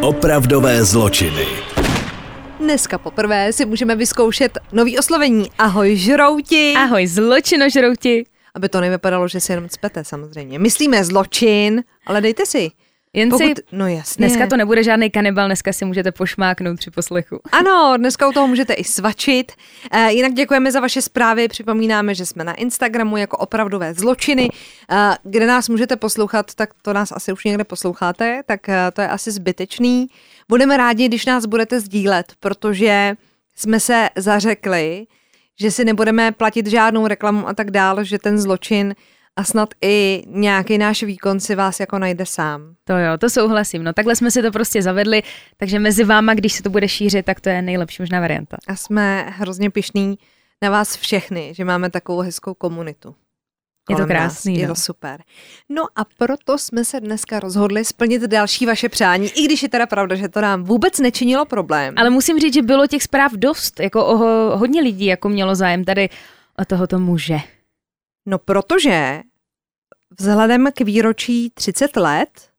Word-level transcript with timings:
Opravdové 0.00 0.84
zločiny. 0.84 1.46
Dneska 2.60 2.98
poprvé 2.98 3.52
si 3.52 3.66
můžeme 3.66 3.96
vyzkoušet 3.96 4.58
nový 4.72 4.98
oslovení. 4.98 5.50
Ahoj 5.58 5.96
žrouti. 5.96 6.74
Ahoj 6.76 7.06
zločinožrouti. 7.06 8.24
Aby 8.54 8.68
to 8.68 8.80
nevypadalo, 8.80 9.28
že 9.28 9.40
si 9.40 9.52
jenom 9.52 9.68
cpete 9.68 10.04
samozřejmě. 10.04 10.58
Myslíme 10.58 11.04
zločin, 11.04 11.82
ale 12.06 12.20
dejte 12.20 12.46
si. 12.46 12.70
Jen 13.12 13.30
Pokud, 13.30 13.46
si, 13.46 13.54
no 13.72 13.88
jasně. 13.88 14.26
dneska 14.26 14.46
to 14.46 14.56
nebude 14.56 14.82
žádný 14.82 15.10
kanibal, 15.10 15.46
dneska 15.46 15.72
si 15.72 15.84
můžete 15.84 16.12
pošmáknout 16.12 16.78
při 16.78 16.90
poslechu. 16.90 17.40
Ano, 17.52 17.94
dneska 17.96 18.28
u 18.28 18.32
toho 18.32 18.46
můžete 18.46 18.72
i 18.72 18.84
svačit. 18.84 19.52
E, 19.90 20.12
jinak 20.12 20.32
děkujeme 20.32 20.72
za 20.72 20.80
vaše 20.80 21.02
zprávy. 21.02 21.48
Připomínáme, 21.48 22.14
že 22.14 22.26
jsme 22.26 22.44
na 22.44 22.54
Instagramu 22.54 23.16
jako 23.16 23.36
opravdové 23.36 23.94
zločiny, 23.94 24.48
e, 24.90 25.16
kde 25.22 25.46
nás 25.46 25.68
můžete 25.68 25.96
poslouchat, 25.96 26.54
tak 26.54 26.70
to 26.82 26.92
nás 26.92 27.12
asi 27.12 27.32
už 27.32 27.44
někde 27.44 27.64
posloucháte, 27.64 28.42
tak 28.46 28.68
e, 28.68 28.90
to 28.90 29.00
je 29.00 29.08
asi 29.08 29.30
zbytečný. 29.30 30.06
Budeme 30.48 30.76
rádi, 30.76 31.08
když 31.08 31.26
nás 31.26 31.46
budete 31.46 31.80
sdílet, 31.80 32.32
protože 32.40 33.14
jsme 33.56 33.80
se 33.80 34.08
zařekli, 34.16 35.06
že 35.60 35.70
si 35.70 35.84
nebudeme 35.84 36.32
platit 36.32 36.66
žádnou 36.66 37.06
reklamu 37.06 37.48
a 37.48 37.54
tak 37.54 37.70
dále, 37.70 38.04
že 38.04 38.18
ten 38.18 38.38
zločin 38.38 38.94
a 39.38 39.44
snad 39.44 39.68
i 39.82 40.22
nějaký 40.26 40.78
náš 40.78 41.02
výkon 41.02 41.40
si 41.40 41.54
vás 41.54 41.80
jako 41.80 41.98
najde 41.98 42.26
sám. 42.26 42.74
To 42.84 42.92
jo, 42.92 43.18
to 43.18 43.30
souhlasím. 43.30 43.84
No 43.84 43.92
takhle 43.92 44.16
jsme 44.16 44.30
si 44.30 44.42
to 44.42 44.50
prostě 44.50 44.82
zavedli, 44.82 45.22
takže 45.56 45.78
mezi 45.78 46.04
váma, 46.04 46.34
když 46.34 46.52
se 46.52 46.62
to 46.62 46.70
bude 46.70 46.88
šířit, 46.88 47.26
tak 47.26 47.40
to 47.40 47.48
je 47.48 47.62
nejlepší 47.62 48.02
možná 48.02 48.20
varianta. 48.20 48.56
A 48.68 48.76
jsme 48.76 49.26
hrozně 49.28 49.70
pišní 49.70 50.18
na 50.62 50.70
vás 50.70 50.96
všechny, 50.96 51.52
že 51.54 51.64
máme 51.64 51.90
takovou 51.90 52.20
hezkou 52.20 52.54
komunitu. 52.54 53.14
Je 53.90 53.96
to 53.96 54.02
kolem 54.02 54.08
nás. 54.08 54.32
krásný, 54.32 54.58
Je 54.58 54.68
no. 54.68 54.74
to 54.74 54.80
super. 54.80 55.22
No 55.68 55.82
a 55.96 56.04
proto 56.18 56.58
jsme 56.58 56.84
se 56.84 57.00
dneska 57.00 57.40
rozhodli 57.40 57.84
splnit 57.84 58.22
další 58.22 58.66
vaše 58.66 58.88
přání, 58.88 59.28
i 59.28 59.44
když 59.44 59.62
je 59.62 59.68
teda 59.68 59.86
pravda, 59.86 60.16
že 60.16 60.28
to 60.28 60.40
nám 60.40 60.64
vůbec 60.64 60.98
nečinilo 60.98 61.44
problém. 61.44 61.94
Ale 61.96 62.10
musím 62.10 62.40
říct, 62.40 62.54
že 62.54 62.62
bylo 62.62 62.86
těch 62.86 63.02
zpráv 63.02 63.32
dost, 63.32 63.80
jako 63.80 64.06
o, 64.06 64.16
hodně 64.56 64.82
lidí 64.82 65.06
jako 65.06 65.28
mělo 65.28 65.54
zájem 65.54 65.84
tady 65.84 66.08
o 66.58 66.64
tohoto 66.64 66.98
muže. 66.98 67.38
No 68.28 68.38
protože 68.38 69.20
vzhledem 70.20 70.68
k 70.74 70.80
výročí 70.80 71.50
30 71.50 71.96
let, 71.96 72.50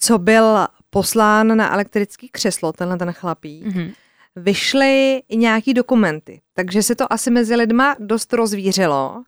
co 0.00 0.18
byl 0.18 0.66
poslán 0.90 1.56
na 1.56 1.72
elektrický 1.74 2.28
křeslo, 2.28 2.72
tenhle 2.72 2.96
ten 2.98 3.12
chlapík, 3.12 3.64
Mhm. 3.66 3.92
vyšly 4.36 5.22
i 5.28 5.36
nějaký 5.36 5.74
dokumenty, 5.74 6.40
takže 6.54 6.82
se 6.82 6.94
to 6.94 7.12
asi 7.12 7.30
mezi 7.30 7.56
lidma 7.56 7.96
dost 7.98 8.32
rozvířilo 8.32 9.22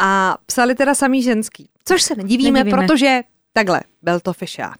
a 0.00 0.38
psali 0.46 0.74
teda 0.74 0.94
samý 0.94 1.22
ženský. 1.22 1.70
Což 1.84 2.02
se 2.02 2.14
nedivíme, 2.14 2.58
Nedivíme. 2.64 2.82
protože 2.86 3.20
takhle, 3.52 3.80
byl 4.02 4.20
to 4.20 4.32
fišák. 4.32 4.76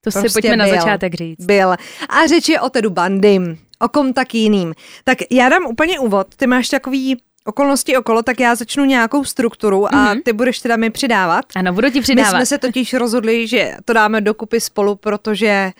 To 0.00 0.10
si 0.10 0.18
Prostě 0.20 0.32
pojďme 0.40 0.56
na 0.56 0.64
byl. 0.64 0.74
začátek 0.74 1.14
říct. 1.14 1.44
Byl. 1.44 1.72
A 2.08 2.26
řeč 2.26 2.48
je 2.48 2.60
o 2.60 2.70
Tedu 2.70 2.90
Bandym, 2.90 3.58
o 3.80 3.88
kom 3.88 4.12
tak 4.12 4.34
jiným. 4.34 4.74
Tak 5.04 5.18
já 5.30 5.48
dám 5.48 5.66
úplně 5.66 5.98
úvod, 6.00 6.34
ty 6.36 6.46
máš 6.46 6.68
takový 6.68 7.22
okolnosti 7.46 7.96
okolo, 7.96 8.22
tak 8.22 8.40
já 8.40 8.54
začnu 8.54 8.84
nějakou 8.84 9.24
strukturu 9.24 9.94
a 9.94 10.12
Mhm. 10.12 10.22
ty 10.22 10.32
budeš 10.32 10.60
teda 10.60 10.76
mi 10.76 10.90
přidávat. 10.90 11.44
Ano, 11.56 11.72
budu 11.72 11.90
ti 11.90 11.98
My 11.98 12.02
přidávat. 12.02 12.30
jsme 12.30 12.46
se 12.46 12.58
totiž 12.58 12.94
rozhodli, 12.94 13.46
že 13.46 13.74
to 13.84 13.92
dáme 13.92 14.20
dokupy 14.20 14.60
spolu, 14.60 14.94
protože 14.96 15.70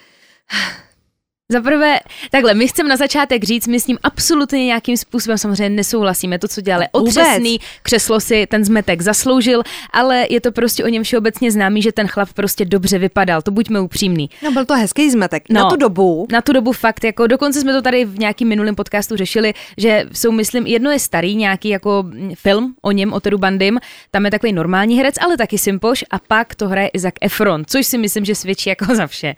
Za 1.53 1.61
prvé, 1.61 1.99
takhle, 2.31 2.55
my 2.55 2.69
chceme 2.69 2.89
na 2.89 2.97
začátek 2.97 3.45
říct, 3.45 3.67
my 3.67 3.81
s 3.81 3.87
ním 3.87 3.99
absolutně 4.03 4.65
nějakým 4.65 4.97
způsobem 4.97 5.39
samozřejmě 5.39 5.77
nesouhlasíme. 5.77 6.39
To, 6.39 6.49
co 6.49 6.61
dělali, 6.61 6.87
otřesný, 6.93 7.61
křeslo 7.83 8.21
si 8.21 8.47
ten 8.47 8.65
zmetek 8.65 9.03
zasloužil, 9.03 9.63
ale 9.91 10.27
je 10.31 10.41
to 10.41 10.53
prostě 10.53 10.85
o 10.85 10.89
něm 10.89 11.03
všeobecně 11.03 11.51
známý, 11.51 11.83
že 11.83 11.93
ten 11.93 12.07
chlap 12.07 12.33
prostě 12.33 12.65
dobře 12.65 12.99
vypadal. 12.99 13.43
To 13.43 13.51
buďme 13.51 13.81
upřímní. 13.81 14.31
no, 14.43 14.53
byl 14.53 14.65
to 14.65 14.75
hezký 14.75 15.11
zmetek. 15.11 15.43
No. 15.51 15.63
Na 15.63 15.71
tu 15.71 15.77
dobu 15.77 16.27
Na 16.33 16.43
tu 16.43 16.53
dobu 16.53 16.73
fakt, 16.73 17.05
jako 17.05 17.27
dokonce 17.27 17.61
jsme 17.61 17.73
to 17.73 17.83
tady 17.83 18.05
v 18.05 18.19
nějakým 18.19 18.49
minulém 18.49 18.75
podcastu 18.75 19.17
řešili, 19.17 19.55
že 19.79 20.05
jsou, 20.13 20.33
myslím, 20.33 20.67
jedno 20.67 20.91
je 20.91 20.99
starý 20.99 21.37
nějaký 21.37 21.69
jako 21.69 22.03
mm, 22.07 22.33
film 22.35 22.75
o 22.83 22.93
něm, 22.93 23.13
o 23.13 23.21
Tedu 23.21 23.39
Bandym, 23.39 23.79
tam 24.11 24.25
je 24.25 24.31
takový 24.31 24.53
normální 24.53 24.99
herec, 24.99 25.15
ale 25.21 25.37
taky 25.37 25.59
Simpoš 25.59 26.05
a 26.11 26.19
pak 26.19 26.55
to 26.55 26.69
hraje 26.69 26.89
Isaac 26.89 27.15
Efron, 27.21 27.65
což 27.67 27.87
si 27.87 27.99
myslím, 27.99 28.25
že 28.25 28.35
svědčí 28.35 28.69
jako 28.69 28.95
za 28.95 29.07
vše. 29.07 29.35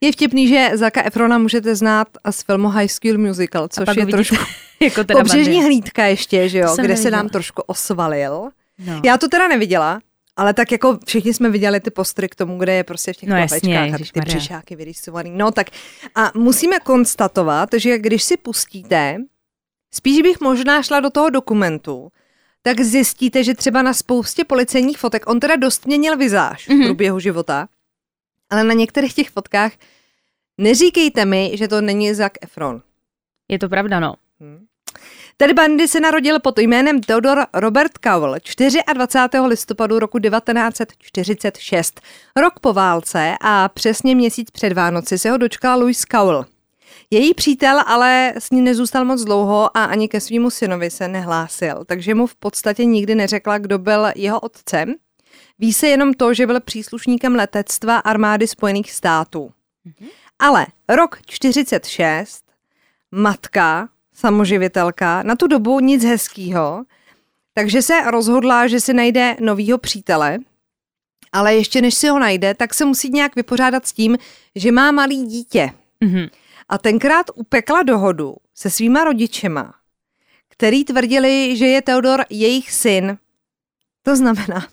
Je 0.00 0.12
vtipný, 0.12 0.48
že 0.48 0.70
Zaka 0.74 1.02
Efrona 1.04 1.38
můžete 1.38 1.76
znát 1.76 2.08
z 2.30 2.42
filmu 2.42 2.68
High 2.68 2.88
School 2.88 3.18
Musical, 3.18 3.68
což 3.68 3.88
je 3.88 3.94
vidíte 3.94 4.16
trošku 4.16 4.36
jako 4.80 5.04
teda 5.04 5.20
pobřežní 5.20 5.44
Bandym. 5.52 5.64
hlídka 5.64 6.04
ještě, 6.04 6.48
že 6.48 6.58
jo, 6.58 6.74
kde 6.74 6.96
se 6.96 7.02
neviděla. 7.02 7.16
nám 7.22 7.28
trošku 7.28 7.62
osvalil. 7.66 8.48
No. 8.86 9.00
Já 9.04 9.18
to 9.18 9.28
teda 9.28 9.48
neviděla, 9.48 10.00
ale 10.36 10.54
tak 10.54 10.72
jako 10.72 10.98
všichni 11.06 11.34
jsme 11.34 11.50
viděli 11.50 11.80
ty 11.80 11.90
postry 11.90 12.28
k 12.28 12.34
tomu, 12.34 12.58
kde 12.58 12.74
je 12.74 12.84
prostě 12.84 13.12
v 13.12 13.16
těch 13.16 13.28
No 13.28 13.36
jasně, 13.36 13.80
a 13.94 13.98
ty 13.98 14.20
příšáky 14.20 14.76
vyrysovaný. 14.76 15.30
No 15.34 15.50
tak 15.50 15.66
a 16.14 16.30
musíme 16.34 16.78
konstatovat, 16.80 17.68
že 17.76 17.98
když 17.98 18.22
si 18.22 18.36
pustíte, 18.36 19.16
spíš 19.94 20.22
bych 20.22 20.40
možná 20.40 20.82
šla 20.82 21.00
do 21.00 21.10
toho 21.10 21.30
dokumentu, 21.30 22.08
tak 22.62 22.80
zjistíte, 22.80 23.44
že 23.44 23.54
třeba 23.54 23.82
na 23.82 23.92
spoustě 23.94 24.44
policejních 24.44 24.98
fotek, 24.98 25.26
on 25.26 25.40
teda 25.40 25.56
dost 25.56 25.86
měnil 25.86 26.16
vizáž 26.16 26.68
Mhm. 26.68 26.82
v 26.82 26.84
průběhu 26.86 27.18
života, 27.18 27.68
ale 28.54 28.64
na 28.64 28.74
některých 28.74 29.14
těch 29.14 29.30
fotkách 29.30 29.72
neříkejte 30.58 31.24
mi, 31.24 31.50
že 31.54 31.68
to 31.68 31.80
není 31.80 32.14
Zac 32.14 32.32
Efron. 32.42 32.82
Je 33.48 33.58
to 33.58 33.68
pravda, 33.68 34.00
no. 34.00 34.14
Ted 35.36 35.52
Bundy 35.52 35.88
se 35.88 36.00
narodil 36.00 36.40
pod 36.40 36.58
jménem 36.58 37.00
Theodore 37.00 37.42
Robert 37.54 37.92
Cowell 38.04 38.36
24. 38.94 39.40
listopadu 39.46 39.98
roku 39.98 40.18
1946. 40.18 42.00
Rok 42.36 42.60
po 42.60 42.72
válce 42.72 43.34
a 43.40 43.68
přesně 43.68 44.14
měsíc 44.14 44.50
před 44.50 44.72
Vánoci 44.72 45.18
se 45.18 45.30
ho 45.30 45.36
dočkala 45.36 45.76
Louise 45.76 46.06
Cowell. 46.10 46.44
Její 47.10 47.34
přítel 47.34 47.80
ale 47.86 48.32
s 48.36 48.50
ní 48.50 48.60
nezůstal 48.60 49.04
moc 49.04 49.24
dlouho 49.24 49.76
a 49.76 49.84
ani 49.84 50.08
ke 50.08 50.20
svýmu 50.20 50.50
synovi 50.50 50.90
se 50.90 51.08
nehlásil, 51.08 51.84
takže 51.86 52.14
mu 52.14 52.26
v 52.26 52.34
podstatě 52.34 52.84
nikdy 52.84 53.14
neřekla, 53.14 53.58
kdo 53.58 53.78
byl 53.78 54.06
jeho 54.16 54.40
otcem. 54.40 54.94
Ví 55.58 55.72
se 55.72 55.88
jenom 55.88 56.14
to, 56.14 56.34
že 56.34 56.46
byl 56.46 56.60
příslušníkem 56.60 57.34
letectva 57.34 57.98
armády 57.98 58.48
Spojených 58.48 58.92
států. 58.92 59.52
Ale 60.38 60.66
rok 60.88 61.18
46, 61.26 62.44
matka, 63.10 63.88
samoživitelka, 64.14 65.22
na 65.22 65.36
tu 65.36 65.46
dobu 65.46 65.80
nic 65.80 66.04
hezkýho, 66.04 66.84
takže 67.54 67.82
se 67.82 68.10
rozhodla, 68.10 68.66
že 68.66 68.80
si 68.80 68.92
najde 68.94 69.36
novýho 69.40 69.78
přítele, 69.78 70.38
ale 71.32 71.54
ještě 71.54 71.82
než 71.82 71.94
si 71.94 72.08
ho 72.08 72.18
najde, 72.18 72.54
tak 72.54 72.74
se 72.74 72.84
musí 72.84 73.10
nějak 73.10 73.36
vypořádat 73.36 73.86
s 73.86 73.92
tím, 73.92 74.18
že 74.54 74.72
má 74.72 74.90
malý 74.90 75.26
dítě. 75.26 75.70
Mhm. 76.00 76.26
A 76.68 76.78
tenkrát 76.78 77.26
upekla 77.34 77.82
dohodu 77.82 78.36
se 78.54 78.70
svýma 78.70 79.04
rodičema, 79.04 79.74
který 80.48 80.84
tvrdili, 80.84 81.56
že 81.56 81.66
je 81.66 81.82
Teodor 81.82 82.24
jejich 82.30 82.72
syn. 82.72 83.18
To 84.02 84.16
znamená, 84.16 84.66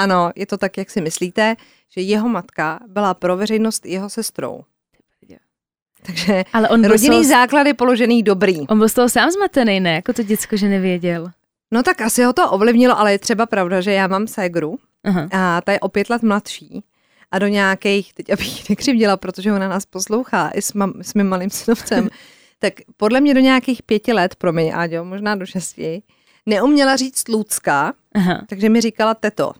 ano, 0.00 0.30
je 0.36 0.46
to 0.46 0.58
tak, 0.58 0.78
jak 0.78 0.90
si 0.90 1.00
myslíte, 1.00 1.56
že 1.88 2.00
jeho 2.00 2.28
matka 2.28 2.80
byla 2.86 3.14
pro 3.14 3.36
veřejnost 3.36 3.86
jeho 3.86 4.10
sestrou. 4.10 4.64
Takže 6.06 6.44
Ale 6.52 6.68
on 6.68 6.80
byl, 6.80 6.90
rodinný 6.90 7.16
toho, 7.16 7.24
základ 7.24 7.66
je 7.66 7.74
položený 7.74 8.22
dobrý. 8.22 8.68
on 8.68 8.78
byl 8.78 8.88
z 8.88 8.94
toho 8.94 9.08
sám 9.08 9.30
zmatený, 9.30 9.80
ne? 9.80 9.94
Jako 9.94 10.12
to 10.12 10.22
děcko, 10.22 10.56
že 10.56 10.68
nevěděl. 10.68 11.30
No 11.70 11.82
tak 11.82 12.00
asi 12.00 12.24
ho 12.24 12.32
to 12.32 12.50
ovlivnilo, 12.50 12.98
ale 12.98 13.12
je 13.12 13.18
třeba 13.18 13.46
pravda, 13.46 13.80
že 13.80 13.92
já 13.92 14.06
mám 14.06 14.26
ségru 14.26 14.78
Aha. 15.04 15.28
a 15.32 15.60
ta 15.60 15.72
je 15.72 15.80
o 15.80 15.88
pět 15.88 16.10
let 16.10 16.22
mladší 16.22 16.84
a 17.30 17.38
do 17.38 17.46
nějakých, 17.46 18.12
teď 18.12 18.32
abych 18.32 18.58
ji 18.58 18.64
nekřivděla, 18.70 19.16
protože 19.16 19.52
ona 19.52 19.68
nás 19.68 19.86
poslouchá 19.86 20.50
i 20.54 20.62
s, 20.62 20.72
mam, 20.72 20.92
s 21.02 21.14
mým 21.14 21.28
malým 21.28 21.50
synovcem, 21.50 22.08
tak 22.58 22.74
podle 22.96 23.20
mě 23.20 23.34
do 23.34 23.40
nějakých 23.40 23.82
pěti 23.82 24.12
let, 24.12 24.36
promiň 24.36 24.72
Áďo, 24.74 25.04
možná 25.04 25.34
do 25.34 25.46
šesti, 25.46 26.02
neuměla 26.46 26.96
říct 26.96 27.28
Lucka, 27.28 27.92
Aha. 28.14 28.44
takže 28.48 28.68
mi 28.68 28.80
říkala 28.80 29.14
teto. 29.14 29.52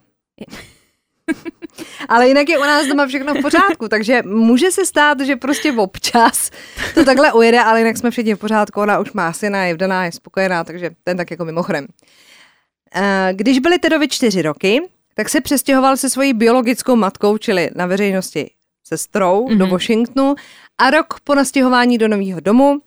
Ale 2.09 2.27
jinak 2.27 2.49
je 2.49 2.57
u 2.57 2.61
nás 2.61 2.87
doma 2.87 3.07
všechno 3.07 3.33
v 3.33 3.41
pořádku, 3.41 3.87
takže 3.87 4.21
může 4.25 4.71
se 4.71 4.85
stát, 4.85 5.19
že 5.19 5.35
prostě 5.35 5.71
občas 5.71 6.51
to 6.93 7.05
takhle 7.05 7.33
ujede, 7.33 7.59
ale 7.59 7.79
jinak 7.79 7.97
jsme 7.97 8.11
všichni 8.11 8.35
v 8.35 8.39
pořádku, 8.39 8.81
ona 8.81 8.99
už 8.99 9.13
má 9.13 9.33
syna, 9.33 9.65
je 9.65 9.73
vdaná, 9.73 10.05
je 10.05 10.11
spokojená, 10.11 10.63
takže 10.63 10.89
ten 11.03 11.17
tak 11.17 11.31
jako 11.31 11.45
mimochodem. 11.45 11.87
Eh, 12.95 13.29
Když 13.33 13.59
byly 13.59 13.79
Tedovi 13.79 14.07
čtyři 14.07 14.41
roky, 14.41 14.81
tak 15.15 15.29
se 15.29 15.41
přestěhoval 15.41 15.97
se 15.97 16.09
svojí 16.09 16.33
biologickou 16.33 16.95
matkou, 16.95 17.37
čili 17.37 17.69
na 17.75 17.85
veřejnosti 17.85 18.51
sestrou, 18.83 19.47
mm-hmm. 19.47 19.57
do 19.57 19.67
Washingtonu 19.67 20.35
a 20.77 20.89
rok 20.89 21.19
po 21.23 21.35
nastěhování 21.35 21.97
do 21.97 22.07
nového 22.07 22.39
domu 22.39 22.79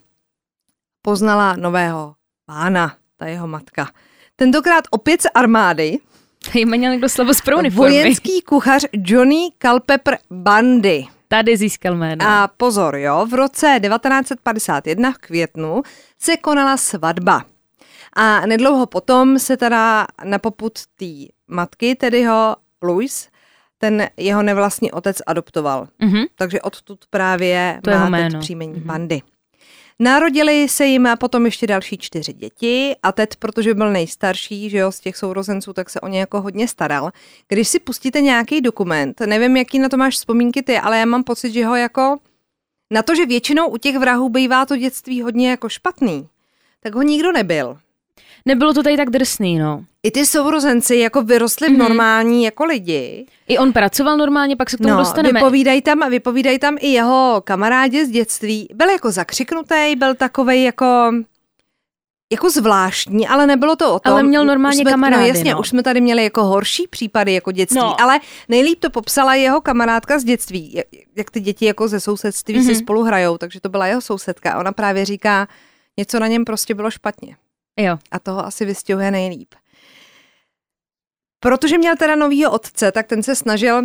poznala 1.02 1.56
nového 1.56 2.14
pána, 2.46 2.96
ta 3.17 3.26
jeho 3.26 3.46
matka. 3.46 3.90
Tentokrát 4.37 4.84
opět 4.90 5.23
z 5.23 5.26
armády, 5.34 5.99
Měl 6.64 6.93
někdo 6.93 7.08
slovo 7.08 7.35
z 7.35 7.41
pro 7.41 7.58
uniformy. 7.58 7.91
vojenský 8.00 8.43
kuchař 8.43 8.85
Johnny 8.93 9.49
Culpepper 9.67 10.19
Bundy. 10.31 11.05
Tady 11.29 11.56
získal 11.56 11.94
jméno. 11.96 12.26
A 12.29 12.49
pozor, 12.56 12.96
jo, 12.96 13.26
v 13.31 13.35
roce 13.35 13.81
1951 13.82 15.12
v 15.12 15.19
květnu 15.19 15.82
se 16.19 16.37
konala 16.37 16.76
svatba. 16.76 17.44
A 18.17 18.46
nedlouho 18.46 18.87
potom 18.87 19.38
se 19.38 19.56
teda 19.56 20.06
na 20.25 20.38
poput 20.38 20.73
té 20.99 21.06
matky, 21.49 21.94
tedy 21.94 22.25
ho 22.25 22.56
Louis, 22.82 23.29
ten 23.79 24.08
jeho 24.17 24.43
nevlastní 24.43 24.93
otec 24.93 25.17
adoptoval. 25.26 25.88
Mhm. 25.99 26.23
Takže 26.37 26.61
odtud 26.62 26.99
právě 27.11 27.81
To 27.85 27.91
má 27.91 28.00
teď 28.00 28.11
jméno. 28.11 28.41
příjmení 28.41 28.73
Mhm. 28.73 28.82
Bandy. 28.87 29.23
Narodili 29.99 30.69
se 30.69 30.87
jim 30.87 31.08
potom 31.19 31.44
ještě 31.44 31.67
další 31.67 31.99
čtyři 31.99 32.32
děti 32.32 32.96
a 33.02 33.12
Ted, 33.12 33.37
protože 33.37 33.75
byl 33.75 33.93
nejstarší 33.93 34.70
že 34.70 34.79
jo, 34.79 34.93
z 34.93 35.00
těch 35.00 35.17
sourozenců, 35.17 35.73
tak 35.73 35.91
se 35.91 36.00
o 36.00 36.08
ně 36.08 36.20
jako 36.20 36.41
hodně 36.41 36.69
staral. 36.69 37.11
Když 37.49 37.69
si 37.69 37.81
pustíte 37.81 38.20
nějaký 38.20 38.61
dokument, 38.61 39.20
nevím, 39.20 39.56
jaký 39.56 39.79
na 39.79 39.88
to 39.88 39.96
máš 39.96 40.14
vzpomínky 40.14 40.62
ty, 40.62 40.79
ale 40.79 40.99
já 40.99 41.05
mám 41.05 41.25
pocit, 41.25 41.52
že 41.52 41.67
ho 41.67 41.76
jako 41.76 42.17
na 42.91 43.02
to, 43.02 43.14
že 43.14 43.26
většinou 43.26 43.69
u 43.69 43.76
těch 43.76 43.99
vrahů 43.99 44.29
bývá 44.29 44.67
to 44.67 44.76
dětství 44.76 45.23
hodně 45.23 45.50
jako 45.50 45.69
špatný, 45.69 46.29
tak 46.81 46.94
ho 46.94 47.02
nikdo 47.02 47.32
nebyl. 47.32 47.79
Nebylo 48.46 48.75
to 48.75 48.82
tady 48.82 48.96
tak 48.96 49.11
drsný, 49.11 49.58
no. 49.58 49.85
I 50.05 50.11
ty 50.11 50.27
sourozenci 50.27 50.97
jako 50.97 51.23
vyrostli 51.23 51.69
Mhm. 51.69 51.77
v 51.77 51.79
normální 51.79 52.45
jako 52.45 52.65
lidi. 52.65 53.27
I 53.49 53.59
on 53.59 53.73
pracoval 53.73 54.17
normálně, 54.17 54.56
pak 54.56 54.71
se 54.71 54.77
k 54.77 54.81
tomu 54.81 54.91
No, 54.95 54.99
dostaneme. 54.99 55.41
vypovídají 55.41 55.83
tam, 55.83 56.11
vypovídají 56.11 56.59
tam 56.59 56.77
i 56.81 56.89
jeho 56.89 57.41
kamarádi 57.45 58.06
z 58.06 58.09
dětství. 58.11 58.69
Byl 58.75 58.89
jako 58.91 59.11
zakřiknutý, 59.11 59.97
byl 59.97 60.15
takovej 60.15 60.62
jako 60.62 61.12
jako 62.33 62.51
zvláštní, 62.51 63.29
ale 63.29 63.47
nebylo 63.47 63.77
to 63.77 63.95
o 63.95 63.99
tom. 64.01 64.12
Ale 64.12 64.23
měl 64.23 64.45
normálně 64.45 64.77
jsme, 64.83 64.91
kamarády, 64.91 65.23
No 65.23 65.29
jasně, 65.29 65.53
no. 65.55 65.61
už 65.61 65.69
jsme 65.69 65.83
tady 65.83 66.01
měli 66.01 66.25
jako 66.25 66.43
horší 66.45 66.87
případy 66.91 67.33
jako 67.33 67.53
dětství, 67.53 67.79
No. 67.81 68.01
ale 68.01 68.21
nejlíp 68.49 68.81
to 68.81 68.91
popsala 68.91 69.35
jeho 69.35 69.61
kamarádka 69.61 70.19
z 70.19 70.25
dětství, 70.25 70.73
jak, 70.75 70.87
jak 71.17 71.31
ty 71.31 71.41
děti 71.41 71.65
jako 71.65 71.89
ze 71.89 72.01
sousedství 72.01 72.55
Mhm. 72.55 72.65
si 72.67 72.75
spolu 72.75 73.03
hrajou, 73.03 73.39
takže 73.39 73.61
to 73.61 73.69
byla 73.69 73.87
jeho 73.87 74.01
sousedka. 74.01 74.53
A 74.53 74.59
ona 74.59 74.73
právě 74.73 75.05
říká, 75.05 75.49
něco 75.97 76.19
na 76.21 76.27
něm 76.27 76.45
prostě 76.45 76.75
bylo 76.75 76.91
špatně. 76.91 77.37
Jo. 77.81 77.99
A 78.11 78.19
toho 78.19 78.47
asi 78.47 78.65
vystihuje 78.65 79.11
nejlíp. 79.11 79.49
Protože 81.44 81.79
měl 81.79 81.96
teda 81.96 82.17
novýho 82.17 82.50
otce, 82.50 82.93
tak 82.93 83.06
ten 83.06 83.23
se 83.23 83.37
snažil, 83.37 83.82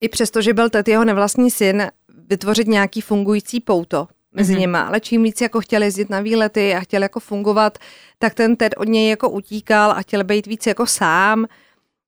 i 0.00 0.08
přesto, 0.08 0.42
že 0.42 0.54
byl 0.54 0.70
Ted 0.70 0.88
jeho 0.88 1.04
nevlastní 1.04 1.50
syn, 1.50 1.86
vytvořit 2.28 2.68
nějaký 2.68 3.00
fungující 3.00 3.60
pouto 3.60 4.08
mezi 4.32 4.52
Mhm. 4.52 4.56
mm-hmm. 4.56 4.60
nimi. 4.60 4.78
Ale 4.78 5.00
čím 5.00 5.22
víc 5.22 5.40
jako 5.40 5.60
chtěl 5.60 5.82
jezdit 5.82 6.10
na 6.10 6.20
výlety 6.20 6.74
a 6.74 6.80
chtěl 6.80 7.02
jako 7.02 7.20
fungovat, 7.20 7.78
tak 8.18 8.34
ten 8.34 8.56
Ted 8.56 8.74
od 8.76 8.88
něj 8.88 9.08
jako 9.08 9.30
utíkal 9.30 9.90
a 9.90 10.02
chtěl 10.02 10.24
být 10.24 10.46
víc 10.46 10.66
jako 10.66 10.86
sám 10.86 11.46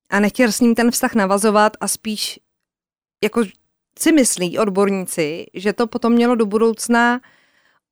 a 0.09 0.19
nechtěl 0.19 0.51
s 0.51 0.59
ním 0.59 0.75
ten 0.75 0.91
vztah 0.91 1.15
navazovat 1.15 1.77
a 1.79 1.87
spíš 1.87 2.39
jako 3.23 3.43
si 3.99 4.11
myslí 4.11 4.59
odborníci, 4.59 5.45
že 5.53 5.73
to 5.73 5.87
potom 5.87 6.13
mělo 6.13 6.35
do 6.35 6.45
budoucna 6.45 7.21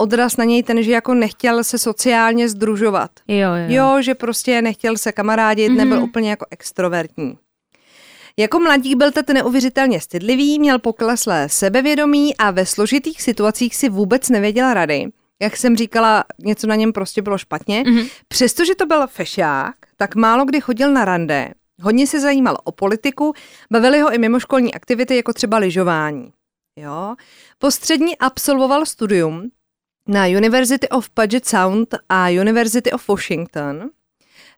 odraz 0.01 0.37
na 0.37 0.43
něj 0.45 0.63
ten, 0.63 0.83
že 0.83 0.91
jako 0.91 1.13
nechtěl 1.13 1.63
se 1.63 1.77
sociálně 1.77 2.49
združovat. 2.49 3.11
Jo, 3.27 3.37
jo. 3.37 3.65
Jo, 3.67 4.01
že 4.01 4.15
prostě 4.15 4.61
nechtěl 4.61 4.97
se 4.97 5.11
kamarádit, 5.11 5.69
Mhm. 5.69 5.77
nebyl 5.77 6.03
úplně 6.03 6.29
jako 6.29 6.45
extrovertní. 6.51 7.37
Jako 8.37 8.59
mladík 8.59 8.97
byl 8.97 9.11
Ted 9.11 9.29
neuvěřitelně 9.29 10.01
stydlivý, 10.01 10.59
měl 10.59 10.79
pokleslé 10.79 11.49
sebevědomí 11.49 12.37
a 12.37 12.51
ve 12.51 12.65
složitých 12.65 13.21
situacích 13.21 13.75
si 13.75 13.89
vůbec 13.89 14.29
nevěděl 14.29 14.73
rady. 14.73 15.05
Jak 15.41 15.57
jsem 15.57 15.75
říkala, 15.77 16.23
něco 16.39 16.67
na 16.67 16.75
něm 16.75 16.93
prostě 16.93 17.21
bylo 17.21 17.37
špatně. 17.37 17.83
Mhm. 17.87 18.05
Přestože 18.27 18.75
to 18.75 18.85
byl 18.85 19.07
fešák, 19.07 19.75
tak 19.97 20.15
málo 20.15 20.45
kdy 20.45 20.61
chodil 20.61 20.91
na 20.93 21.05
rande. 21.05 21.49
Hodně 21.81 22.07
se 22.07 22.19
zajímal 22.19 22.57
o 22.63 22.71
politiku, 22.71 23.33
bavily 23.71 23.99
ho 23.99 24.13
i 24.13 24.17
mimoškolní 24.17 24.73
aktivity, 24.73 25.15
jako 25.15 25.33
třeba 25.33 25.57
lyžování. 25.57 26.31
Jo? 26.75 27.15
Po 27.59 27.71
střední 27.71 28.17
absolvoval 28.17 28.85
studium 28.85 29.43
na 30.09 30.25
University 30.25 30.89
of 30.89 31.09
Puget 31.09 31.45
Sound 31.45 31.95
a 32.09 32.29
University 32.29 32.91
of 32.91 33.07
Washington. 33.07 33.89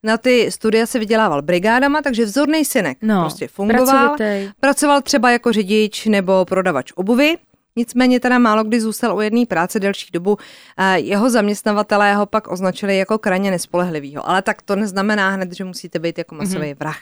Na 0.03 0.17
ty 0.17 0.51
studia 0.51 0.85
se 0.85 0.99
vydělával 0.99 1.41
brigádama, 1.41 2.01
takže 2.01 2.25
vzorný 2.25 2.65
synek 2.65 2.97
No, 3.01 3.21
prostě 3.21 3.47
fungoval. 3.47 3.85
pracovitej. 3.85 4.49
Pracoval 4.59 5.01
třeba 5.01 5.31
jako 5.31 5.51
řidič 5.51 6.05
nebo 6.05 6.45
prodavač 6.45 6.91
obuvy, 6.91 7.37
nicméně 7.75 8.19
teda 8.19 8.39
málo 8.39 8.63
kdy 8.63 8.81
zůstal 8.81 9.17
u 9.17 9.21
jedné 9.21 9.45
práce 9.45 9.79
delší 9.79 10.11
dobu. 10.13 10.37
A 10.77 10.95
Jeho 10.95 11.29
zaměstnavatelé 11.29 12.15
ho 12.15 12.25
pak 12.25 12.51
označili 12.51 12.97
jako 12.97 13.17
kraně 13.17 13.51
nespolehlivýho, 13.51 14.29
ale 14.29 14.41
tak 14.41 14.61
to 14.61 14.75
neznamená 14.75 15.29
hned, 15.29 15.53
že 15.53 15.63
musíte 15.63 15.99
být 15.99 16.17
jako 16.17 16.35
masový 16.35 16.67
mm-hmm. 16.67 16.77
vrah. 16.79 16.97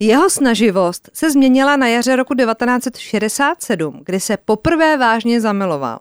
Jeho 0.00 0.30
snaživost 0.30 1.10
se 1.12 1.30
změnila 1.30 1.76
na 1.76 1.86
jaře 1.86 2.16
roku 2.16 2.34
1967, 2.34 4.02
kdy 4.04 4.20
se 4.20 4.36
poprvé 4.36 4.96
vážně 4.96 5.40
zamiloval. 5.40 5.98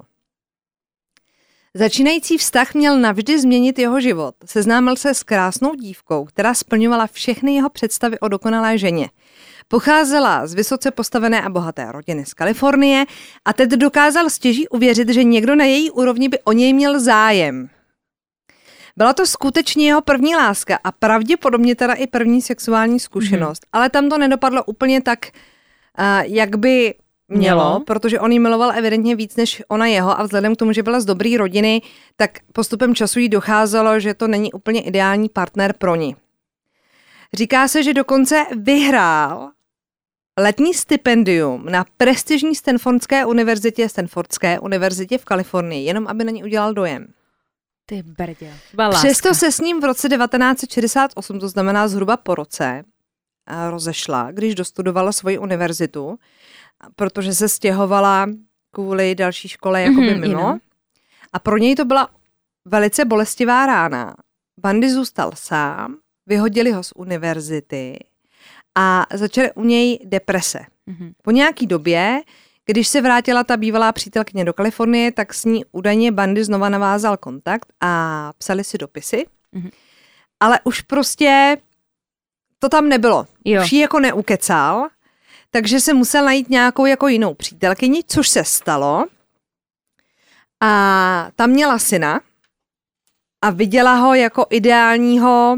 Začínající 1.76 2.38
vztah 2.38 2.74
měl 2.74 3.00
navždy 3.00 3.40
změnit 3.40 3.80
jeho 3.80 4.02
život. 4.02 4.36
Seznámil 4.46 4.96
se 4.96 5.14
s 5.14 5.24
krásnou 5.24 5.76
dívkou, 5.76 6.26
která 6.26 6.54
splňovala 6.54 7.08
všechny 7.08 7.56
jeho 7.56 7.70
představy 7.70 8.20
o 8.20 8.28
dokonalé 8.28 8.78
ženě. 8.78 9.10
Pocházela 9.68 10.48
z 10.48 10.54
vysoce 10.54 10.92
postavené 10.92 11.42
a 11.42 11.50
bohaté 11.50 11.92
rodiny 11.92 12.26
z 12.26 12.34
Kalifornie 12.34 13.06
a 13.46 13.54
teď 13.54 13.70
dokázal 13.70 14.30
stěží 14.30 14.68
uvěřit, 14.68 15.10
že 15.10 15.24
někdo 15.24 15.56
na 15.56 15.66
její 15.66 15.92
úrovni 15.92 16.30
by 16.30 16.40
o 16.40 16.52
něj 16.52 16.74
měl 16.74 17.00
zájem. 17.00 17.70
Byla 18.98 19.14
to 19.14 19.26
skutečně 19.26 19.88
jeho 19.88 20.02
první 20.02 20.36
láska 20.36 20.80
a 20.84 20.92
pravděpodobně 20.92 21.76
teda 21.76 21.94
i 21.94 22.08
první 22.08 22.42
sexuální 22.42 23.00
zkušenost, 23.00 23.64
mm-hmm. 23.64 23.70
ale 23.74 23.90
tam 23.90 24.10
to 24.10 24.18
nedopadlo 24.18 24.64
úplně 24.64 25.02
tak, 25.02 25.20
uh, 26.00 26.06
jak 26.34 26.56
by 26.56 26.96
mělo, 27.38 27.64
Mělo. 27.64 27.80
protože 27.80 28.20
on 28.20 28.32
ji 28.32 28.40
miloval 28.40 28.72
evidentně 28.72 29.16
víc 29.16 29.36
než 29.36 29.64
ona 29.68 29.86
jeho 29.86 30.20
a 30.20 30.24
vzhledem 30.24 30.56
k 30.56 30.58
tomu, 30.60 30.74
že 30.74 30.84
byla 30.84 31.00
z 31.00 31.06
dobré 31.06 31.38
rodiny, 31.38 31.82
tak 32.16 32.40
postupem 32.54 32.96
času 32.96 33.20
jí 33.20 33.30
docházelo, 33.30 34.00
že 34.00 34.14
to 34.14 34.28
není 34.28 34.54
úplně 34.54 34.82
ideální 34.82 35.30
partner 35.30 35.74
pro 35.78 35.96
ní. 35.96 36.16
Říká 37.34 37.68
se, 37.68 37.84
že 37.84 37.94
dokonce 37.94 38.46
vyhrál 38.58 39.50
letní 40.40 40.74
stipendium 40.74 41.66
na 41.70 41.86
prestižní 41.98 42.56
Stanfordské 42.56 43.26
univerzitě, 43.26 43.90
Stanfordské 43.90 44.60
univerzitě 44.60 45.18
v 45.18 45.26
Kalifornii, 45.26 45.86
jenom 45.86 46.08
aby 46.08 46.24
na 46.24 46.32
ní 46.32 46.44
udělal 46.44 46.74
dojem. 46.74 47.08
Ty 47.86 48.04
brdě. 48.04 48.54
Přesto 48.90 49.34
se 49.34 49.52
s 49.52 49.60
ním 49.60 49.82
v 49.82 49.84
roce 49.84 50.10
1968, 50.10 51.40
to 51.40 51.50
znamená 51.50 51.88
zhruba 51.88 52.18
po 52.18 52.36
roce, 52.36 52.84
rozešla, 53.70 54.32
když 54.32 54.56
dostudovala 54.56 55.12
svoji 55.12 55.38
univerzitu, 55.38 56.18
protože 56.96 57.34
se 57.34 57.50
stěhovala 57.50 58.28
kvůli 58.72 59.16
další 59.16 59.48
škole 59.48 59.82
jakoby 59.82 60.12
Mhm, 60.12 60.22
mimo. 60.22 60.58
A 61.34 61.40
pro 61.40 61.58
něj 61.58 61.76
to 61.76 61.86
byla 61.86 62.10
velice 62.66 63.06
bolestivá 63.06 63.66
rána. 63.66 64.16
Bandy 64.60 64.90
zůstal 64.92 65.32
sám, 65.36 65.98
vyhodili 66.26 66.72
ho 66.72 66.84
z 66.84 66.94
univerzity 66.96 68.00
a 68.76 69.06
začaly 69.14 69.52
u 69.54 69.64
něj 69.64 70.00
deprese. 70.06 70.60
Mhm. 70.86 71.14
Po 71.24 71.32
nějaký 71.32 71.68
době, 71.68 72.22
když 72.66 72.88
se 72.88 73.02
vrátila 73.02 73.44
ta 73.44 73.58
bývalá 73.58 73.92
přítelkyně 73.92 74.46
do 74.46 74.54
Kalifornie, 74.54 75.12
tak 75.12 75.34
s 75.34 75.46
ní 75.46 75.66
údajně 75.72 76.12
Bandy 76.12 76.44
znova 76.44 76.70
navázal 76.70 77.18
kontakt 77.18 77.74
a 77.82 78.32
psali 78.38 78.64
si 78.64 78.78
dopisy. 78.78 79.26
Mhm. 79.52 79.70
Ale 80.40 80.60
už 80.64 80.82
prostě 80.82 81.58
to 82.60 82.70
tam 82.70 82.90
nebylo. 82.90 83.28
Jo. 83.46 83.62
Už 83.64 83.72
ji 83.72 83.80
jako 83.82 84.00
neukecal, 84.00 84.88
takže 85.56 85.80
se 85.80 85.94
musel 85.94 86.26
najít 86.26 86.50
nějakou 86.50 86.86
jako 86.86 87.08
jinou 87.08 87.34
přítelkyni, 87.34 88.04
což 88.08 88.30
se 88.30 88.44
stalo. 88.44 89.06
A 90.64 91.32
tam 91.36 91.50
měla 91.50 91.80
syna 91.80 92.22
a 93.42 93.50
viděla 93.50 93.96
ho 93.96 94.14
jako 94.14 94.46
ideálního 94.50 95.58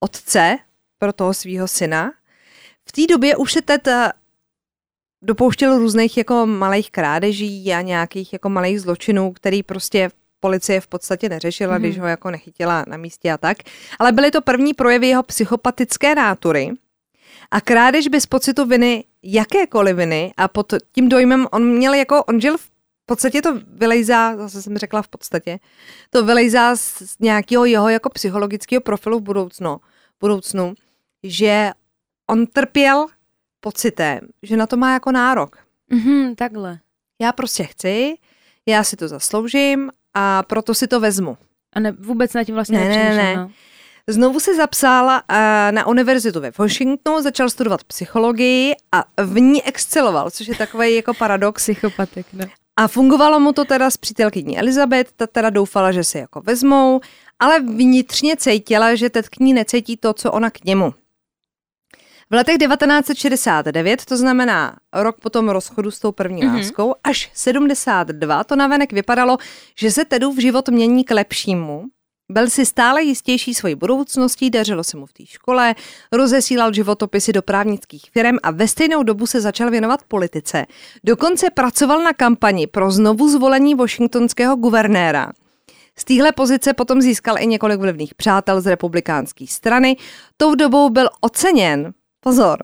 otce 0.00 0.58
pro 0.98 1.12
toho 1.12 1.34
svého 1.34 1.68
syna. 1.68 2.12
V 2.88 2.92
té 2.92 3.06
době 3.06 3.36
už 3.36 3.52
se 3.52 3.62
Ted 3.62 3.88
eh, 3.88 4.12
dopouštěl 5.22 5.78
různých 5.78 6.16
jako 6.16 6.46
malých 6.46 6.90
krádeží 6.90 7.74
a 7.74 7.80
nějakých 7.80 8.32
jako 8.32 8.48
malých 8.48 8.80
zločinů, 8.80 9.32
který 9.32 9.62
prostě 9.62 10.10
policie 10.40 10.80
v 10.80 10.86
podstatě 10.86 11.28
neřešila, 11.28 11.76
mm-hmm. 11.76 11.80
když 11.80 11.98
ho 11.98 12.06
jako 12.06 12.30
nechytila 12.30 12.84
na 12.88 12.96
místě 12.96 13.32
a 13.32 13.38
tak. 13.38 13.56
Ale 13.98 14.12
byly 14.12 14.30
to 14.30 14.42
první 14.42 14.74
projevy 14.74 15.08
jeho 15.08 15.22
psychopatické 15.22 16.14
nátury 16.14 16.72
a 17.50 17.60
krádež 17.60 18.08
bez 18.08 18.26
pocitu 18.26 18.64
viny, 18.64 19.04
jakékoliv 19.22 19.96
viny 19.96 20.34
a 20.36 20.48
pod 20.48 20.72
tím 20.92 21.08
dojmem 21.08 21.46
on 21.52 21.66
měl 21.66 21.94
jako, 21.94 22.24
on 22.24 22.40
žil 22.40 22.58
v 22.58 22.70
podstatě 23.06 23.42
to 23.42 23.60
vylejzá, 23.66 24.36
zase 24.36 24.62
jsem 24.62 24.78
řekla 24.78 25.02
v 25.02 25.08
podstatě, 25.08 25.58
to 26.10 26.24
vylejzá 26.24 26.76
z 26.76 27.18
nějakého 27.20 27.64
jeho 27.64 27.88
jako 27.88 28.10
psychologického 28.10 28.80
profilu 28.80 29.18
v 29.18 29.22
budoucnu, 29.22 29.80
budoucnu, 30.20 30.74
že 31.22 31.70
on 32.26 32.46
trpěl 32.46 33.06
pocitem, 33.60 34.20
že 34.42 34.56
na 34.56 34.66
to 34.66 34.76
má 34.76 34.92
jako 34.92 35.12
nárok. 35.12 35.58
Mhm, 35.90 36.34
takhle. 36.34 36.78
Já 37.20 37.32
prostě 37.32 37.64
chci, 37.64 38.16
já 38.66 38.84
si 38.84 38.96
to 38.96 39.08
zasloužím 39.08 39.90
a 40.14 40.42
proto 40.42 40.74
si 40.74 40.86
to 40.88 41.00
vezmu. 41.00 41.38
A 41.72 41.80
ne, 41.80 41.92
vůbec 41.92 42.34
na 42.34 42.44
tím 42.44 42.54
vlastně 42.54 42.78
Ne, 42.78 42.88
ne, 42.88 43.16
ne. 43.16 43.36
No. 43.36 43.50
Znovu 44.06 44.40
se 44.40 44.54
zapsal 44.54 45.10
eh, 45.10 45.72
na 45.72 45.86
univerzitu 45.86 46.40
ve 46.40 46.50
Washingtonu, 46.58 47.22
začal 47.22 47.50
studovat 47.50 47.84
psychologii 47.84 48.74
a 48.92 49.04
v 49.22 49.40
ní 49.40 49.64
exceloval, 49.64 50.30
což 50.30 50.46
je 50.46 50.54
takový 50.54 50.94
jako 50.94 51.14
paradox. 51.14 51.62
Psychopatek, 51.70 52.26
no. 52.32 52.44
A 52.76 52.88
fungovalo 52.88 53.40
mu 53.40 53.52
to 53.52 53.64
teda 53.64 53.90
s 53.90 53.96
přítelkyní 53.96 54.58
Elizabeth, 54.58 55.12
ta 55.16 55.26
teda 55.26 55.50
doufala, 55.50 55.92
že 55.92 56.04
se 56.04 56.18
jako 56.18 56.40
vezmou, 56.40 57.00
ale 57.38 57.60
vnitřně 57.60 58.36
cítila, 58.36 58.94
že 58.94 59.10
Ted 59.10 59.28
k 59.28 59.38
ní 59.38 59.54
necítí 59.54 59.96
to, 59.96 60.12
co 60.12 60.32
ona 60.32 60.50
k 60.50 60.64
němu. 60.64 60.94
V 62.30 62.34
letech 62.34 62.58
1969, 62.58 64.04
to 64.04 64.16
znamená 64.16 64.76
rok 64.92 65.20
po 65.20 65.30
tom 65.30 65.48
rozchodu 65.48 65.90
s 65.90 65.98
tou 65.98 66.12
první 66.12 66.42
mm-hmm. 66.42 66.56
láskou, 66.56 66.94
až 67.04 67.30
72, 67.34 68.44
to 68.44 68.56
navenek 68.56 68.92
vypadalo, 68.92 69.38
že 69.78 69.90
se 69.90 70.04
Tedův 70.04 70.38
život 70.38 70.68
mění 70.68 71.04
k 71.04 71.10
lepšímu. 71.10 71.84
Byl 72.30 72.50
si 72.50 72.66
stále 72.66 73.02
jistější 73.02 73.54
svojí 73.54 73.74
budoucností, 73.74 74.50
dařilo 74.50 74.84
se 74.84 74.96
mu 74.96 75.06
v 75.06 75.12
té 75.12 75.26
škole, 75.26 75.74
rozesílal 76.12 76.72
životopisy 76.72 77.32
do 77.32 77.42
právnických 77.42 78.02
firm 78.12 78.36
a 78.42 78.50
ve 78.50 78.68
stejnou 78.68 79.02
dobu 79.02 79.26
se 79.26 79.40
začal 79.40 79.70
věnovat 79.70 80.00
politice. 80.08 80.66
Dokonce 81.04 81.50
pracoval 81.50 82.02
na 82.02 82.12
kampani 82.12 82.66
pro 82.66 82.90
znovu 82.90 83.28
zvolení 83.30 83.74
washingtonského 83.74 84.56
guvernéra. 84.56 85.32
Z 85.98 86.04
téhle 86.04 86.32
pozice 86.32 86.74
potom 86.74 87.00
získal 87.00 87.36
i 87.38 87.46
několik 87.46 87.80
vlivných 87.80 88.14
přátel 88.14 88.60
z 88.60 88.66
republikánské 88.66 89.46
strany. 89.46 89.96
Tou 90.36 90.54
dobou 90.54 90.90
byl 90.90 91.08
oceněn, 91.20 91.92
pozor, 92.20 92.58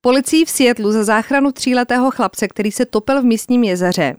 policií 0.00 0.44
v 0.44 0.50
Seattlu 0.50 0.92
za 0.92 1.04
záchranu 1.04 1.52
tříletého 1.52 2.10
chlapce, 2.10 2.48
který 2.48 2.72
se 2.72 2.86
topil 2.86 3.22
v 3.22 3.24
místním 3.24 3.64
jezeře. 3.64 4.16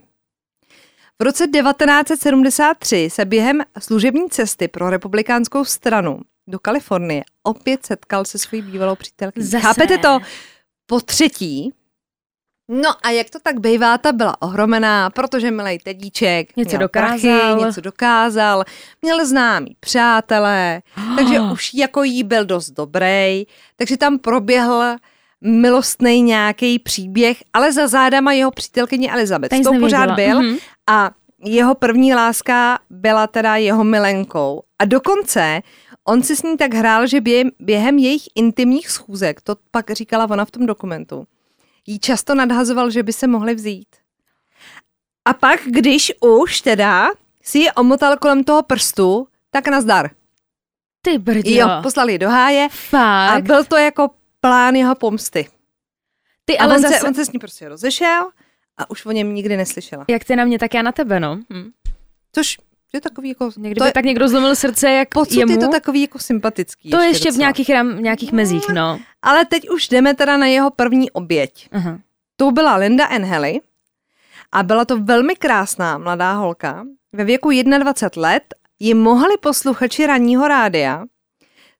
V 1.20 1.22
roce 1.22 1.46
1973 1.46 3.08
se 3.10 3.24
během 3.24 3.60
služební 3.78 4.30
cesty 4.30 4.68
pro 4.68 4.90
republikánskou 4.90 5.64
stranu 5.64 6.20
do 6.48 6.58
Kalifornie 6.58 7.22
opět 7.42 7.86
setkal 7.86 8.24
se 8.24 8.38
svojí 8.38 8.62
bývalou 8.62 8.94
přítelkyní. 8.94 9.46
Zase. 9.46 9.60
Chápete 9.66 9.98
to? 9.98 10.18
Po 10.86 11.00
třetí. 11.00 11.72
No 12.68 12.90
a 13.02 13.10
jak 13.10 13.30
to 13.30 13.38
tak 13.42 13.60
bývá, 13.60 13.98
ta 13.98 14.12
byla 14.12 14.42
ohromená, 14.42 15.10
protože 15.10 15.50
milej 15.50 15.78
tedíček 15.78 16.56
Něco 16.56 16.76
dokázal. 16.76 17.18
Prachy, 17.18 17.64
něco 17.64 17.80
dokázal, 17.80 18.64
měl 19.02 19.26
známý 19.26 19.76
přátelé, 19.80 20.82
takže 21.16 21.40
už 21.40 21.74
jako 21.74 22.02
jí 22.02 22.24
byl 22.24 22.44
dost 22.44 22.70
dobrý, 22.70 23.44
takže 23.76 23.96
tam 23.96 24.18
proběhl 24.18 24.96
milostný 25.40 26.22
nějaký 26.22 26.78
příběh, 26.78 27.36
ale 27.52 27.72
za 27.72 27.86
zádama 27.86 28.32
jeho 28.32 28.50
přítelkyně 28.50 29.12
Elizabeth. 29.12 29.62
To 29.64 29.72
pořád 29.80 30.10
byl 30.10 30.42
Mhm. 30.42 30.56
A 30.88 31.10
jeho 31.44 31.74
první 31.74 32.14
láska 32.14 32.78
byla 32.90 33.26
teda 33.26 33.56
jeho 33.56 33.84
milenkou. 33.84 34.62
A 34.78 34.84
dokonce 34.84 35.60
on 36.04 36.22
si 36.22 36.36
s 36.36 36.42
ní 36.42 36.56
tak 36.56 36.74
hrál, 36.74 37.06
že 37.06 37.20
během, 37.20 37.50
během 37.60 37.98
jejich 37.98 38.22
intimních 38.34 38.90
schůzek, 38.90 39.40
to 39.40 39.56
pak 39.70 39.90
říkala 39.90 40.30
ona 40.30 40.44
v 40.44 40.50
tom 40.50 40.66
dokumentu, 40.66 41.26
jí 41.86 41.98
často 41.98 42.34
nadhazoval, 42.34 42.90
že 42.90 43.02
by 43.02 43.12
se 43.12 43.26
mohli 43.26 43.54
vzít. 43.54 43.88
A 45.24 45.34
pak, 45.34 45.60
když 45.64 46.12
už 46.20 46.60
teda 46.60 47.08
si 47.42 47.58
ji 47.58 47.70
omotal 47.70 48.16
kolem 48.16 48.44
toho 48.44 48.62
prstu, 48.62 49.28
tak 49.50 49.68
nazdar. 49.68 50.10
Ty 51.02 51.18
brdě. 51.18 51.56
Jo, 51.58 51.68
poslali 51.82 52.18
do 52.18 52.28
háje 52.28 52.64
a 52.64 52.68
Fakt. 52.68 53.44
byl 53.44 53.64
to 53.64 53.76
jako 53.76 54.10
plán 54.40 54.74
jeho 54.74 54.94
pomsty. 54.94 55.48
Ty 56.44 56.58
Ale 56.58 56.74
ale 56.74 56.76
on, 56.76 56.82
zase... 56.82 56.94
se, 56.94 57.06
on 57.06 57.14
se 57.14 57.24
s 57.24 57.32
ní 57.32 57.38
prostě 57.38 57.68
rozešel 57.68 58.30
a 58.76 58.90
už 58.90 59.06
o 59.06 59.12
něm 59.12 59.34
nikdy 59.34 59.56
neslyšela. 59.56 60.04
Jak 60.08 60.24
ty 60.24 60.36
na 60.36 60.44
mě, 60.44 60.58
tak 60.58 60.74
já 60.74 60.82
na 60.82 60.92
tebe, 60.92 61.20
no. 61.20 61.40
Hm. 61.52 61.70
Což 62.32 62.58
je 62.92 63.00
takový 63.00 63.28
jako... 63.28 63.50
Někdy 63.56 63.78
to 63.78 63.84
by 63.84 63.88
je, 63.88 63.92
tak 63.92 64.04
někdo 64.04 64.28
zlomil 64.28 64.56
srdce, 64.56 64.90
jak 64.90 65.08
pocit 65.08 65.38
jemu. 65.38 65.52
je 65.52 65.58
to 65.58 65.68
takový 65.68 66.00
jako 66.00 66.18
sympatický. 66.18 66.90
to 66.90 67.00
je 67.00 67.08
ještě 67.08 67.32
v 67.32 67.36
nějakých, 67.36 67.70
ram, 67.70 68.02
nějakých 68.02 68.32
mezích, 68.32 68.68
no. 68.68 69.00
Ale 69.22 69.44
teď 69.44 69.68
už 69.68 69.88
jdeme 69.88 70.14
teda 70.14 70.36
na 70.36 70.46
jeho 70.46 70.70
první 70.70 71.10
oběť. 71.10 71.68
Aha. 71.72 71.98
To 72.36 72.50
byla 72.50 72.76
Linda 72.76 73.08
Enhely 73.08 73.60
a 74.52 74.62
byla 74.62 74.84
to 74.84 74.98
velmi 74.98 75.36
krásná 75.36 75.98
mladá 75.98 76.32
holka. 76.32 76.84
Ve 77.12 77.24
věku 77.24 77.50
21 77.78 78.28
let 78.28 78.54
ji 78.78 78.94
mohli 78.94 79.36
posluchači 79.36 80.06
ranního 80.06 80.48
rádia 80.48 81.04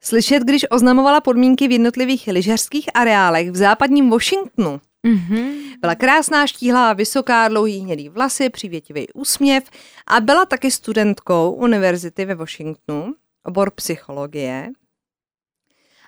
slyšet, 0.02 0.42
když 0.42 0.66
oznamovala 0.70 1.20
podmínky 1.20 1.68
v 1.68 1.72
jednotlivých 1.72 2.26
lyžařských 2.26 2.88
areálech 2.94 3.50
v 3.50 3.56
západním 3.56 4.10
Washingtonu. 4.10 4.80
Mhm. 5.06 5.60
Byla 5.80 5.94
krásná, 5.94 6.46
štíhlá, 6.46 6.92
vysoká, 6.92 7.48
dlouhý 7.48 7.78
hnědý 7.78 8.08
vlasy, 8.08 8.50
přívětivý 8.50 9.06
úsměv 9.14 9.64
a 10.06 10.20
byla 10.20 10.46
taky 10.46 10.70
studentkou 10.70 11.52
univerzity 11.52 12.24
ve 12.24 12.34
Washingtonu, 12.34 13.14
obor 13.44 13.70
psychologie. 13.70 14.68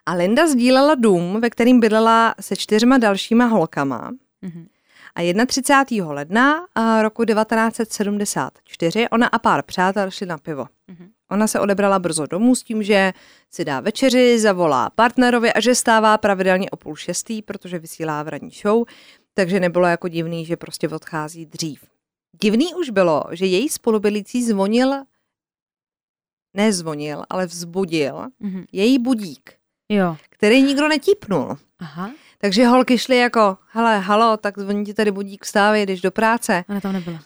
A 0.07 0.15
Linda 0.15 0.49
sdílela 0.49 0.95
dům, 0.95 1.41
ve 1.41 1.51
kterým 1.51 1.81
bydlela 1.81 2.35
se 2.41 2.57
čtyřma 2.57 2.99
dalšíma 2.99 3.45
holkama. 3.45 4.11
Mhm. 4.43 4.67
A 5.15 5.47
31. 5.47 6.13
ledna 6.13 6.67
roku 7.03 7.25
1974 7.25 9.09
ona 9.09 9.27
a 9.27 9.39
pár 9.39 9.63
přátel 9.63 10.11
šli 10.11 10.27
na 10.27 10.39
pivo. 10.39 10.67
Mhm. 10.89 11.12
Ona 11.33 11.47
se 11.47 11.61
odebrala 11.61 11.99
brzo 11.99 12.27
domů 12.27 12.55
s 12.55 12.63
tím, 12.63 12.83
že 12.83 13.13
si 13.51 13.65
dá 13.65 13.81
večeři, 13.81 14.39
zavolá 14.41 14.91
partnerovi 14.91 15.53
a 15.53 15.61
že 15.61 15.75
stává 15.75 16.19
pravidelně 16.19 16.71
o 16.71 16.77
půl 16.77 16.97
šestý, 16.97 17.43
protože 17.43 17.79
vysílá 17.79 18.23
v 18.23 18.29
ranní 18.29 18.51
show, 18.51 18.85
takže 19.35 19.61
nebylo 19.61 19.87
jako 19.87 20.09
divný, 20.09 20.45
že 20.47 20.57
prostě 20.57 20.89
odchází 20.89 21.47
dřív. 21.47 21.85
Divný 22.43 22.75
už 22.75 22.91
bylo, 22.91 23.25
že 23.31 23.47
její 23.47 23.69
spolubydlící 23.69 24.45
zvonil, 24.45 24.93
ne 26.57 26.73
zvonil, 26.73 27.23
ale 27.31 27.47
vzbudil 27.47 28.27
Mhm. 28.41 28.65
její 28.73 28.99
budík, 28.99 29.53
Jo. 29.89 30.17
který 30.31 30.63
nikdo 30.63 30.89
netípnul. 30.89 31.57
Aha. 31.79 32.11
Takže 32.39 32.67
holky 32.67 32.99
šly 32.99 33.17
jako, 33.17 33.57
hele, 33.73 33.99
halo, 33.99 34.37
tak 34.37 34.59
zvoní 34.59 34.85
ti 34.85 34.95
tady 34.95 35.11
budík, 35.11 35.45
vstávej, 35.45 35.87
jdeš 35.87 36.01
do 36.01 36.11
práce. 36.11 36.65
Ona 36.69 36.81
tam 36.81 36.93
nebyla. 36.93 37.21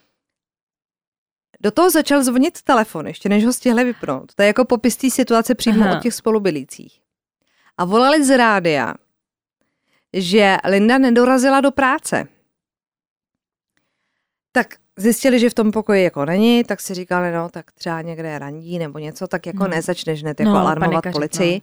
Do 1.60 1.70
toho 1.70 1.90
začal 1.90 2.24
zvonit 2.24 2.62
telefon, 2.62 3.06
ještě 3.06 3.28
než 3.28 3.44
ho 3.44 3.52
stihli 3.52 3.84
vypnout. 3.84 4.34
To 4.34 4.42
je 4.42 4.46
jako 4.46 4.64
popis 4.64 4.96
té 4.96 5.10
situace 5.10 5.54
přímo 5.54 5.84
Aha. 5.84 5.96
od 5.96 6.02
těch 6.02 6.14
spolubydlících. 6.14 7.00
A 7.78 7.84
volali 7.84 8.24
z 8.24 8.36
rádia, 8.36 8.94
že 10.12 10.56
Linda 10.68 10.98
nedorazila 10.98 11.60
do 11.60 11.70
práce. 11.70 12.28
Tak 14.52 14.74
zjistili, 14.96 15.38
že 15.38 15.50
v 15.50 15.54
tom 15.54 15.70
pokoji 15.70 16.04
jako 16.04 16.24
není, 16.24 16.64
tak 16.64 16.80
si 16.80 16.94
říkali, 16.94 17.32
no 17.32 17.48
tak 17.48 17.72
třeba 17.72 18.02
někde 18.02 18.38
randí 18.38 18.78
nebo 18.78 18.98
něco, 18.98 19.26
tak 19.26 19.46
jako 19.46 19.58
No. 19.58 19.64
no. 19.68 19.74
nezačneš 19.74 20.22
hned 20.22 20.40
jako 20.40 20.48
No, 20.52 20.54
no, 20.54 20.60
alarmovat 20.60 21.04
policii. 21.12 21.62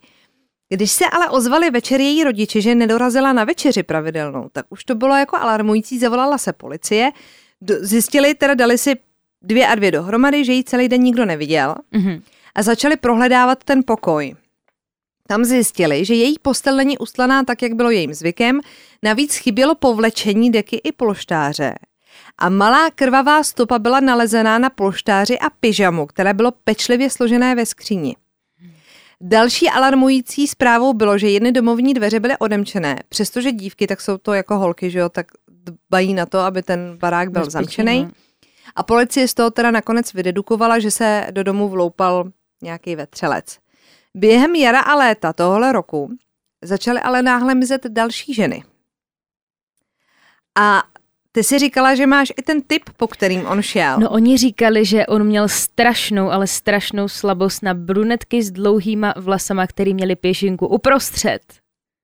Když 0.69 0.91
se 0.91 1.05
ale 1.11 1.29
ozvali 1.29 1.69
večer 1.69 2.01
její 2.01 2.23
rodiče, 2.23 2.61
že 2.61 2.75
nedorazila 2.75 3.33
na 3.33 3.43
večeři 3.43 3.83
pravidelnou, 3.83 4.49
tak 4.51 4.65
už 4.69 4.83
to 4.85 4.95
bylo 4.95 5.15
jako 5.15 5.37
alarmující, 5.37 5.99
zavolala 5.99 6.37
se 6.37 6.53
policie, 6.53 7.11
zjistili, 7.81 8.35
teda 8.35 8.53
dali 8.53 8.77
si 8.77 8.95
dvě 9.43 9.67
a 9.67 9.75
dvě 9.75 9.91
dohromady, 9.91 10.45
že 10.45 10.53
ji 10.53 10.63
celý 10.63 10.89
den 10.89 11.01
nikdo 11.01 11.25
neviděl 11.25 11.75
Mhm. 11.91 12.21
a 12.55 12.63
začali 12.63 12.97
prohledávat 12.97 13.63
ten 13.63 13.81
pokoj. 13.87 14.35
Tam 15.27 15.45
zjistili, 15.45 16.05
že 16.05 16.13
její 16.13 16.35
postel 16.41 16.75
není 16.75 16.97
ustlaná 16.97 17.43
tak, 17.43 17.61
jak 17.61 17.73
bylo 17.73 17.89
jejím 17.91 18.13
zvykem, 18.13 18.59
navíc 19.03 19.35
chybělo 19.35 19.75
povlečení 19.75 20.51
deky 20.51 20.81
i 20.83 20.91
polštáře. 20.91 21.75
A 22.37 22.49
malá 22.49 22.89
krvavá 22.91 23.43
stopa 23.43 23.79
byla 23.79 23.99
nalezená 23.99 24.59
na 24.59 24.69
polštáři 24.69 25.39
a 25.39 25.49
pyžamu, 25.49 26.05
které 26.05 26.33
bylo 26.33 26.51
pečlivě 26.63 27.09
složené 27.09 27.55
ve 27.55 27.65
skříni. 27.65 28.15
Další 29.21 29.69
alarmující 29.69 30.47
zprávou 30.47 30.93
bylo, 30.93 31.17
že 31.17 31.29
jedny 31.29 31.51
domovní 31.51 31.93
dveře 31.93 32.19
byly 32.19 32.37
odemčené, 32.37 32.99
přestože 33.09 33.51
dívky, 33.51 33.87
tak 33.87 34.01
jsou 34.01 34.17
to 34.17 34.33
jako 34.33 34.57
holky, 34.57 34.89
že 34.91 34.99
jo, 34.99 35.09
tak 35.09 35.27
dbají 35.63 36.13
na 36.13 36.25
to, 36.25 36.39
aby 36.39 36.63
ten 36.63 36.97
barák 36.97 37.31
byl 37.31 37.49
zamčený. 37.49 38.03
no. 38.03 38.11
A 38.75 38.83
policie 38.83 39.27
z 39.27 39.33
toho 39.33 39.51
teda 39.51 39.71
nakonec 39.71 40.13
vydedukovala, 40.13 40.79
že 40.79 40.91
se 40.91 41.27
do 41.31 41.43
domu 41.43 41.69
vloupal 41.69 42.31
nějaký 42.63 42.95
vetřelec. 42.95 43.57
Během 44.15 44.55
jara 44.55 44.79
a 44.79 44.95
léta 44.95 45.33
tohohle 45.33 45.71
roku 45.71 46.09
začaly 46.63 46.99
ale 46.99 47.21
náhle 47.21 47.55
mizet 47.55 47.85
další 47.87 48.33
ženy. 48.33 48.63
A 50.57 50.83
ty 51.31 51.43
si 51.43 51.59
říkala, 51.59 51.95
že 51.95 52.07
máš 52.07 52.33
i 52.37 52.41
ten 52.41 52.61
typ, 52.61 52.83
po 52.97 53.07
kterým 53.07 53.45
on 53.45 53.61
šel. 53.61 53.99
No 53.99 54.09
oni 54.09 54.37
říkali, 54.37 54.85
že 54.85 55.05
on 55.05 55.23
měl 55.23 55.47
strašnou, 55.47 56.31
ale 56.31 56.47
strašnou 56.47 57.07
slabost 57.07 57.63
na 57.63 57.73
brunetky 57.73 58.43
s 58.43 58.51
dlouhýma 58.51 59.13
vlasama, 59.17 59.67
který 59.67 59.93
měli 59.93 60.15
pěšinku 60.15 60.67
uprostřed. 60.67 61.41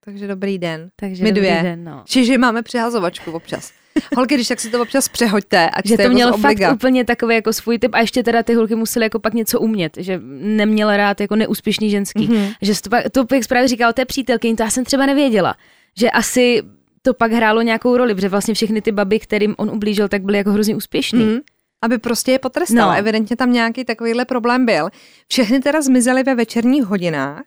Takže 0.05 0.27
dobrý 0.27 0.57
den. 0.57 0.89
Takže 0.95 1.23
My 1.23 1.31
dobrý 1.31 1.41
dvě. 1.41 1.63
Den, 1.63 1.83
no. 1.83 2.03
Čiže 2.05 2.37
máme 2.37 2.63
přehazovačku 2.63 3.31
občas. 3.31 3.71
Holky, 4.15 4.35
když 4.35 4.47
tak 4.47 4.59
si 4.59 4.69
to 4.69 4.81
občas 4.81 5.09
přehoďte, 5.09 5.69
ať 5.69 5.85
Že 5.85 5.97
to 5.97 6.09
měl 6.09 6.37
z 6.37 6.41
fakt 6.41 6.73
úplně 6.73 7.05
takový 7.05 7.35
jako 7.35 7.53
svůj 7.53 7.79
typ 7.79 7.91
a 7.93 7.99
ještě 7.99 8.23
teda 8.23 8.43
ty 8.43 8.53
holky 8.53 8.75
musely 8.75 9.05
jako 9.05 9.19
pak 9.19 9.33
něco 9.33 9.59
umět, 9.59 9.97
že 9.97 10.19
neměla 10.39 10.97
rád 10.97 11.21
jako 11.21 11.35
neúspěšný 11.35 11.89
ženský. 11.89 12.27
Mhm. 12.27 12.51
Že 12.61 12.81
to, 12.81 12.89
pak, 12.89 13.03
to 13.11 13.35
jak 13.35 13.47
právě 13.47 13.67
říkal 13.67 13.93
té 13.93 14.05
přítelkyni, 14.05 14.55
to 14.55 14.63
já 14.63 14.69
jsem 14.69 14.85
třeba 14.85 15.05
nevěděla, 15.05 15.55
že 15.97 16.11
asi 16.11 16.61
to 17.01 17.13
pak 17.13 17.31
hrálo 17.31 17.61
nějakou 17.61 17.97
roli, 17.97 18.15
protože 18.15 18.29
vlastně 18.29 18.53
všechny 18.53 18.81
ty 18.81 18.91
baby, 18.91 19.19
kterým 19.19 19.55
on 19.57 19.69
ublížil, 19.69 20.07
tak 20.07 20.21
byly 20.21 20.37
jako 20.37 20.51
hrozně 20.51 20.75
úspěšný. 20.75 21.25
Mm, 21.25 21.39
aby 21.81 21.97
prostě 21.97 22.31
je 22.31 22.39
potrestal. 22.39 22.87
No. 22.87 22.93
No. 22.93 22.99
Evidentně 22.99 23.35
tam 23.35 23.53
nějaký 23.53 23.85
takovýhle 23.85 24.25
problém 24.25 24.65
byl. 24.65 24.89
Všechny 25.27 25.59
teda 25.59 25.81
zmizely 25.81 26.23
ve 26.23 26.35
večerních 26.35 26.83
hodinách. 26.83 27.43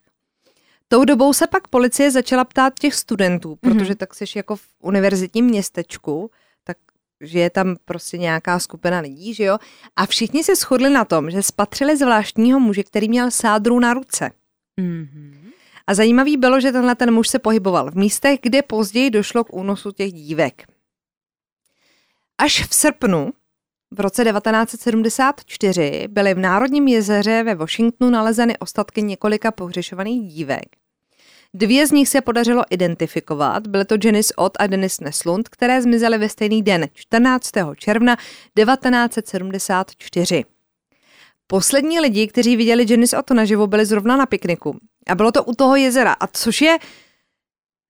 Tou 0.92 1.04
dobou 1.04 1.32
se 1.32 1.46
pak 1.46 1.68
policie 1.68 2.10
začala 2.10 2.44
ptát 2.44 2.78
těch 2.78 2.94
studentů, 2.94 3.56
protože 3.56 3.94
tak 3.94 4.14
jsi 4.14 4.24
jako 4.36 4.56
v 4.56 4.62
univerzitním 4.82 5.44
městečku, 5.44 6.30
tak 6.64 6.76
že 7.20 7.38
je 7.38 7.50
tam 7.50 7.76
prostě 7.84 8.18
nějaká 8.18 8.58
skupina 8.58 9.00
lidí, 9.00 9.34
že 9.34 9.44
jo? 9.44 9.58
A 9.96 10.06
všichni 10.06 10.44
se 10.44 10.56
shodli 10.56 10.90
na 10.90 11.04
tom, 11.04 11.30
že 11.30 11.42
spatřili 11.42 11.96
zvláštního 11.96 12.60
muže, 12.60 12.82
který 12.82 13.08
měl 13.08 13.30
sádru 13.30 13.80
na 13.80 13.94
ruce. 13.94 14.30
Mhm. 14.76 15.50
A 15.86 15.94
zajímavý 15.94 16.36
bylo, 16.36 16.60
že 16.60 16.72
tenhle 16.72 16.94
ten 16.94 17.14
muž 17.14 17.28
se 17.28 17.38
pohyboval 17.38 17.90
v 17.90 17.96
místech, 17.96 18.38
kde 18.42 18.62
později 18.62 19.10
došlo 19.10 19.44
k 19.44 19.54
únosu 19.54 19.92
těch 19.92 20.12
dívek. 20.12 20.66
Až 22.38 22.68
v 22.68 22.74
srpnu 22.74 23.32
v 23.90 24.00
roce 24.00 24.24
1974 24.24 26.08
byly 26.08 26.34
v 26.34 26.38
Národním 26.38 26.88
jezeře 26.88 27.42
ve 27.42 27.54
Washingtonu 27.54 28.10
nalezeny 28.10 28.58
ostatky 28.58 29.02
několika 29.02 29.50
pohřešovaných 29.50 30.32
dívek. 30.32 30.81
Dvě 31.54 31.86
z 31.86 31.90
nich 31.90 32.08
se 32.08 32.20
podařilo 32.20 32.62
identifikovat, 32.70 33.66
byly 33.66 33.84
to 33.84 33.94
Janice 34.04 34.34
Ott 34.34 34.56
a 34.58 34.66
Denis 34.66 35.00
Neslund, 35.00 35.48
které 35.48 35.82
zmizely 35.82 36.18
ve 36.18 36.28
stejný 36.28 36.62
den, 36.62 36.88
14. 36.94 37.50
června 37.76 38.16
1974. 38.16 40.44
Poslední 41.46 42.00
lidi, 42.00 42.26
kteří 42.26 42.56
viděli 42.56 42.86
Janice 42.88 43.18
Ott 43.18 43.30
naživo, 43.30 43.66
byli 43.66 43.86
zrovna 43.86 44.16
na 44.16 44.26
pikniku. 44.26 44.78
A 45.06 45.14
bylo 45.14 45.32
to 45.32 45.44
u 45.44 45.54
toho 45.54 45.76
jezera, 45.76 46.12
a 46.12 46.26
což 46.26 46.60
je 46.60 46.78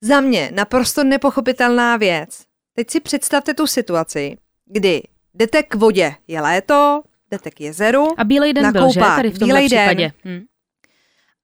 za 0.00 0.20
mě 0.20 0.50
naprosto 0.54 1.04
nepochopitelná 1.04 1.96
věc. 1.96 2.44
Teď 2.74 2.90
si 2.90 3.00
představte 3.00 3.54
tu 3.54 3.66
situaci, 3.66 4.36
kdy 4.66 5.02
jdete 5.34 5.62
k 5.62 5.74
vodě, 5.74 6.14
je 6.28 6.40
léto, 6.40 7.02
jdete 7.30 7.50
k 7.50 7.60
jezeru. 7.60 8.20
A 8.20 8.24
bílej 8.24 8.52
den 8.52 8.72
byl, 8.72 8.92
že? 8.92 9.00
Tady 9.00 9.30
v 9.30 9.38
tomhle 9.38 9.66
případě. 9.66 10.12
Den. 10.24 10.24
Hm. 10.24 10.44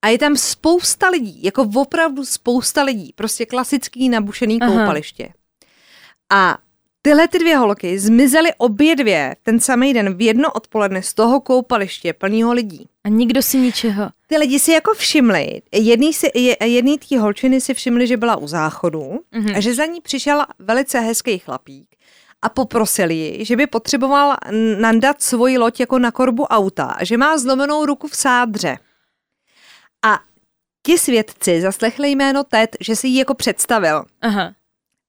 A 0.02 0.08
je 0.08 0.18
tam 0.18 0.36
spousta 0.36 1.08
lidí, 1.08 1.40
jako 1.42 1.70
opravdu 1.74 2.24
spousta 2.24 2.82
lidí, 2.82 3.12
prostě 3.14 3.46
klasický 3.46 4.08
nabušený 4.08 4.60
Aha. 4.60 4.72
koupaliště. 4.72 5.28
A 6.32 6.58
tyhle 7.02 7.28
ty 7.28 7.38
dvě 7.38 7.56
holky 7.56 7.98
zmizely 7.98 8.50
obě 8.58 8.96
dvě 8.96 9.36
ten 9.42 9.60
samý 9.60 9.94
den 9.94 10.14
v 10.14 10.20
jedno 10.20 10.52
odpoledne 10.52 11.02
z 11.02 11.14
toho 11.14 11.40
koupaliště 11.40 12.12
plného 12.12 12.52
lidí. 12.52 12.86
A 13.04 13.08
nikdo 13.08 13.42
si 13.42 13.58
ničeho. 13.58 14.10
Ty 14.26 14.36
lidi 14.36 14.58
si 14.58 14.72
jako 14.72 14.94
všimli, 14.94 15.62
jedný, 15.72 16.12
si, 16.12 16.30
jedný 16.64 16.98
tý 16.98 17.16
holčiny 17.16 17.60
si 17.60 17.74
všimli, 17.74 18.06
že 18.06 18.16
byla 18.16 18.36
u 18.36 18.46
záchodu 18.46 19.20
mm-hmm. 19.32 19.56
a 19.56 19.60
že 19.60 19.74
za 19.74 19.86
ní 19.86 20.00
přišel 20.00 20.44
velice 20.58 21.00
hezký 21.00 21.38
chlapík 21.38 21.86
a 22.42 22.48
poprosil 22.48 23.10
ji, 23.10 23.44
že 23.44 23.56
by 23.56 23.66
potřeboval 23.66 24.36
nandat 24.80 25.22
svoji 25.22 25.58
loď 25.58 25.80
jako 25.80 25.98
na 25.98 26.10
korbu 26.10 26.44
auta 26.44 26.84
a 26.84 27.04
že 27.04 27.16
má 27.16 27.38
zlomenou 27.38 27.86
ruku 27.86 28.08
v 28.08 28.16
sádře. 28.16 28.78
Ti 30.88 30.98
svědci 30.98 31.60
zaslechli 31.60 32.10
jméno 32.10 32.44
Ted, 32.44 32.76
že 32.80 32.96
si 32.96 33.08
ji 33.08 33.18
jako 33.18 33.34
představil. 33.34 34.04
Aha. 34.20 34.54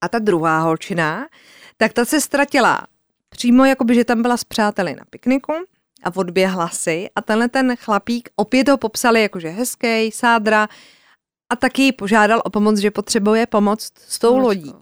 A 0.00 0.08
ta 0.08 0.18
druhá 0.18 0.60
holčina, 0.60 1.28
tak 1.76 1.92
ta 1.92 2.04
se 2.04 2.20
ztratila 2.20 2.86
přímo 3.28 3.64
jakoby, 3.64 3.94
že 3.94 4.04
tam 4.04 4.22
byla 4.22 4.36
s 4.36 4.44
přáteli 4.44 4.94
na 4.94 5.04
pikniku 5.10 5.52
a 6.02 6.16
odběhla 6.16 6.68
si 6.68 7.10
a 7.16 7.22
tenhle 7.22 7.48
ten 7.48 7.76
chlapík 7.76 8.28
opět 8.36 8.68
ho 8.68 8.78
popsali 8.78 9.22
jakože 9.22 9.48
hezký, 9.48 10.10
sádra 10.12 10.68
a 11.50 11.56
taky 11.56 11.82
ji 11.82 11.92
požádal 11.92 12.42
o 12.44 12.50
pomoc, 12.50 12.78
že 12.78 12.90
potřebuje 12.90 13.46
pomoc 13.46 13.90
s 14.08 14.18
tou 14.18 14.38
lodí. 14.38 14.74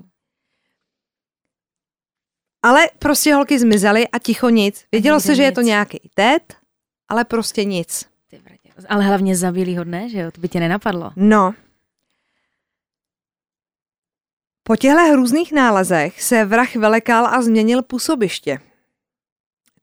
Ale 2.62 2.90
prostě 2.98 3.34
holky 3.34 3.58
zmizely 3.58 4.08
a 4.08 4.18
ticho 4.18 4.48
nic. 4.48 4.84
Vědělo 4.92 5.20
se, 5.20 5.34
že 5.34 5.42
je 5.42 5.52
to 5.52 5.60
nějaký 5.60 6.10
Ted, 6.14 6.56
ale 7.08 7.24
prostě 7.24 7.64
nic. 7.64 8.17
Ale 8.88 9.04
hlavně 9.04 9.36
za 9.36 9.52
bílýho 9.52 9.84
dne, 9.84 10.08
že 10.08 10.20
jo? 10.20 10.30
To 10.30 10.40
by 10.40 10.48
tě 10.48 10.60
nenapadlo. 10.60 11.10
No. 11.16 11.54
Po 14.62 14.76
těchto 14.76 15.00
hrůzných 15.00 15.52
nálezech 15.52 16.22
se 16.22 16.44
vrah 16.44 16.76
velekal 16.76 17.26
a 17.26 17.42
změnil 17.42 17.82
působiště. 17.82 18.58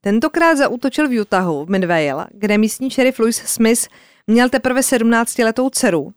Tentokrát 0.02 0.56
zautočil 0.56 1.10
v 1.10 1.22
Utahu, 1.22 1.66
v 1.66 1.70
Midvale, 1.70 2.28
kde 2.32 2.58
místní 2.58 2.90
šerif 2.90 3.20
Louis 3.20 3.38
Smith 3.38 3.88
měl 4.28 4.50
teprve 4.50 4.82
17-letou 4.82 5.70
dceru. 5.70 6.14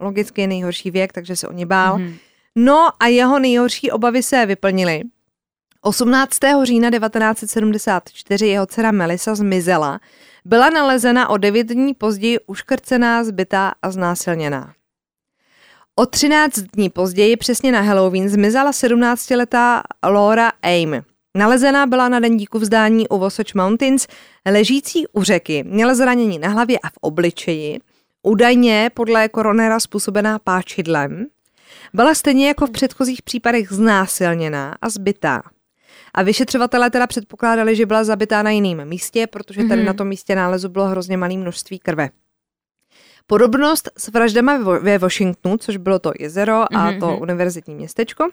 Logicky 0.00 0.46
nejhorší 0.46 0.90
věk, 0.90 1.12
takže 1.12 1.36
se 1.36 1.48
o 1.48 1.52
ně 1.52 1.66
bál. 1.66 1.98
Mm-hmm. 1.98 2.14
No 2.56 2.88
a 3.00 3.06
jeho 3.06 3.38
nejhorší 3.38 3.90
obavy 3.90 4.22
se 4.22 4.46
vyplnily. 4.46 5.02
18. 5.80 6.38
října 6.62 6.90
1974 6.90 8.46
jeho 8.46 8.66
dcera 8.66 8.92
Melissa 8.92 9.34
zmizela 9.34 10.00
byla 10.44 10.70
nalezena 10.70 11.28
o 11.28 11.36
devět 11.36 11.66
dní 11.66 11.94
později 11.94 12.38
uškrcená, 12.46 13.24
zbytá 13.24 13.72
a 13.82 13.90
znásilněná. 13.90 14.74
O 15.96 16.06
13 16.06 16.58
dní 16.58 16.90
později, 16.90 17.36
přesně 17.36 17.72
na 17.72 17.80
Halloween, 17.80 18.28
zmizela 18.28 18.70
17-letá 18.70 19.82
Laura 20.06 20.52
Aim. 20.62 21.02
Nalezená 21.36 21.86
byla 21.86 22.08
na 22.08 22.20
den 22.20 22.36
díku 22.36 22.58
vzdání 22.58 23.08
u 23.08 23.18
Wasatch 23.18 23.54
Mountains, 23.54 24.06
ležící 24.46 25.06
u 25.12 25.22
řeky. 25.22 25.64
Měla 25.66 25.94
zranění 25.94 26.38
na 26.38 26.48
hlavě 26.48 26.78
a 26.78 26.88
v 26.88 26.92
obličeji, 27.00 27.78
údajně 28.22 28.90
podle 28.94 29.28
koronera 29.28 29.80
způsobená 29.80 30.38
páčidlem. 30.38 31.26
Byla 31.94 32.14
stejně 32.14 32.48
jako 32.48 32.66
v 32.66 32.70
předchozích 32.70 33.22
případech 33.22 33.72
znásilněná 33.72 34.74
a 34.82 34.88
zbytá. 34.88 35.42
A 36.14 36.22
vyšetřovatelé 36.22 36.90
teda 36.90 37.06
předpokládali, 37.06 37.76
že 37.76 37.86
byla 37.86 38.04
zabitá 38.04 38.42
na 38.42 38.50
jiném 38.50 38.88
místě, 38.88 39.26
protože 39.26 39.64
tady 39.64 39.82
mm-hmm. 39.82 39.86
na 39.86 39.92
tom 39.92 40.08
místě 40.08 40.34
nálezu 40.34 40.68
bylo 40.68 40.86
hrozně 40.86 41.16
malé 41.16 41.36
množství 41.36 41.78
krve. 41.78 42.10
Podobnost 43.26 43.90
s 43.98 44.08
vraždama 44.08 44.58
ve 44.58 44.98
Washingtonu, 44.98 45.56
což 45.56 45.76
bylo 45.76 45.98
to 45.98 46.12
jezero 46.18 46.60
a 46.60 46.66
mm-hmm. 46.68 47.00
to 47.00 47.16
univerzitní 47.16 47.74
městečko, 47.74 48.28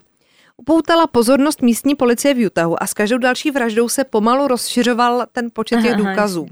upoutala 0.58 1.08
pozornost 1.08 1.62
místní 1.62 1.96
policie 1.96 2.34
v 2.34 2.46
Utahu 2.46 2.84
a 2.84 2.88
s 2.88 2.94
každou 2.94 3.18
další 3.18 3.52
vraždou 3.52 3.90
se 3.90 4.04
pomalu 4.04 4.48
rozšiřoval 4.48 5.26
ten 5.32 5.50
počet 5.54 5.82
těch 5.82 5.96
důkazů. 5.96 6.48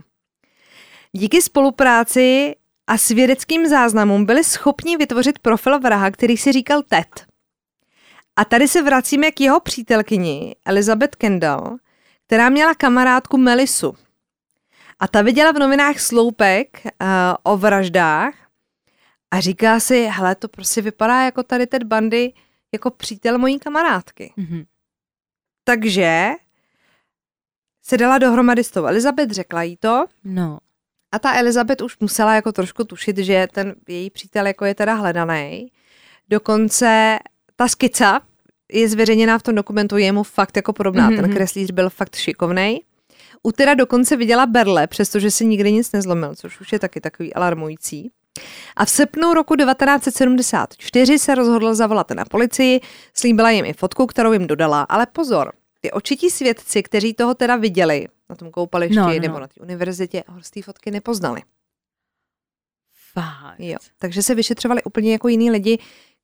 Díky 1.11 1.41
spolupráci 1.41 2.55
a 2.87 2.97
svědeckým 2.97 3.67
záznamům 3.67 4.25
byli 4.25 4.43
schopni 4.43 4.97
vytvořit 4.97 5.39
profil 5.39 5.79
vraha, 5.79 6.11
který 6.11 6.37
si 6.37 6.51
říkal 6.51 6.81
Ted. 6.89 7.28
A 8.39 8.45
tady 8.45 8.67
se 8.67 8.81
vracíme 8.81 9.31
k 9.31 9.41
jeho 9.41 9.59
přítelkyni 9.59 10.55
Elizabeth 10.65 11.15
Kendall, 11.15 11.77
která 12.27 12.49
měla 12.49 12.73
kamarádku 12.73 13.37
Melisu. 13.37 13.95
A 14.99 15.07
ta 15.07 15.21
viděla 15.21 15.51
v 15.51 15.59
novinách 15.59 15.99
sloupek 15.99 16.81
uh, 16.85 16.89
o 17.43 17.57
vraždách 17.57 18.33
a 19.31 19.39
říká 19.39 19.79
si, 19.79 20.03
hele, 20.03 20.35
to 20.35 20.47
prostě 20.47 20.81
vypadá 20.81 21.23
jako 21.23 21.43
tady 21.43 21.67
Ted 21.67 21.83
Bundy 21.83 22.33
jako 22.71 22.91
přítel 22.91 23.37
mojí 23.37 23.59
kamarádky. 23.59 24.33
Mm-hmm. 24.37 24.65
Takže 25.63 26.29
se 27.83 27.97
dala 27.97 28.17
dohromady 28.17 28.63
s 28.63 28.71
tou 28.71 28.85
Elizabeth, 28.85 29.31
řekla 29.31 29.63
jí 29.63 29.77
to. 29.77 30.05
No. 30.23 30.59
A 31.11 31.19
ta 31.19 31.37
Elizabeth 31.37 31.81
už 31.81 31.99
musela 31.99 32.35
jako 32.35 32.51
trošku 32.51 32.83
tušit, 32.83 33.17
že 33.17 33.47
ten 33.51 33.75
její 33.87 34.09
přítel 34.09 34.47
jako 34.47 34.65
je 34.65 34.75
teda 34.75 34.93
hledaný. 34.93 35.71
Dokonce 36.29 37.19
ta 37.55 37.67
skica 37.67 38.21
je 38.71 38.89
zveřejněná 38.89 39.37
v 39.39 39.43
tom 39.43 39.55
dokumentu, 39.55 39.97
je 39.97 40.11
mu 40.11 40.23
fakt 40.23 40.55
jako 40.55 40.73
podobná. 40.73 41.09
Mm-hmm. 41.09 41.21
Ten 41.21 41.33
kreslíř 41.33 41.71
byl 41.71 41.89
fakt 41.89 42.15
šikovnej. 42.15 42.81
U 43.43 43.51
teda 43.51 43.73
dokonce 43.73 44.17
viděla 44.17 44.45
berle, 44.45 44.87
přestože 44.87 45.31
si 45.31 45.45
nikdy 45.45 45.71
nic 45.71 45.91
nezlomil, 45.91 46.35
což 46.35 46.61
už 46.61 46.71
je 46.71 46.79
taky 46.79 47.01
takový 47.01 47.33
alarmující. 47.33 48.11
A 48.75 48.85
v 48.85 48.89
srpnu 48.89 49.33
roku 49.33 49.55
1974 49.55 51.19
se 51.19 51.35
rozhodl 51.35 51.75
zavolat 51.75 52.11
na 52.11 52.25
policii, 52.25 52.81
slíbila 53.13 53.51
jim 53.51 53.65
i 53.65 53.73
fotku, 53.73 54.07
kterou 54.07 54.33
jim 54.33 54.47
dodala, 54.47 54.81
ale 54.81 55.05
pozor, 55.05 55.51
ty 55.81 55.91
očití 55.91 56.29
svědci, 56.29 56.83
kteří 56.83 57.13
toho 57.13 57.35
teda 57.35 57.55
viděli 57.55 58.07
na 58.29 58.35
tom 58.35 58.51
koupališti 58.51 58.95
no, 58.95 59.07
no. 59.07 59.19
nebo 59.19 59.39
na 59.39 59.47
té 59.47 59.61
univerzitě, 59.61 60.23
ho 60.27 60.41
z 60.41 60.51
té 60.51 60.61
fotky 60.61 60.91
nepoznali. 60.91 61.41
Fakt. 63.13 63.59
Jo, 63.59 63.77
takže 63.97 64.23
se 64.23 64.35
vyšetřovali 64.35 64.83
úplně 64.83 65.11
jako 65.11 65.27
jiní 65.27 65.51
lidi, 65.51 65.79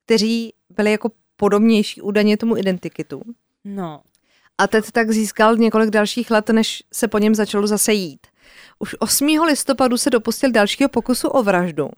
kteří 0.05 0.53
byli 0.69 0.91
jako 0.91 1.12
podobnější 1.38 2.02
údajně 2.02 2.38
tomu 2.38 2.58
identikitu. 2.58 3.21
No. 3.63 4.02
A 4.58 4.67
Ted 4.67 4.91
tak 4.91 5.12
získal 5.12 5.56
několik 5.56 5.89
dalších 5.89 6.32
let, 6.32 6.50
než 6.50 6.84
se 6.93 7.08
po 7.08 7.17
něm 7.17 7.36
začalo 7.36 7.67
zase 7.67 7.93
jít. 7.93 8.28
Už 8.80 8.95
8. 9.00 9.28
listopadu 9.45 9.98
se 9.98 10.10
dopustil 10.10 10.52
dalšího 10.52 10.89
pokusu 10.89 11.28
o 11.28 11.43
vraždu. 11.43 11.89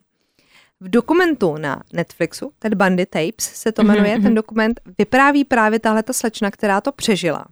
V 0.79 0.89
dokumentu 0.89 1.57
na 1.57 1.83
Netflixu, 1.93 2.51
Ted 2.59 2.73
Bundy 2.73 3.05
Tapes 3.05 3.45
se 3.53 3.71
to 3.71 3.83
mhm, 3.83 3.91
jmenuje, 3.93 4.17
mm-hmm. 4.17 4.23
ten 4.23 4.35
dokument 4.35 4.81
vypráví 4.97 5.45
právě 5.45 5.79
tahle 5.79 6.03
ta 6.03 6.13
slečna, 6.13 6.51
která 6.51 6.81
to 6.81 6.91
přežila. 6.91 7.45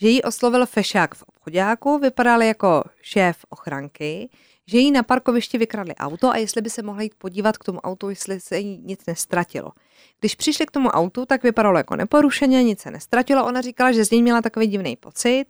Že 0.00 0.08
jí 0.08 0.22
oslovil 0.22 0.66
fešák 0.66 1.14
v 1.14 1.22
obchodáku, 1.22 1.98
vypadal 1.98 2.42
jako 2.42 2.84
šéf 3.02 3.36
ochranky, 3.48 4.28
že 4.66 4.78
jí 4.78 4.90
na 4.90 5.02
parkovišti 5.02 5.58
vykradli 5.58 5.94
auto 5.94 6.30
a 6.30 6.36
jestli 6.36 6.62
by 6.62 6.70
se 6.70 6.82
mohla 6.82 7.02
jít 7.02 7.14
podívat 7.18 7.58
k 7.58 7.64
tomu 7.64 7.80
autu, 7.80 8.10
jestli 8.10 8.40
se 8.40 8.58
jí 8.58 8.78
nic 8.84 9.06
nestratilo. 9.06 9.72
Když 10.20 10.34
přišli 10.34 10.66
k 10.66 10.70
tomu 10.70 10.88
autu, 10.88 11.26
tak 11.26 11.42
vypadalo 11.42 11.78
jako 11.78 11.96
neporušeně, 11.96 12.62
nic 12.62 12.80
se 12.80 12.90
nestratilo. 12.90 13.46
Ona 13.46 13.60
říkala, 13.60 13.92
že 13.92 14.04
z 14.04 14.10
něj 14.10 14.22
měla 14.22 14.42
takový 14.42 14.66
divný 14.66 14.96
pocit 14.96 15.44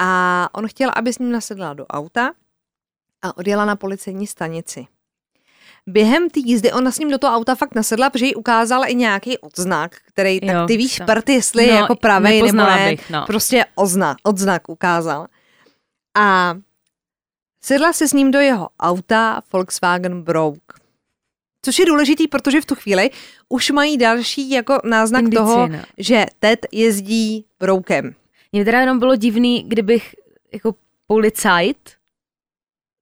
a 0.00 0.48
on 0.52 0.68
chtěl, 0.68 0.90
aby 0.96 1.12
s 1.12 1.18
ním 1.18 1.32
nasedla 1.32 1.74
do 1.74 1.86
auta 1.86 2.32
a 3.22 3.36
odjela 3.36 3.64
na 3.64 3.76
policejní 3.76 4.26
stanici. 4.26 4.86
Během 5.86 6.30
té 6.30 6.40
jízdy 6.40 6.72
ona 6.72 6.90
s 6.90 6.98
ním 6.98 7.10
do 7.10 7.18
toho 7.18 7.36
auta 7.36 7.54
fakt 7.54 7.74
nasedla, 7.74 8.10
protože 8.10 8.26
jí 8.26 8.34
ukázala 8.34 8.86
i 8.86 8.94
nějaký 8.94 9.38
odznak, 9.38 9.96
který, 10.04 10.40
jo, 10.42 10.52
tak 10.52 10.66
ty 10.66 10.76
víš, 10.76 11.00
prd, 11.06 11.28
jestli 11.28 11.66
no, 11.66 11.72
je 11.72 11.78
jako 11.78 11.96
pravej 11.96 12.42
nebo 12.42 12.62
ne, 12.62 12.90
bych, 12.90 13.10
no. 13.10 13.24
prostě 13.26 13.64
odznak, 13.74 14.16
odznak 14.22 14.68
ukázal. 14.68 15.26
A 16.16 16.54
sedla 17.68 17.92
se 17.92 18.08
s 18.08 18.12
ním 18.12 18.30
do 18.30 18.38
jeho 18.38 18.68
auta 18.80 19.42
Volkswagen 19.52 20.22
Brouk 20.22 20.62
Což 21.62 21.78
je 21.78 21.86
důležitý, 21.86 22.28
protože 22.28 22.60
v 22.60 22.64
tu 22.64 22.74
chvíli 22.74 23.10
už 23.48 23.70
mají 23.70 23.98
další 23.98 24.50
jako 24.50 24.78
náznak 24.84 25.22
Indicie, 25.22 25.44
toho, 25.44 25.68
no. 25.68 25.78
že 25.98 26.26
Ted 26.38 26.66
jezdí 26.72 27.44
broukem. 27.60 28.14
Mně 28.52 28.64
teda 28.64 28.80
jenom 28.80 28.98
bylo 28.98 29.16
divný, 29.16 29.64
kdybych 29.68 30.14
jako 30.52 30.74
policajt 31.06 31.90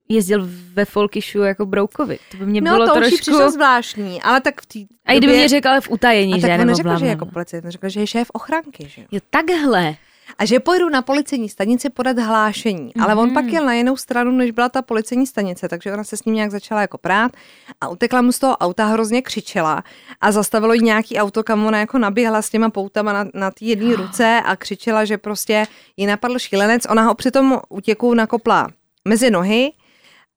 jezdil 0.08 0.48
ve 0.72 0.84
Folkishu 0.84 1.42
jako 1.42 1.66
Broukovi. 1.66 2.18
To 2.30 2.36
by 2.36 2.46
mě 2.46 2.60
No 2.60 2.74
bylo 2.74 2.86
to 2.86 2.92
už 2.92 2.98
trošku... 2.98 3.16
přišlo 3.16 3.50
zvláštní, 3.50 4.22
ale 4.22 4.40
tak 4.40 4.60
v 4.60 4.66
té 4.66 4.78
A 5.04 5.12
i 5.12 5.18
kdyby 5.18 5.32
mě 5.32 5.48
řekl 5.48 5.68
ale 5.68 5.80
v 5.80 5.90
utajení, 5.90 6.34
a 6.34 6.36
že? 6.36 6.46
tak 6.46 6.60
on 6.60 6.66
neřekl, 6.66 6.98
že 6.98 7.06
jako 7.06 7.26
policajt, 7.26 7.64
on 7.64 7.70
řekl, 7.70 7.88
že 7.88 8.00
je 8.00 8.06
šéf 8.06 8.30
ochranky, 8.32 8.88
že 8.88 9.00
jo. 9.00 9.06
Jo, 9.12 9.20
takhle. 9.30 9.96
A 10.38 10.44
že 10.44 10.60
pojedu 10.60 10.88
na 10.88 11.02
policejní 11.02 11.48
stanici 11.48 11.90
podat 11.90 12.18
hlášení. 12.18 12.94
Ale 13.00 13.14
on 13.14 13.24
Mhm. 13.24 13.34
pak 13.34 13.44
jel 13.44 13.66
na 13.66 13.72
jinou 13.72 13.96
stranu, 13.96 14.30
než 14.30 14.50
byla 14.50 14.68
ta 14.68 14.82
policejní 14.82 15.26
stanice, 15.26 15.68
takže 15.68 15.92
ona 15.92 16.04
se 16.04 16.16
s 16.16 16.24
ním 16.24 16.34
nějak 16.34 16.50
začala 16.50 16.80
jako 16.80 16.98
prát 16.98 17.32
a 17.80 17.88
utekla 17.88 18.22
mu 18.22 18.32
z 18.32 18.38
toho 18.38 18.56
auta, 18.56 18.86
hrozně 18.86 19.22
křičela 19.22 19.84
a 20.20 20.32
zastavilo 20.32 20.72
jí 20.74 20.82
nějaký 20.82 21.18
auto, 21.18 21.42
kam 21.44 21.66
ona 21.66 21.78
jako 21.78 21.98
naběhla 21.98 22.42
s 22.42 22.50
těma 22.50 22.70
poutama 22.70 23.12
na, 23.12 23.24
na 23.34 23.50
té 23.50 23.64
jedné 23.64 23.96
ruce 23.96 24.40
a 24.44 24.56
křičela, 24.56 25.04
že 25.04 25.18
prostě 25.18 25.66
ji 25.96 26.06
napadl 26.06 26.38
šílenec. 26.38 26.82
Ona 26.90 27.02
ho 27.02 27.14
při 27.14 27.30
tom 27.30 27.60
útěku 27.68 28.14
nakopla 28.14 28.68
mezi 29.08 29.30
nohy 29.30 29.72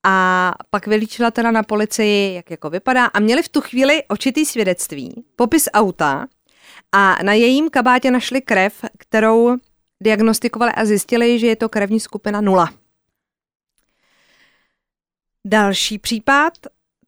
a 0.06 0.54
pak 0.70 0.88
vylíčila 0.88 1.32
teda 1.32 1.52
na 1.52 1.64
policii, 1.64 2.34
jak 2.36 2.52
jako 2.52 2.70
vypadá 2.70 3.06
a 3.06 3.20
měli 3.20 3.44
v 3.44 3.50
tu 3.50 3.62
chvíli 3.62 4.04
očitý 4.08 4.46
svědectví, 4.46 5.24
popis 5.36 5.70
auta 5.74 6.28
a 6.92 7.16
na 7.24 7.34
jejím 7.34 7.70
kabátě 7.70 8.12
našli 8.12 8.42
krev, 8.42 8.74
kterou 8.98 9.58
diagnostikovali 10.04 10.72
a 10.72 10.86
zjistili, 10.86 11.40
že 11.40 11.48
je 11.48 11.56
to 11.56 11.70
krevní 11.70 12.00
skupina 12.00 12.42
0. 12.42 12.70
Další 15.46 15.98
případ, 15.98 16.54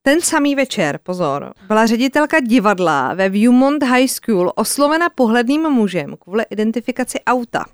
ten 0.02 0.22
samý 0.22 0.56
večer, 0.56 1.00
pozor, 1.04 1.54
byla 1.68 1.86
ředitelka 1.86 2.40
divadla 2.40 3.14
ve 3.14 3.30
Viewmont 3.30 3.84
High 3.84 4.08
School 4.08 4.52
oslovena 4.56 5.10
pohledným 5.10 5.62
mužem 5.62 6.16
kvůli 6.20 6.46
identifikaci 6.50 7.20
auta. 7.26 7.66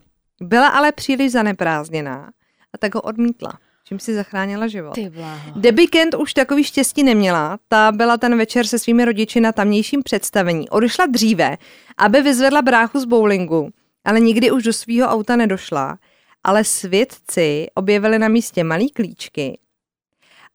Byla 0.42 0.68
ale 0.68 0.92
příliš 0.92 1.32
zaneprázdněná 1.32 2.32
a 2.74 2.78
tak 2.78 2.96
ho 2.96 3.02
odmítla, 3.02 3.54
čím 3.84 4.00
si 4.00 4.14
zachránila 4.14 4.68
život. 4.68 4.94
Ty 4.94 5.10
bláho. 5.10 5.52
Debbie 5.56 5.88
Kent 5.88 6.16
už 6.16 6.34
takový 6.34 6.64
štěstí 6.64 7.04
neměla. 7.04 7.60
Ta 7.68 7.92
byla 7.92 8.18
ten 8.18 8.38
večer 8.38 8.68
se 8.68 8.80
svými 8.80 9.06
rodiči 9.06 9.40
na 9.40 9.52
tamnějším 9.52 10.04
představení. 10.04 10.70
Odešla 10.70 11.06
dříve, 11.06 11.58
aby 11.98 12.22
vyzvedla 12.22 12.62
bráchu 12.62 13.00
z 13.00 13.06
bowlingu, 13.06 13.70
ale 14.08 14.20
nikdy 14.20 14.52
už 14.52 14.64
do 14.64 14.74
svého 14.74 15.08
auta 15.10 15.36
nedošla. 15.36 16.00
Ale 16.44 16.64
svědci 16.64 17.68
objevili 17.76 18.20
na 18.20 18.28
místě 18.28 18.64
malý 18.64 18.90
klíčky 18.90 19.60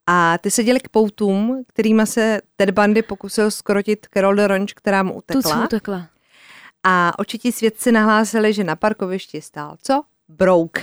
a 0.06 0.38
ty 0.38 0.50
seděli 0.50 0.80
k 0.80 0.88
poutům, 0.88 1.64
kterýma 1.68 2.06
se 2.06 2.40
Ted 2.56 2.70
Bundy 2.70 3.02
pokusil 3.02 3.50
skrotit 3.50 4.06
Carol 4.14 4.34
Deronch, 4.34 4.72
která 4.74 5.02
mu 5.02 5.12
Tu, 5.12 5.18
utekla. 5.18 5.64
utekla. 5.64 6.08
A 6.84 7.18
očití 7.18 7.52
svědci 7.52 7.92
nahlásili, 7.92 8.52
že 8.52 8.64
na 8.64 8.76
parkovišti 8.76 9.42
stál 9.42 9.76
co? 9.82 10.02
Brouk. 10.28 10.78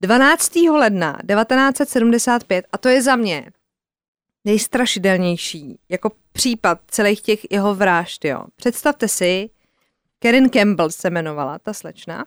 12. 0.00 0.56
ledna 0.56 1.18
1975, 1.28 2.66
a 2.72 2.78
to 2.78 2.88
je 2.88 3.02
za 3.02 3.16
mě 3.16 3.50
nejstrašidelnější 4.44 5.78
jako 5.88 6.12
případ 6.32 6.80
celých 6.88 7.20
těch 7.20 7.52
jeho 7.52 7.74
vražd. 7.74 8.24
Jo. 8.24 8.44
Představte 8.56 9.08
si, 9.08 9.50
Karen 10.22 10.50
Campbell 10.50 10.90
se 10.90 11.08
jmenovala, 11.08 11.58
ta 11.58 11.72
slečna, 11.72 12.24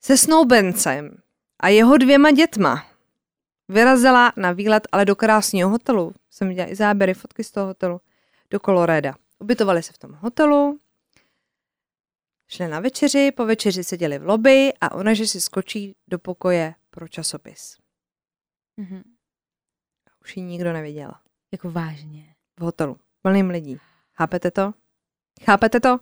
se 0.00 0.16
snoubencem 0.16 1.22
a 1.60 1.68
jeho 1.68 1.96
dvěma 1.96 2.30
dětma 2.30 2.86
vyrazila 3.68 4.32
na 4.36 4.52
výlet, 4.52 4.88
ale 4.92 5.04
do 5.04 5.16
krásného 5.16 5.70
hotelu. 5.70 6.14
Jsem 6.30 6.48
viděla 6.48 6.68
i 6.68 6.74
záběry, 6.74 7.14
fotky 7.14 7.44
z 7.44 7.50
toho 7.50 7.66
hotelu, 7.66 8.00
do 8.50 8.58
Coloreda. 8.60 9.14
Ubytovali 9.38 9.82
se 9.82 9.92
v 9.92 9.98
tom 9.98 10.12
hotelu, 10.12 10.78
šli 12.48 12.68
na 12.68 12.80
večeři, 12.80 13.32
po 13.32 13.46
večeři 13.46 13.84
seděli 13.84 14.18
v 14.18 14.26
lobby 14.26 14.72
a 14.80 14.92
ona, 14.92 15.14
že 15.14 15.26
si 15.26 15.40
skočí 15.40 15.94
do 16.08 16.18
pokoje 16.18 16.74
pro 16.90 17.08
časopis. 17.08 17.76
Mhm. 18.76 19.02
Už 20.22 20.36
ji 20.36 20.42
nikdo 20.42 20.72
neviděl. 20.72 21.12
Jako 21.52 21.70
vážně. 21.70 22.34
V 22.58 22.62
hotelu. 22.62 23.00
Plným 23.22 23.50
lidí. 23.50 23.80
Chápete 24.14 24.50
to? 24.50 24.74
Chápete 25.44 25.80
to? 25.80 25.98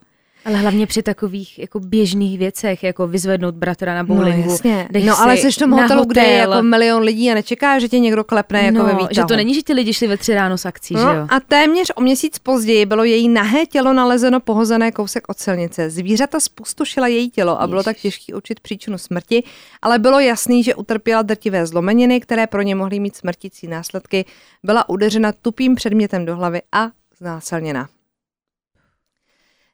Ale 0.46 0.56
hlavně 0.58 0.86
při 0.86 1.02
takových 1.02 1.58
jako 1.58 1.80
běžných 1.80 2.38
věcech, 2.38 2.82
jako 2.82 3.06
vyzvednout 3.06 3.54
bratra 3.54 3.94
na 3.94 4.02
No 4.02 4.14
bowlingu. 4.14 4.50
jasně. 4.50 4.88
jdeš 4.90 5.04
No 5.04 5.20
ale 5.20 5.36
si 5.36 5.52
jsi 5.52 5.56
v 5.56 5.58
tom 5.58 5.70
hotelu, 5.70 6.04
kde 6.04 6.22
je 6.22 6.38
hotel. 6.40 6.52
jako 6.52 6.62
milion 6.62 7.02
lidí 7.02 7.30
a 7.30 7.34
nečeká, 7.34 7.78
že 7.78 7.88
tě 7.88 7.98
někdo 7.98 8.24
klepne 8.24 8.62
jako 8.62 8.78
no, 8.78 8.84
ve 8.84 8.92
výtahu. 8.92 9.08
že 9.10 9.24
to 9.24 9.36
není, 9.36 9.54
že 9.54 9.62
ty 9.64 9.72
lidi 9.72 9.92
šli 9.92 10.06
ve 10.06 10.16
tři 10.16 10.34
ráno 10.34 10.58
s 10.58 10.66
akcí, 10.66 10.94
že 10.94 11.00
jo? 11.00 11.14
No, 11.14 11.26
a 11.30 11.40
téměř 11.40 11.92
o 11.96 12.00
měsíc 12.00 12.38
později 12.38 12.86
bylo 12.86 13.04
její 13.04 13.28
nahé 13.28 13.66
tělo 13.66 13.92
nalezeno 13.92 14.40
pohozené 14.40 14.92
kousek 14.92 15.24
od 15.28 15.38
silnice. 15.38 15.90
Zvířata 15.90 16.40
spustošila 16.40 17.06
její 17.06 17.30
tělo 17.30 17.60
a 17.62 17.66
bylo 17.66 17.82
tak 17.82 17.96
Ježiš. 18.04 18.16
těžké 18.18 18.34
určit 18.34 18.60
příčinu 18.60 18.98
smrti, 18.98 19.42
ale 19.82 19.98
bylo 19.98 20.20
jasný, 20.20 20.62
že 20.62 20.74
utrpěla 20.74 21.22
drtivé 21.22 21.66
zlomeniny, 21.66 22.20
které 22.20 22.46
pro 22.46 22.62
ně 22.62 22.74
mohly 22.74 23.00
mít 23.00 23.16
smrtící 23.16 23.66
následky. 23.66 24.24
Byla 24.64 24.88
udeřena 24.88 25.32
tupým 25.32 25.74
předmětem 25.74 26.24
do 26.24 26.36
hlavy 26.36 26.60
a 26.72 26.88
znásilněna. 27.18 27.88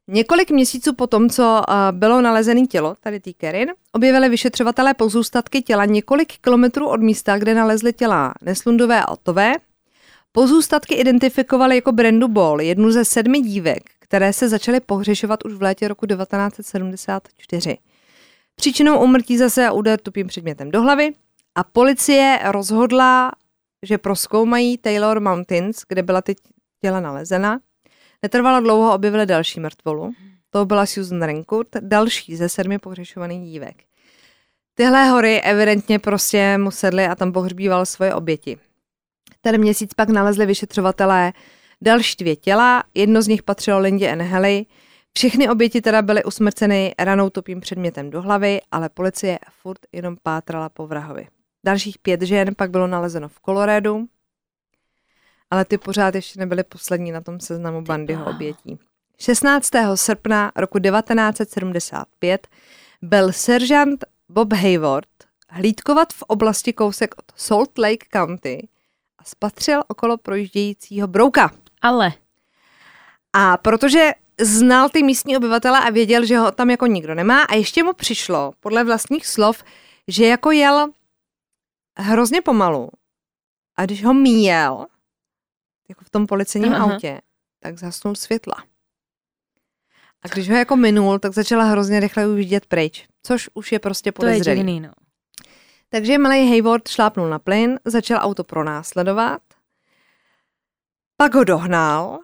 Několik 0.08 0.50
měsíců 0.50 0.94
po 0.94 1.06
tom, 1.06 1.30
co 1.30 1.70
a, 1.70 1.92
bylo 1.92 2.20
nalezené 2.20 2.66
tělo, 2.66 2.94
tady 3.00 3.20
tý 3.20 3.34
Kerin, 3.34 3.68
objevili 3.92 4.28
vyšetřovatelé 4.28 4.94
pozůstatky 4.94 5.62
těla 5.62 5.84
několik 5.84 6.32
kilometrů 6.38 6.88
od 6.88 7.00
místa, 7.00 7.38
kde 7.38 7.54
nalezli 7.54 7.92
těla 7.92 8.34
Neslundové 8.42 9.02
a 9.02 9.08
Otové. 9.08 9.54
Pozůstatky 10.32 10.94
identifikovali 10.94 11.74
jako 11.74 11.92
Brendu 11.92 12.28
Ball, 12.28 12.60
jednu 12.60 12.90
ze 12.90 13.04
sedmi 13.04 13.40
dívek, 13.40 13.82
které 13.98 14.32
se 14.32 14.48
začaly 14.48 14.80
pohřešovat 14.80 15.44
už 15.44 15.52
v 15.52 15.62
létě 15.62 15.88
roku 15.88 16.06
1974. 16.06 17.78
Příčinou 18.54 18.98
úmrtí 18.98 19.38
zase 19.38 19.70
úder 19.70 20.00
tupým 20.00 20.26
předmětem 20.26 20.70
do 20.70 20.82
hlavy 20.82 21.12
a 21.54 21.64
policie 21.64 22.38
rozhodla, 22.44 23.32
že 23.82 23.98
proskoumají 23.98 24.78
Taylor 24.78 25.20
Mountains, 25.20 25.82
kde 25.88 26.02
byla 26.02 26.22
ty 26.22 26.34
těla 26.80 27.00
nalezena. 27.00 27.60
Netrvalo 28.22 28.60
dlouho, 28.60 28.94
objevili 28.94 29.26
další 29.26 29.60
mrtvolu. 29.60 30.12
To 30.50 30.64
byla 30.64 30.86
Susan 30.86 31.22
Rancourt, 31.22 31.68
další 31.80 32.36
ze 32.36 32.48
sedmi 32.48 32.78
pohřešovaných 32.78 33.50
dívek. 33.50 33.84
Tyhle 34.74 35.08
hory 35.08 35.40
evidentně 35.40 35.98
prostě 35.98 36.58
mu 36.58 36.70
sedly 36.70 37.06
a 37.06 37.14
tam 37.14 37.32
pohřbíval 37.32 37.86
svoje 37.86 38.14
oběti. 38.14 38.58
Ten 39.40 39.60
měsíc 39.60 39.94
pak 39.94 40.08
nalezli 40.08 40.46
vyšetřovatelé 40.46 41.32
další 41.80 42.16
dvě 42.18 42.36
těla, 42.36 42.84
jedno 42.94 43.22
z 43.22 43.28
nich 43.28 43.42
patřilo 43.42 43.78
Lindě 43.78 44.14
Haley. 44.14 44.66
Všechny 45.14 45.48
oběti 45.48 45.80
teda 45.80 46.02
byly 46.02 46.24
usmrceny 46.24 46.94
ranou 46.98 47.30
tupým 47.30 47.60
předmětem 47.60 48.10
do 48.10 48.22
hlavy, 48.22 48.60
ale 48.70 48.88
policie 48.88 49.38
furt 49.62 49.78
jenom 49.92 50.16
pátrala 50.22 50.68
po 50.68 50.86
vrahovi. 50.86 51.28
Dalších 51.66 51.98
pět 51.98 52.22
žen 52.22 52.54
pak 52.56 52.70
bylo 52.70 52.86
nalezeno 52.86 53.28
v 53.28 53.40
Coloradu, 53.44 54.06
ale 55.52 55.64
ty 55.64 55.78
pořád 55.78 56.14
ještě 56.14 56.38
nebyly 56.38 56.64
poslední 56.64 57.12
na 57.12 57.20
tom 57.20 57.40
seznamu 57.40 57.82
Bandyho 57.82 58.22
bláho. 58.22 58.36
obětí. 58.36 58.78
16. 59.20 59.70
srpna 59.94 60.52
roku 60.56 60.78
1975 60.78 62.48
byl 63.02 63.32
seržant 63.32 64.04
Bob 64.28 64.52
Hayward 64.52 65.08
hlídkovat 65.48 66.12
v 66.12 66.22
oblasti 66.22 66.72
kousek 66.72 67.14
od 67.18 67.24
Salt 67.36 67.78
Lake 67.78 68.06
County 68.12 68.68
a 69.18 69.24
spatřil 69.24 69.82
okolo 69.88 70.18
projíždějícího 70.18 71.08
brouka. 71.08 71.50
Ale 71.82 72.12
A 73.32 73.56
protože 73.56 74.10
znal 74.40 74.88
ty 74.88 75.02
místní 75.02 75.36
obyvatele 75.36 75.80
a 75.80 75.90
věděl, 75.90 76.24
že 76.24 76.38
ho 76.38 76.52
tam 76.52 76.70
jako 76.70 76.86
nikdo 76.86 77.14
nemá 77.14 77.42
a 77.42 77.54
ještě 77.54 77.82
mu 77.82 77.92
přišlo, 77.92 78.52
podle 78.60 78.84
vlastních 78.84 79.26
slov, 79.26 79.64
že 80.08 80.26
jako 80.26 80.50
jel 80.50 80.88
hrozně 81.98 82.40
pomalu 82.40 82.88
a 83.76 83.84
když 83.84 84.04
ho 84.04 84.14
míjel, 84.14 84.86
jako 85.92 86.04
v 86.04 86.10
tom 86.10 86.26
policejním 86.26 86.74
Aha. 86.74 86.92
autě, 86.94 87.20
tak 87.60 87.78
zhasnul 87.78 88.14
světla. 88.14 88.54
A 90.22 90.28
když 90.28 90.50
ho 90.50 90.56
jako 90.56 90.76
minul, 90.76 91.18
tak 91.18 91.32
začala 91.32 91.64
hrozně 91.64 92.00
rychle 92.00 92.26
už 92.26 92.36
vidět 92.36 92.66
pryč, 92.66 93.08
což 93.22 93.50
už 93.54 93.72
je 93.72 93.78
prostě 93.78 94.12
to 94.12 94.26
je 94.26 94.32
podezřelý. 94.32 94.56
divný, 94.56 94.80
no. 94.80 94.92
Takže 95.88 96.18
malý 96.18 96.50
Hayward 96.50 96.88
šlápnul 96.88 97.28
na 97.28 97.38
plyn, 97.38 97.78
začal 97.84 98.18
auto 98.22 98.44
pronásledovat, 98.44 99.42
pak 101.16 101.34
ho 101.34 101.44
dohnal, 101.44 102.18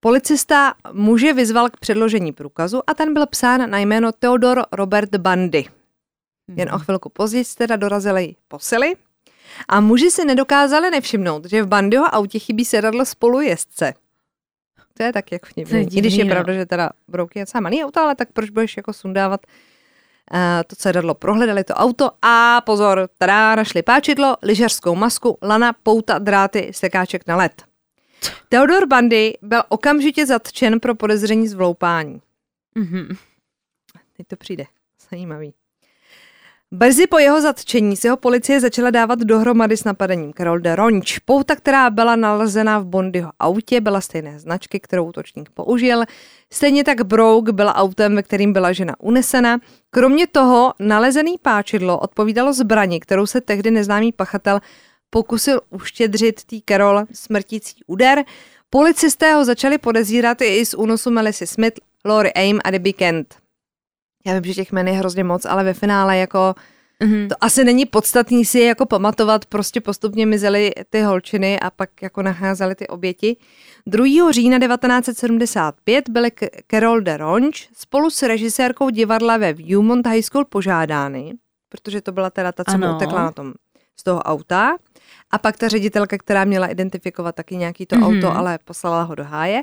policista 0.00 0.74
muže 0.92 1.32
vyzval 1.32 1.70
k 1.70 1.76
předložení 1.76 2.32
průkazu 2.32 2.90
a 2.90 2.94
ten 2.94 3.14
byl 3.14 3.26
psán 3.26 3.70
na 3.70 3.78
jméno 3.78 4.12
Theodor 4.12 4.66
Robert 4.72 5.16
Bundy. 5.16 5.64
Jen 6.56 6.74
o 6.74 6.78
chvilku 6.78 7.08
později 7.08 7.44
teda 7.44 7.76
dorazily 7.76 8.36
posily 8.48 8.96
a 9.68 9.80
muži 9.80 10.10
si 10.10 10.24
nedokázali 10.24 10.90
nevšimnout, 10.90 11.44
že 11.44 11.62
v 11.62 11.66
Bundyho 11.66 12.14
autě 12.14 12.38
chybí 12.38 12.64
sedadlo 12.64 13.04
spolujezdce. 13.04 13.94
To 14.96 15.02
je 15.02 15.12
tak 15.12 15.32
je 15.32 15.38
vtipný. 15.46 15.80
I 15.80 15.84
když 15.84 15.94
je 15.94 16.02
divný, 16.02 16.28
no. 16.28 16.34
pravda, 16.34 16.52
že 16.52 16.66
teda 16.66 16.90
Brouky 17.08 17.38
je 17.38 17.42
docela 17.42 17.60
malý 17.60 17.84
auto, 17.84 18.00
ale 18.00 18.14
tak 18.14 18.32
proč 18.32 18.50
budeš 18.50 18.76
jako 18.76 18.92
sundávat 18.92 19.40
uh, 20.32 20.38
to 20.66 20.76
sedadlo? 20.78 21.14
Prohledali 21.14 21.64
to 21.64 21.74
auto 21.74 22.10
a 22.22 22.60
pozor, 22.60 23.08
teda 23.18 23.54
našli 23.54 23.82
páčidlo, 23.82 24.36
lyžařskou 24.42 24.94
masku, 24.94 25.38
lana, 25.42 25.72
pouta, 25.82 26.18
dráty, 26.18 26.70
sekáček 26.74 27.26
na 27.26 27.36
led. 27.36 27.62
Theodor 28.48 28.86
Bandy 28.86 29.32
byl 29.42 29.62
okamžitě 29.68 30.26
zatčen 30.26 30.80
pro 30.80 30.94
podezření 30.94 31.48
z 31.48 31.54
vloupání. 31.54 32.20
Mhm. 32.74 33.16
Teď 34.16 34.26
to 34.26 34.36
přijde. 34.36 34.64
Zajímavý. 35.10 35.54
Brzy 36.74 37.06
po 37.06 37.18
jeho 37.18 37.40
zatčení 37.40 37.96
se 37.96 38.10
ho 38.10 38.16
policie 38.16 38.60
začala 38.60 38.90
dávat 38.90 39.18
dohromady 39.18 39.76
s 39.76 39.84
napadením 39.84 40.32
Carol 40.32 40.58
de 40.58 40.76
Ronch. 40.76 41.20
Pouta, 41.24 41.56
která 41.56 41.90
byla 41.90 42.16
nalezena 42.16 42.78
v 42.78 42.84
Bondyho 42.84 43.30
autě, 43.40 43.80
byla 43.80 44.00
stejné 44.00 44.38
značky, 44.38 44.80
kterou 44.80 45.04
útočník 45.04 45.50
použil. 45.50 46.02
Stejně 46.52 46.84
tak 46.84 47.02
Brouk 47.02 47.50
byla 47.50 47.74
autem, 47.74 48.16
ve 48.16 48.22
kterým 48.22 48.52
byla 48.52 48.72
žena 48.72 48.94
unesena. 49.00 49.58
Kromě 49.90 50.26
toho 50.26 50.74
nalezený 50.80 51.34
páčidlo 51.42 51.98
odpovídalo 51.98 52.52
zbrani, 52.52 53.00
kterou 53.00 53.26
se 53.26 53.40
tehdy 53.40 53.70
neznámý 53.70 54.12
pachatel 54.12 54.60
pokusil 55.10 55.60
uštědřit 55.70 56.44
tý 56.44 56.62
Carol 56.68 57.04
smrtící 57.12 57.76
úder. 57.86 58.24
Policisté 58.70 59.34
ho 59.34 59.44
začali 59.44 59.78
podezírat 59.78 60.40
i 60.42 60.66
z 60.66 60.74
únosu 60.74 61.10
Melissy 61.10 61.46
Smith, 61.46 61.80
Lori 62.04 62.32
Aim 62.32 62.60
a 62.64 62.70
Debbie 62.70 62.92
Kent. 62.92 63.41
Já 64.26 64.34
vím, 64.34 64.44
že 64.44 64.54
těch 64.54 64.72
jmen 64.72 64.88
je 64.88 64.94
hrozně 64.94 65.24
moc, 65.24 65.44
ale 65.44 65.64
ve 65.64 65.74
finále 65.74 66.16
jako 66.18 66.54
Mhm. 67.02 67.28
to 67.28 67.34
asi 67.40 67.64
není 67.64 67.86
podstatný 67.86 68.44
si 68.44 68.58
je 68.58 68.66
jako 68.66 68.86
pamatovat, 68.86 69.46
prostě 69.46 69.80
postupně 69.80 70.26
mizely 70.26 70.72
ty 70.90 71.00
holčiny 71.02 71.60
a 71.60 71.70
pak 71.70 72.02
jako 72.02 72.22
nacházely 72.22 72.74
ty 72.74 72.86
oběti. 72.88 73.36
2. 73.86 74.32
října 74.32 74.58
1975 74.58 76.08
byly 76.08 76.30
Carol 76.70 77.00
de 77.00 77.16
Ronch 77.16 77.54
spolu 77.74 78.10
s 78.10 78.22
režisérkou 78.22 78.90
divadla 78.90 79.36
ve 79.36 79.52
Viewmont 79.52 80.06
High 80.06 80.22
School 80.22 80.44
požádány, 80.44 81.32
protože 81.68 82.00
to 82.00 82.12
byla 82.12 82.30
teda 82.30 82.52
ta, 82.52 82.64
co 82.64 82.78
mu 82.78 82.96
utekla 82.96 83.22
na 83.22 83.32
tom 83.32 83.52
z 84.00 84.02
toho 84.02 84.22
auta. 84.22 84.76
A 85.30 85.38
pak 85.38 85.56
ta 85.56 85.68
ředitelka, 85.68 86.18
která 86.18 86.44
měla 86.44 86.66
identifikovat 86.66 87.34
taky 87.34 87.56
nějaký 87.56 87.86
to 87.86 87.96
Mhm. 87.96 88.04
auto, 88.04 88.36
ale 88.36 88.58
poslala 88.64 89.02
ho 89.02 89.14
do 89.14 89.24
háje. 89.24 89.62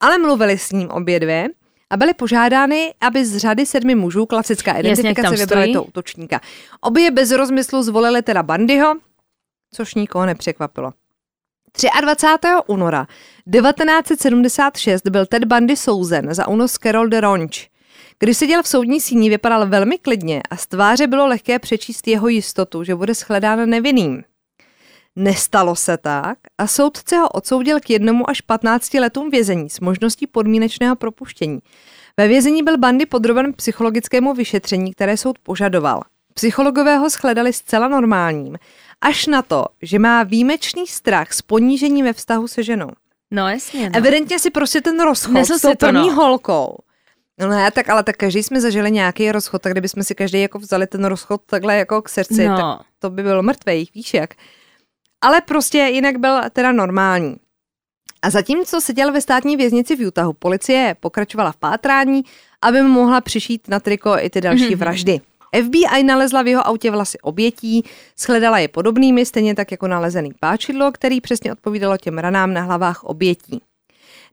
Ale 0.00 0.18
mluvili 0.18 0.58
s 0.58 0.72
ním 0.72 0.90
obě 0.90 1.20
dvě 1.20 1.48
a 1.90 1.96
byly 1.96 2.14
požádány, 2.14 2.94
aby 3.00 3.24
z 3.24 3.36
řady 3.36 3.66
sedmi 3.66 3.94
mužů, 3.94 4.26
klasická 4.26 4.72
identifikace, 4.78 5.22
tam 5.22 5.34
vybrali 5.34 5.72
toho 5.72 5.84
útočníka. 5.84 6.40
Obě 6.80 7.10
bez 7.10 7.30
rozmyslu 7.30 7.82
zvolili 7.82 8.22
teda 8.22 8.42
Bandyho, 8.42 8.94
což 9.72 9.94
nikoho 9.94 10.26
nepřekvapilo. 10.26 10.92
23. 12.00 12.48
února 12.66 13.06
1976 13.52 15.08
byl 15.08 15.26
Ted 15.26 15.44
Bundy 15.44 15.76
souzen 15.76 16.34
za 16.34 16.48
únos 16.48 16.72
Carol 16.72 17.08
de 17.08 17.20
Ronch. 17.20 17.54
Když 18.18 18.36
seděl 18.36 18.62
v 18.62 18.68
soudní 18.68 19.00
síni, 19.00 19.30
vypadal 19.30 19.68
velmi 19.68 19.98
klidně 19.98 20.42
a 20.50 20.56
z 20.56 20.66
tváře 20.66 21.06
bylo 21.06 21.26
lehké 21.26 21.58
přečíst 21.58 22.08
jeho 22.08 22.28
jistotu, 22.28 22.84
že 22.84 22.94
bude 22.94 23.14
shledán 23.14 23.70
nevinným. 23.70 24.22
Nestalo 25.16 25.76
se 25.76 25.96
tak 25.96 26.38
a 26.58 26.66
soudce 26.66 27.16
ho 27.16 27.28
odsoudil 27.28 27.80
k 27.80 27.90
jednomu 27.90 28.30
až 28.30 28.40
15 28.40 28.94
letům 28.94 29.30
vězení 29.30 29.70
s 29.70 29.80
možností 29.80 30.26
podmínečného 30.26 30.96
propuštění. 30.96 31.58
Ve 32.16 32.28
vězení 32.28 32.62
byl 32.62 32.78
Bandy 32.78 33.06
podroben 33.06 33.52
psychologickému 33.52 34.34
vyšetření, 34.34 34.92
které 34.92 35.16
soud 35.16 35.38
požadoval. 35.38 36.02
Psychologové 36.34 36.98
ho 36.98 37.08
shledali 37.10 37.52
zcela 37.52 37.88
normálním, 37.88 38.56
až 39.00 39.26
na 39.26 39.42
to, 39.42 39.64
že 39.82 39.98
má 39.98 40.22
výjimečný 40.22 40.86
strach 40.86 41.32
z 41.32 41.42
ponížení 41.42 42.02
ve 42.02 42.12
vztahu 42.12 42.48
se 42.48 42.62
ženou. 42.62 42.90
No 43.30 43.48
jasně, 43.48 43.90
no. 43.90 43.96
Evidentně 43.96 44.38
si 44.38 44.50
prostě 44.50 44.80
ten 44.80 45.00
rozchod 45.00 45.32
Nesl 45.34 45.58
s 45.58 45.62
tou 45.62 45.68
to, 45.68 45.76
první 45.76 46.08
no. 46.08 46.14
holkou. 46.14 46.76
No 47.40 47.48
ne, 47.48 47.70
tak 47.70 47.88
ale 47.88 48.02
tak 48.02 48.16
každý 48.16 48.42
jsme 48.42 48.60
zažili 48.60 48.90
nějaký 48.90 49.32
rozchod, 49.32 49.62
tak 49.62 49.72
kdybychom 49.72 50.02
si 50.02 50.14
každý 50.14 50.40
jako 50.40 50.58
vzali 50.58 50.86
ten 50.86 51.04
rozchod 51.04 51.40
takhle 51.46 51.76
jako 51.76 52.02
k 52.02 52.08
srdci, 52.08 52.48
No. 52.48 52.56
tak 52.56 52.86
to 52.98 53.10
by 53.10 53.22
bylo 53.22 53.42
mrtvej, 53.42 53.86
víš 53.94 54.14
jak. 54.14 54.34
Ale 55.24 55.40
prostě 55.40 55.78
jinak 55.78 56.16
byl 56.18 56.40
teda 56.52 56.72
normální. 56.72 57.36
A 58.22 58.30
zatímco 58.30 58.80
seděl 58.80 59.12
ve 59.12 59.20
státní 59.20 59.56
věznici 59.56 59.96
v 59.96 60.06
Utahu, 60.06 60.32
policie 60.32 60.96
pokračovala 61.00 61.52
v 61.52 61.56
pátrání, 61.56 62.22
aby 62.62 62.82
mu 62.82 62.88
mohla 62.88 63.20
přišít 63.20 63.68
na 63.68 63.80
triko 63.80 64.16
i 64.18 64.30
ty 64.30 64.40
další 64.40 64.66
Mhm. 64.70 64.78
vraždy. 64.78 65.20
FBI 65.54 66.02
nalezla 66.02 66.42
v 66.42 66.46
jeho 66.46 66.66
autě 66.66 66.90
vlasy 66.90 67.18
obětí, 67.18 67.84
shledala 68.18 68.58
je 68.58 68.68
podobnými, 68.68 69.26
stejně 69.26 69.54
tak 69.54 69.70
jako 69.70 69.86
nalezený 69.88 70.30
páčidlo, 70.40 70.92
který 70.92 71.20
přesně 71.20 71.52
odpovídalo 71.52 71.96
těm 71.96 72.18
ranám 72.18 72.52
na 72.52 72.62
hlavách 72.62 73.04
obětí. 73.04 73.60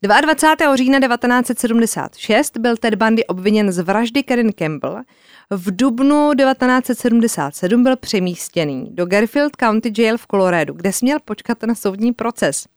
22. 0.04 0.76
října 0.76 1.00
1976 1.00 2.58
byl 2.58 2.78
Ted 2.78 2.96
Bundy 2.96 3.26
obviněn 3.26 3.72
z 3.72 3.80
vraždy 3.80 4.24
Karen 4.24 4.52
Campbell. 4.54 5.02
V 5.50 5.76
dubnu 5.76 6.32
1977 6.34 7.84
byl 7.84 7.98
přemístěný 7.98 8.96
do 8.96 9.06
Garfield 9.06 9.56
County 9.56 9.94
Jail 9.98 10.18
v 10.18 10.28
Coloradu, 10.28 10.74
kde 10.74 10.94
směl 10.94 11.20
počkat 11.26 11.64
na 11.64 11.76
soudní 11.76 12.14
proces. 12.14 12.68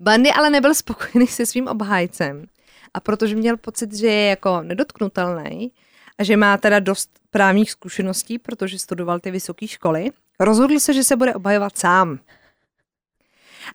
Bundy 0.00 0.32
ale 0.32 0.50
nebyl 0.50 0.74
spokojený 0.74 1.26
se 1.26 1.46
svým 1.46 1.68
obhájcem 1.68 2.46
a 2.94 3.00
protože 3.00 3.36
měl 3.36 3.56
pocit, 3.56 3.94
že 3.94 4.06
je 4.06 4.28
jako 4.28 4.62
nedotknutelný 4.62 5.72
a 6.18 6.24
že 6.24 6.36
má 6.36 6.56
teda 6.56 6.80
dost 6.80 7.10
právních 7.30 7.70
zkušeností, 7.70 8.38
protože 8.38 8.78
studoval 8.78 9.20
ty 9.20 9.30
vysoké 9.30 9.68
školy, 9.68 10.10
rozhodl 10.40 10.80
se, 10.80 10.92
že 10.92 11.04
se 11.04 11.16
bude 11.16 11.34
obhajovat 11.34 11.78
sám. 11.78 12.18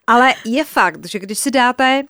Ale 0.06 0.34
je 0.44 0.64
fakt, 0.64 1.06
že 1.06 1.18
když 1.18 1.38
si 1.38 1.50
dáte 1.50 2.04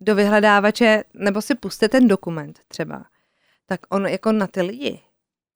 do 0.00 0.14
vyhledávače, 0.14 1.04
nebo 1.14 1.42
si 1.42 1.54
puste 1.54 1.88
ten 1.88 2.08
dokument 2.08 2.60
třeba, 2.68 3.04
tak 3.66 3.80
on 3.88 4.06
jako 4.06 4.32
na 4.32 4.46
ty 4.46 4.62
lidi 4.62 5.00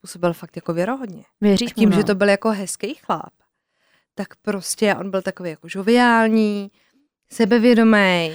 působil 0.00 0.32
fakt 0.32 0.56
jako 0.56 0.74
věrohodně. 0.74 1.24
Věříš 1.40 1.70
A 1.70 1.74
tím, 1.74 1.88
mu, 1.88 1.94
no. 1.94 2.00
že 2.00 2.04
to 2.04 2.14
byl 2.14 2.28
jako 2.28 2.50
hezký 2.50 2.94
chlap, 2.94 3.32
tak 4.14 4.28
prostě 4.42 4.94
on 4.94 5.10
byl 5.10 5.22
takový 5.22 5.50
jako 5.50 5.68
žoviální, 5.68 6.70
sebevědomý. 7.30 8.32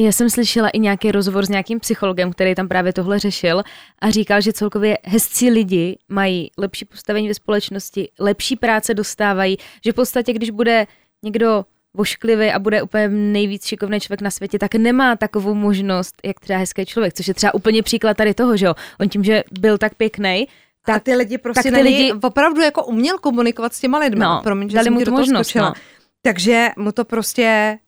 Já 0.00 0.12
jsem 0.12 0.30
slyšela 0.30 0.68
i 0.68 0.78
nějaký 0.78 1.12
rozhovor 1.12 1.46
s 1.46 1.48
nějakým 1.48 1.80
psychologem, 1.80 2.32
který 2.32 2.54
tam 2.54 2.68
právě 2.68 2.92
tohle 2.92 3.18
řešil 3.18 3.62
a 3.98 4.10
říkal, 4.10 4.40
že 4.40 4.52
celkově 4.52 4.98
hezcí 5.04 5.50
lidi 5.50 5.98
mají 6.08 6.50
lepší 6.58 6.84
postavení 6.84 7.28
ve 7.28 7.34
společnosti, 7.34 8.08
lepší 8.18 8.56
práce 8.56 8.94
dostávají, 8.94 9.56
že 9.84 9.92
v 9.92 9.94
podstatě, 9.94 10.32
když 10.32 10.50
bude 10.50 10.86
někdo 11.22 11.64
vošklivý 11.94 12.50
a 12.50 12.58
bude 12.58 12.82
úplně 12.82 13.08
nejvíc 13.08 13.66
šikovný 13.66 14.00
člověk 14.00 14.20
na 14.20 14.30
světě, 14.30 14.58
tak 14.58 14.74
nemá 14.74 15.16
takovou 15.16 15.54
možnost, 15.54 16.14
jak 16.24 16.40
třeba 16.40 16.58
hezký 16.58 16.86
člověk, 16.86 17.14
což 17.14 17.28
je 17.28 17.34
třeba 17.34 17.54
úplně 17.54 17.82
příklad 17.82 18.16
tady 18.16 18.34
toho, 18.34 18.56
že 18.56 18.66
jo. 18.66 18.74
On 19.00 19.08
tím, 19.08 19.24
že 19.24 19.44
byl 19.60 19.78
tak 19.78 19.94
pěkný, 19.94 20.48
Tak, 20.86 20.96
a 20.96 21.00
ty 21.00 21.14
lidi 21.14 21.38
prostě 21.38 21.70
tak 21.70 21.80
ty 21.80 21.84
lidi- 21.84 22.12
opravdu 22.22 22.60
jako 22.60 22.84
uměl 22.84 23.18
komunikovat 23.18 23.74
s 23.74 23.80
těma 23.80 23.98
lidmi. 23.98 24.20
No, 24.20 24.40
Promiň, 24.44 24.68
že 24.70 24.76
dali 24.76 24.90
mu 24.90 25.04
tu 25.04 25.10
možnost, 25.10 25.46
skočila. 25.48 25.68
no. 25.68 25.74
Takže 26.22 26.68
mu 26.76 26.92
to 26.92 27.04
prostě 27.04 27.78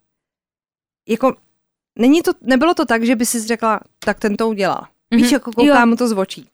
jako 1.09 1.35
není 1.99 2.23
to, 2.23 2.33
nebylo 2.41 2.75
to 2.75 2.85
tak, 2.87 3.05
že 3.05 3.17
by 3.17 3.27
si 3.27 3.41
řekla, 3.47 3.81
tak 3.99 4.21
ten 4.21 4.37
to 4.37 4.49
udělal. 4.49 4.81
Mm-hmm. 4.81 5.17
Víš, 5.23 5.33
jako 5.33 5.53
kouká 5.53 5.81
Jo. 5.81 5.87
mu 5.87 5.97
to 5.97 6.09
z 6.09 6.13
očí. 6.19 6.49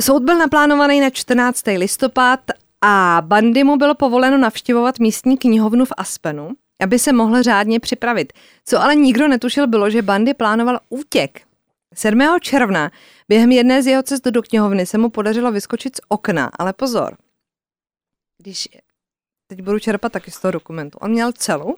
Soud 0.00 0.22
byl 0.22 0.38
naplánovaný 0.38 1.00
na 1.00 1.10
14. 1.10 1.62
listopad 1.76 2.40
a 2.88 3.22
Bandy 3.26 3.64
mu 3.64 3.76
bylo 3.76 3.94
povoleno 3.94 4.38
navštěvovat 4.38 4.98
místní 4.98 5.36
knihovnu 5.38 5.84
v 5.84 5.92
Aspenu, 5.96 6.50
aby 6.82 6.98
se 6.98 7.12
mohl 7.12 7.42
řádně 7.42 7.80
připravit. 7.80 8.32
Co 8.64 8.82
ale 8.82 8.94
nikdo 8.94 9.28
netušil 9.28 9.66
bylo, 9.66 9.90
že 9.90 10.02
Bandy 10.02 10.34
plánoval 10.34 10.80
útěk. 10.88 11.46
7. 11.94 12.22
června 12.40 12.90
během 13.28 13.52
jedné 13.52 13.82
z 13.82 13.86
jeho 13.86 14.02
cest 14.02 14.24
do 14.24 14.42
knihovny 14.42 14.86
se 14.86 14.98
mu 14.98 15.10
podařilo 15.10 15.52
vyskočit 15.52 15.96
z 15.96 16.00
okna, 16.08 16.50
ale 16.58 16.72
pozor. 16.72 17.16
Když 18.38 18.68
teď 19.46 19.62
budu 19.62 19.78
čerpat 19.78 20.12
taky 20.12 20.30
z 20.30 20.40
toho 20.40 20.52
dokumentu. 20.52 20.98
On 20.98 21.10
měl 21.10 21.32
celu 21.32 21.76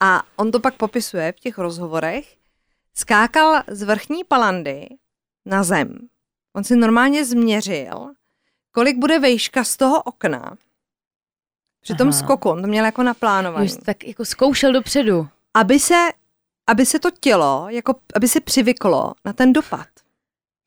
a 0.00 0.22
on 0.36 0.50
to 0.50 0.60
pak 0.60 0.74
popisuje 0.74 1.32
v 1.32 1.40
těch 1.40 1.58
rozhovorech. 1.58 2.36
Skákal 2.94 3.62
z 3.68 3.82
vrchní 3.82 4.24
palandy 4.24 4.88
na 5.46 5.62
zem. 5.62 5.98
On 6.56 6.64
si 6.64 6.76
normálně 6.76 7.24
změřil, 7.24 8.14
kolik 8.74 8.98
bude 8.98 9.18
vejška 9.18 9.64
z 9.64 9.76
toho 9.76 10.02
okna. 10.02 10.56
Při 11.80 11.94
tom 11.94 12.08
Aha. 12.08 12.18
skoku, 12.18 12.50
on 12.50 12.62
to 12.62 12.68
měl 12.68 12.84
jako 12.84 13.02
naplánovaný. 13.02 13.66
Už 13.66 13.72
tak 13.84 14.04
jako 14.04 14.24
zkoušel 14.24 14.72
dopředu. 14.72 15.28
Aby 15.54 15.78
se, 15.78 16.08
aby 16.66 16.86
se 16.86 16.98
to 16.98 17.10
tělo, 17.10 17.66
jako, 17.70 17.94
aby 18.14 18.28
se 18.28 18.40
přivyklo 18.40 19.14
na 19.24 19.32
ten 19.32 19.52
dopad. 19.52 19.86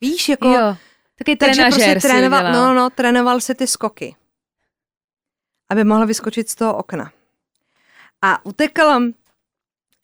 Víš, 0.01 0.29
jako... 0.29 0.47
jo, 0.47 0.77
taky 1.17 1.35
Takže 1.35 1.61
prostě 1.61 1.95
trénoval, 1.95 2.53
no, 2.53 2.73
no, 2.73 2.89
trénoval 2.89 3.41
si 3.41 3.55
ty 3.55 3.67
skoky, 3.67 4.15
aby 5.69 5.83
mohl 5.83 6.07
vyskočit 6.07 6.49
z 6.49 6.55
toho 6.55 6.77
okna. 6.77 7.11
A 8.21 8.45
utekl 8.45 9.11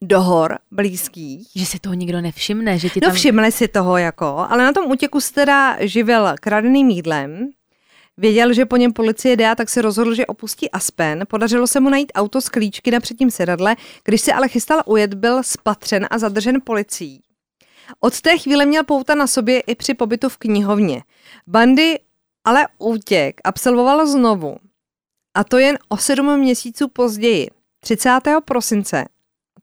do 0.01 0.21
hor 0.21 0.59
blízkých. 0.71 1.47
Že 1.55 1.65
si 1.65 1.79
toho 1.79 1.93
nikdo 1.93 2.21
nevšimne, 2.21 2.77
že 2.77 2.89
ti 2.89 2.99
No 2.99 3.07
tam... 3.07 3.15
všimli 3.15 3.51
si 3.51 3.67
toho 3.67 3.97
jako, 3.97 4.47
ale 4.49 4.63
na 4.63 4.73
tom 4.73 4.91
útěku 4.91 5.21
se 5.21 5.33
teda 5.33 5.77
živil 5.79 6.35
kradeným 6.39 6.89
jídlem. 6.89 7.51
Věděl, 8.17 8.54
že 8.54 8.65
po 8.65 8.78
něm 8.78 8.93
policie 8.93 9.36
jde, 9.36 9.54
tak 9.58 9.69
se 9.69 9.82
rozhodl, 9.82 10.13
že 10.15 10.26
opustí 10.26 10.71
Aspen. 10.71 11.26
Podařilo 11.30 11.67
se 11.67 11.80
mu 11.80 11.89
najít 11.89 12.12
auto 12.15 12.41
s 12.41 12.49
klíčky 12.49 12.91
na 12.91 12.99
předním 12.99 13.32
sedadle. 13.32 13.76
Když 14.04 14.21
se 14.21 14.34
ale 14.34 14.47
chystal 14.49 14.82
ujet, 14.86 15.13
byl 15.13 15.43
spatřen 15.43 16.08
a 16.12 16.17
zadržen 16.17 16.62
policií. 16.63 17.21
Od 17.99 18.21
té 18.21 18.38
chvíle 18.38 18.65
měl 18.65 18.84
pouta 18.84 19.15
na 19.15 19.28
sobě 19.28 19.60
i 19.60 19.76
při 19.76 19.93
pobytu 19.93 20.30
v 20.30 20.38
knihovně. 20.38 21.04
Bandy 21.47 21.99
ale 22.45 22.67
útěk 22.78 23.41
absolvoval 23.43 24.08
znovu. 24.08 24.56
A 25.36 25.43
to 25.43 25.58
jen 25.58 25.78
o 25.89 25.97
sedm 25.97 26.38
měsíců 26.39 26.88
později. 26.88 27.47
30. 27.80 28.19
prosince, 28.45 29.06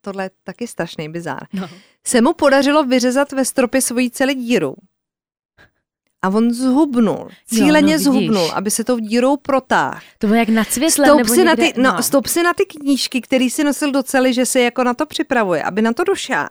tohle 0.01 0.25
je 0.25 0.31
taky 0.45 0.67
strašný 0.67 1.09
bizár, 1.09 1.47
No. 1.53 1.69
se 2.07 2.21
mu 2.21 2.33
podařilo 2.33 2.85
vyřezat 2.85 3.33
ve 3.33 3.45
stropě 3.45 3.83
svoji 3.83 4.11
celý 4.11 4.35
díru. 4.35 4.75
A 6.23 6.29
on 6.29 6.53
zhubnul, 6.53 7.29
cíleně 7.47 7.93
no 7.93 7.99
vidíš. 7.99 8.05
zhubnul, 8.05 8.51
aby 8.55 8.71
se 8.71 8.85
tou 8.85 8.99
dírou 8.99 9.37
protáhl. 9.37 10.01
To 10.19 10.27
bylo 10.27 10.39
jak 10.39 10.69
světlem, 10.69 11.07
Stoup 11.07 11.19
nebo 11.19 11.35
si, 11.35 11.45
na 11.45 11.53
někde, 11.53 11.73
ty, 11.73 11.81
no, 11.81 12.03
stoup 12.03 12.27
si 12.27 12.43
na 12.43 12.55
ty 12.55 12.65
knížky, 12.65 13.21
který 13.21 13.51
si 13.51 13.65
nosil 13.65 13.93
do 13.93 14.03
cely, 14.03 14.35
že 14.35 14.47
se 14.47 14.61
jako 14.61 14.85
na 14.85 14.95
to 14.95 15.07
připravuje, 15.07 15.63
aby 15.63 15.83
na 15.83 15.93
to 15.93 16.05
došáhl. 16.05 16.49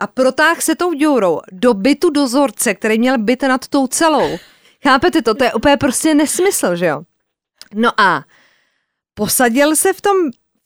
A 0.00 0.06
protáhl 0.06 0.60
se 0.60 0.74
tou 0.74 0.92
děurou 0.92 1.40
do 1.52 1.74
bytu 1.74 2.10
dozorce, 2.10 2.74
který 2.74 2.98
měl 2.98 3.18
byt 3.18 3.42
nad 3.42 3.68
tou 3.68 3.86
celou. 3.86 4.38
Chápete 4.82 5.22
to? 5.22 5.34
To 5.34 5.44
je 5.44 5.52
úplně 5.52 5.76
prostě 5.76 6.14
nesmysl, 6.14 6.76
že 6.76 6.86
jo? 6.86 7.02
No 7.74 8.00
a 8.00 8.24
posadil 9.14 9.76
se 9.76 9.92
v 9.92 10.00
tom, 10.00 10.16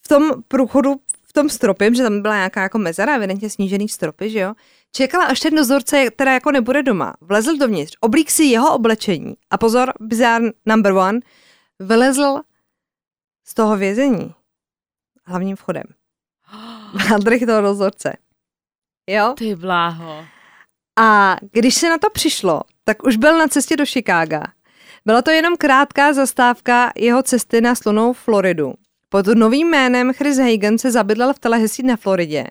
v 0.04 0.08
tom 0.08 0.42
průchodu, 0.48 0.94
v 1.22 1.32
tom 1.32 1.48
stropě, 1.48 1.94
že 1.94 2.02
tam 2.02 2.22
byla 2.22 2.34
nějaká 2.34 2.62
jako 2.62 2.78
mezera, 2.78 3.16
evidentně 3.16 3.50
snížený 3.50 3.88
stropy, 3.88 4.30
že 4.30 4.38
jo? 4.38 4.54
Čekala, 4.92 5.24
až 5.24 5.40
ten 5.40 5.54
dozorce, 5.54 6.10
která 6.10 6.32
jako 6.32 6.50
nebude 6.50 6.82
doma, 6.82 7.14
vlezl 7.20 7.56
dovnitř, 7.56 7.96
oblík 8.00 8.30
si 8.30 8.44
jeho 8.44 8.74
oblečení 8.74 9.34
a 9.50 9.58
pozor, 9.58 9.92
bizarre 10.00 10.50
number 10.66 10.92
one, 10.92 11.20
vylezl 11.78 12.40
z 13.46 13.54
toho 13.54 13.76
vězení 13.76 14.34
hlavním 15.28 15.56
vchodem. 15.56 15.84
Nádrh 17.10 17.40
toho 17.46 17.62
dozorce. 17.62 18.16
Jo? 19.10 19.34
Ty 19.38 19.56
bláho. 19.56 20.24
A 21.00 21.36
když 21.52 21.74
se 21.74 21.88
na 21.88 21.98
to 21.98 22.10
přišlo, 22.10 22.60
tak 22.84 23.02
už 23.02 23.16
byl 23.16 23.38
na 23.38 23.48
cestě 23.48 23.76
do 23.76 23.86
Chicaga. 23.86 24.42
Byla 25.04 25.22
to 25.22 25.30
jenom 25.30 25.56
krátká 25.56 26.12
zastávka 26.12 26.92
jeho 26.96 27.22
cesty 27.22 27.60
na 27.60 27.74
slunou 27.74 28.12
Floridu. 28.12 28.74
Pod 29.08 29.26
novým 29.26 29.68
jménem 29.68 30.12
Chris 30.12 30.38
Hagen 30.38 30.78
se 30.78 30.90
zabydlel 30.90 31.34
v 31.34 31.38
Tallahassee 31.38 31.86
na 31.86 31.96
Floridě. 31.96 32.44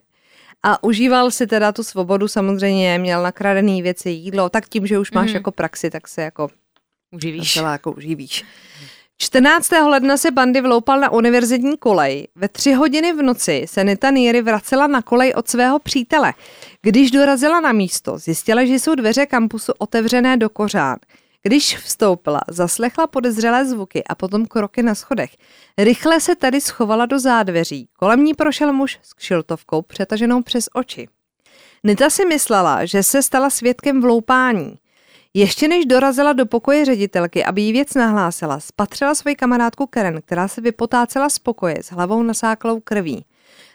A 0.65 0.83
užíval 0.83 1.31
si 1.31 1.47
teda 1.47 1.71
tu 1.71 1.83
svobodu, 1.83 2.27
samozřejmě 2.27 2.99
měl 2.99 3.23
nakradený 3.23 3.81
věci, 3.81 4.09
jídlo, 4.09 4.49
tak 4.49 4.69
tím, 4.69 4.87
že 4.87 4.99
už 4.99 5.11
máš 5.11 5.27
Mhm. 5.27 5.35
jako 5.35 5.51
praxi, 5.51 5.89
tak 5.89 6.07
se 6.07 6.21
jako 6.21 6.49
Uživíš. 7.15 7.53
docela 7.53 7.71
jako 7.71 7.91
uživíš. 7.91 8.43
14. 9.19 9.87
ledna 9.89 10.17
se 10.17 10.31
bandy 10.31 10.61
vloupal 10.61 10.99
na 10.99 11.11
univerzitní 11.11 11.77
kolej. 11.77 12.27
Ve 12.35 12.47
tři 12.49 12.73
hodiny 12.73 13.13
v 13.13 13.21
noci 13.21 13.65
se 13.67 13.83
Nita 13.83 14.09
Nieri 14.09 14.41
vracela 14.41 14.87
na 14.87 15.01
kolej 15.01 15.33
od 15.35 15.47
svého 15.47 15.79
přítele. 15.79 16.33
Když 16.81 17.11
dorazila 17.11 17.59
na 17.59 17.71
místo, 17.71 18.17
zjistila, 18.17 18.65
že 18.65 18.73
jsou 18.73 18.95
dveře 18.95 19.25
kampusu 19.25 19.71
otevřené 19.77 20.37
do 20.37 20.49
kořán. 20.49 20.95
Když 21.43 21.77
vstoupila, 21.77 22.41
zaslechla 22.47 23.07
podezřelé 23.07 23.65
zvuky 23.65 24.03
a 24.03 24.15
potom 24.15 24.45
kroky 24.45 24.83
na 24.83 24.95
schodech. 24.95 25.31
Rychle 25.77 26.21
se 26.21 26.35
tady 26.35 26.61
schovala 26.61 27.05
do 27.05 27.19
zádveří. 27.19 27.89
Kolem 27.99 28.23
ní 28.23 28.33
prošel 28.33 28.73
muž 28.73 28.99
s 29.01 29.13
kšiltovkou 29.13 29.81
přetaženou 29.81 30.41
přes 30.41 30.69
oči. 30.73 31.07
Nita 31.83 32.09
si 32.09 32.25
myslela, 32.25 32.85
že 32.85 33.03
se 33.03 33.23
stala 33.23 33.49
svědkem 33.49 34.01
vloupání. 34.01 34.79
Ještě 35.33 35.67
než 35.67 35.85
dorazila 35.85 36.33
do 36.33 36.45
pokoje 36.45 36.85
ředitelky, 36.85 37.45
aby 37.45 37.61
jí 37.61 37.71
věc 37.71 37.93
nahlásila, 37.93 38.59
spatřila 38.59 39.15
svoji 39.15 39.35
kamarádku 39.35 39.87
Karen, 39.87 40.21
která 40.21 40.47
se 40.47 40.61
vypotácela 40.61 41.29
z 41.29 41.39
pokoje 41.39 41.77
s 41.83 41.91
hlavou 41.91 42.23
nasáklou 42.23 42.79
krví. 42.79 43.25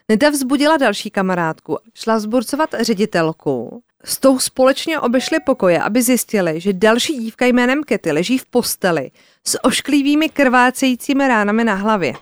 Nita 0.08 0.30
vzbudila 0.30 0.76
další 0.76 1.10
kamarádku, 1.10 1.78
šla 1.94 2.18
zburcovat 2.18 2.74
ředitelku. 2.80 3.82
S 4.04 4.18
tou 4.18 4.38
společně 4.38 5.00
obešli 5.00 5.40
pokoje, 5.40 5.82
aby 5.82 6.02
zjistili, 6.02 6.60
že 6.60 6.72
další 6.72 7.16
dívka 7.18 7.46
jménem 7.46 7.84
Kety 7.84 8.12
leží 8.12 8.38
v 8.38 8.46
posteli 8.46 9.10
s 9.46 9.64
ošklivými 9.64 10.28
krvácejícími 10.28 11.28
ránami 11.28 11.64
na 11.64 11.74
hlavě. 11.74 12.12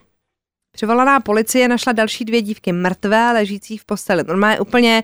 Přivolaná 0.73 1.21
policie 1.21 1.69
našla 1.69 1.93
další 1.93 2.25
dvě 2.25 2.43
dívky 2.43 2.73
mrtvé, 2.73 3.33
ležící 3.33 3.79
v 3.79 3.85
posteli. 3.85 4.25
Normálně 4.27 4.61
úplně, 4.61 5.03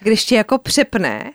když 0.00 0.24
tě 0.24 0.34
jako 0.34 0.58
přepne, 0.58 1.32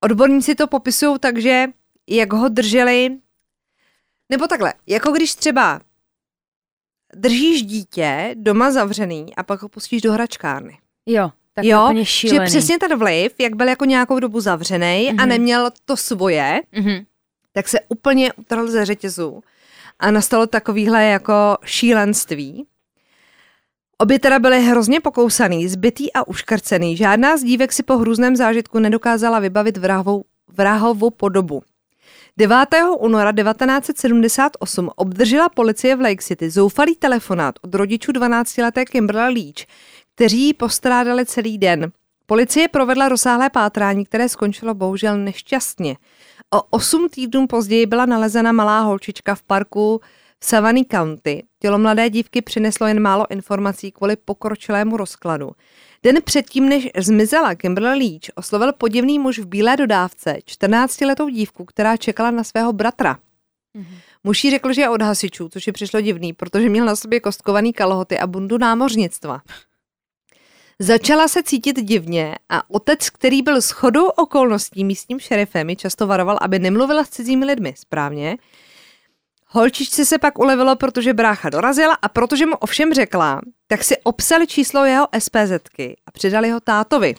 Odborníci 0.00 0.54
to 0.54 0.66
popisují 0.66 1.18
tak, 1.18 1.38
že 1.38 1.66
jak 2.08 2.32
ho 2.32 2.48
drželi, 2.48 3.18
nebo 4.28 4.46
takhle, 4.46 4.74
jako 4.86 5.12
když 5.12 5.34
třeba 5.34 5.80
držíš 7.14 7.62
dítě 7.62 8.34
doma 8.38 8.70
zavřený 8.70 9.36
a 9.36 9.42
pak 9.42 9.62
ho 9.62 9.68
pustíš 9.68 10.02
do 10.02 10.12
hračkárny. 10.12 10.78
Jo, 11.06 11.30
tak 11.60 11.70
jo, 11.70 11.84
úplně 11.84 12.04
že 12.04 12.40
přesně 12.44 12.78
ten 12.78 12.98
vliv, 12.98 13.32
jak 13.38 13.56
byl 13.56 13.68
jako 13.68 13.84
nějakou 13.84 14.18
dobu 14.18 14.40
zavřený 14.40 15.08
a 15.10 15.12
Mhm. 15.12 15.28
neměl 15.28 15.70
to 15.84 15.96
svoje, 15.96 16.60
Mhm. 16.72 17.04
tak 17.52 17.68
se 17.68 17.78
úplně 17.88 18.32
utrhl 18.32 18.70
ze 18.70 18.84
řetězu 18.84 19.42
a 19.98 20.10
nastalo 20.10 20.46
takovýhle 20.46 21.04
jako 21.04 21.56
šílenství. 21.64 22.66
Obě 23.98 24.18
teda 24.18 24.38
byly 24.38 24.60
hrozně 24.60 25.00
pokousaný, 25.00 25.68
zbytý 25.68 26.12
a 26.12 26.26
uškrcený. 26.28 26.96
Žádná 26.96 27.36
z 27.36 27.42
dívek 27.42 27.72
si 27.72 27.82
po 27.82 27.98
hrůzném 27.98 28.36
zážitku 28.36 28.78
nedokázala 28.78 29.38
vybavit 29.38 29.76
vrahovou, 29.76 30.24
vrahovou 30.48 31.10
podobu. 31.10 31.62
9. 32.36 32.66
února 32.98 33.32
1978 33.32 34.90
obdržela 34.96 35.48
policie 35.48 35.96
v 35.96 36.00
Lake 36.00 36.22
City 36.22 36.50
zoufalý 36.50 36.96
telefonát 36.96 37.54
od 37.62 37.74
rodičů 37.74 38.12
12-leté 38.12 38.84
Kimberly 38.84 39.34
Leach, 39.34 39.66
kteří 40.20 40.46
ji 40.46 40.54
postrádali 40.54 41.26
celý 41.26 41.58
den. 41.58 41.92
Policie 42.26 42.68
provedla 42.68 43.08
rozsáhlé 43.08 43.50
pátrání, 43.50 44.04
které 44.04 44.28
skončilo 44.28 44.74
bohužel 44.74 45.18
nešťastně. 45.18 45.96
O 46.54 46.62
8 46.70 47.08
týdnů 47.08 47.46
později 47.46 47.86
byla 47.86 48.06
nalezena 48.06 48.52
malá 48.52 48.80
holčička 48.80 49.34
v 49.34 49.42
parku 49.42 50.00
v 50.40 50.46
Savannah 50.46 50.84
County. 50.90 51.44
Tělo 51.58 51.78
mladé 51.78 52.10
dívky 52.10 52.42
přineslo 52.42 52.86
jen 52.86 53.00
málo 53.00 53.30
informací 53.30 53.92
kvůli 53.92 54.16
pokročilému 54.16 54.96
rozkladu. 54.96 55.50
Den 56.02 56.16
předtím, 56.24 56.68
než 56.68 56.88
zmizela 56.98 57.54
Kimberly 57.54 57.98
Leach, 57.98 58.30
oslovil 58.34 58.72
podivný 58.72 59.18
muž 59.18 59.38
v 59.38 59.46
bílé 59.46 59.76
dodávce 59.76 60.36
14-letou 60.46 61.28
dívku, 61.28 61.64
která 61.64 61.96
čekala 61.96 62.30
na 62.30 62.44
svého 62.44 62.72
bratra. 62.72 63.18
Muž 64.24 64.44
jí 64.44 64.50
řekl, 64.50 64.72
že 64.72 64.80
je 64.80 64.88
od 64.88 65.02
hasičů, 65.02 65.48
což 65.48 65.66
je 65.66 65.72
přišlo 65.72 66.00
divný, 66.00 66.32
protože 66.32 66.68
měl 66.68 66.84
na 66.84 66.96
sobě 66.96 67.20
kostkovaný 67.20 67.72
kalhoty 67.72 68.18
a 68.18 68.26
bundu 68.26 68.58
námořnictva. 68.58 69.40
Začala 70.82 71.28
se 71.28 71.42
cítit 71.42 71.82
divně 71.82 72.34
a 72.48 72.70
otec, 72.70 73.10
který 73.10 73.42
byl 73.42 73.60
shodou 73.60 74.06
okolností 74.06 74.84
místním 74.84 75.20
šerifem, 75.20 75.70
ji 75.70 75.76
často 75.76 76.06
varoval, 76.06 76.38
aby 76.40 76.58
nemluvila 76.58 77.04
s 77.04 77.08
cizími 77.08 77.44
lidmi. 77.44 77.74
Správně. 77.76 78.36
Holčičce 79.46 80.04
se 80.04 80.18
pak 80.18 80.38
ulevilo, 80.38 80.76
protože 80.76 81.14
brácha 81.14 81.50
dorazila 81.50 81.94
a 82.02 82.08
protože 82.08 82.46
mu 82.46 82.56
ovšem 82.56 82.94
řekla, 82.94 83.40
tak 83.66 83.84
si 83.84 83.96
obsali 84.02 84.46
číslo 84.46 84.84
jeho 84.84 85.08
SPZky 85.18 85.96
a 86.06 86.10
předali 86.10 86.50
ho 86.50 86.60
tátovi. 86.60 87.14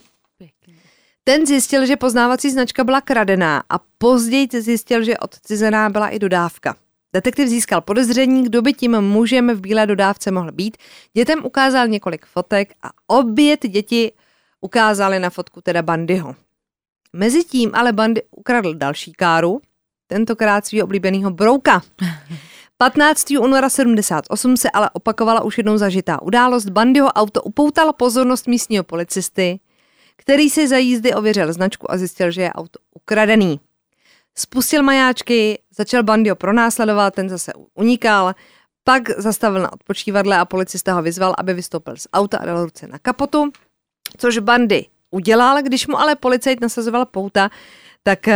Ten 1.24 1.45
zjistil, 1.45 1.86
že 1.86 1.97
poznávací 1.97 2.52
značka 2.52 2.84
byla 2.84 3.02
kradená 3.02 3.63
a 3.69 3.80
později 3.97 4.47
zjistil, 4.60 5.04
že 5.04 5.17
odcizená 5.17 5.89
byla 5.89 6.10
i 6.10 6.19
dodávka. 6.19 6.76
Detektiv 7.13 7.47
získal 7.47 7.82
podezření, 7.82 8.43
kdo 8.43 8.62
by 8.62 8.74
tím 8.74 9.02
mužem 9.02 9.50
v 9.50 9.62
bílé 9.62 9.88
dodávce 9.88 10.32
mohl 10.32 10.52
být. 10.52 10.78
Dětem 11.13 11.45
ukázal 11.45 11.88
několik 11.88 12.26
fotek 12.26 12.74
a 12.84 12.89
obě 13.08 13.58
ty 13.58 13.67
děti 13.67 14.12
ukázaly 14.62 15.19
na 15.19 15.30
fotku 15.30 15.62
teda 15.62 15.82
Bandyho. 15.82 16.36
Mezitím 17.13 17.71
ale 17.74 17.93
Bandy 17.93 18.21
ukradl 18.32 18.74
další 18.74 19.13
káru, 19.13 19.62
tentokrát 20.08 20.65
svého 20.65 20.86
oblíbeného 20.86 21.32
brouka. 21.32 21.82
15. 22.78 23.32
února 23.32 23.69
78 23.69 24.58
se 24.58 24.69
ale 24.69 24.89
opakovala 24.89 25.41
už 25.43 25.58
jednou 25.58 25.78
zažitá 25.78 26.21
událost. 26.21 26.69
Bandyho 26.69 27.08
auto 27.08 27.41
upoutalo 27.41 27.93
pozornost 27.93 28.47
místního 28.47 28.84
policisty, 28.84 29.60
který 30.15 30.50
si 30.50 30.67
za 30.67 30.78
jízdy 30.78 31.13
ověřil 31.13 31.54
značku 31.54 31.91
a 31.91 31.97
zjistil, 31.97 32.32
že 32.32 32.41
je 32.41 32.54
auto 32.54 32.80
ukradený. 32.95 33.60
Spustil 34.38 34.84
majáčky, 34.84 35.62
začal 35.78 36.04
Bandyho 36.04 36.36
pronásledovat, 36.36 37.15
ten 37.15 37.30
zase 37.30 37.54
unikal, 37.74 38.34
pak 38.84 39.10
zastavil 39.10 39.62
na 39.62 39.73
odpočívadle 39.73 40.38
a 40.38 40.46
policista 40.46 40.94
ho 40.94 41.02
vyzval, 41.02 41.36
aby 41.38 41.54
vystoupil 41.54 41.98
z 41.98 42.08
auta 42.13 42.38
a 42.38 42.46
dal 42.46 42.63
ruce 42.63 42.88
na 42.88 43.00
kapotu, 43.00 43.52
což 44.17 44.38
Bandy 44.38 44.86
udělal, 45.12 45.62
když 45.62 45.88
mu 45.88 46.00
ale 46.00 46.15
policajt 46.15 46.62
nasazoval 46.62 47.06
pouta, 47.06 47.50
tak 48.04 48.27
uh, 48.27 48.34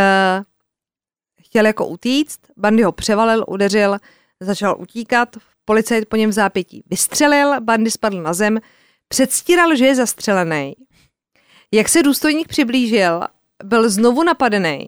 chtěl 1.41 1.65
jako 1.65 1.87
utíct, 1.87 2.39
Bandy 2.57 2.83
ho 2.83 2.91
převalil, 2.91 3.45
udeřil, 3.47 3.97
začal 4.39 4.75
utíkat, 4.79 5.37
policajt 5.65 6.09
po 6.09 6.15
něm 6.15 6.29
v 6.29 6.33
zápětí 6.33 6.83
vystřelil, 6.89 7.61
Bandy 7.61 7.91
spadl 7.91 8.21
na 8.21 8.33
zem, 8.33 8.59
předstíral, 9.07 9.75
že 9.75 9.85
je 9.85 9.95
zastřelený. 9.95 10.75
Jak 11.71 11.89
se 11.89 12.03
důstojník 12.03 12.47
přiblížil, 12.47 13.21
byl 13.63 13.89
znovu 13.89 14.23
napadený, 14.23 14.87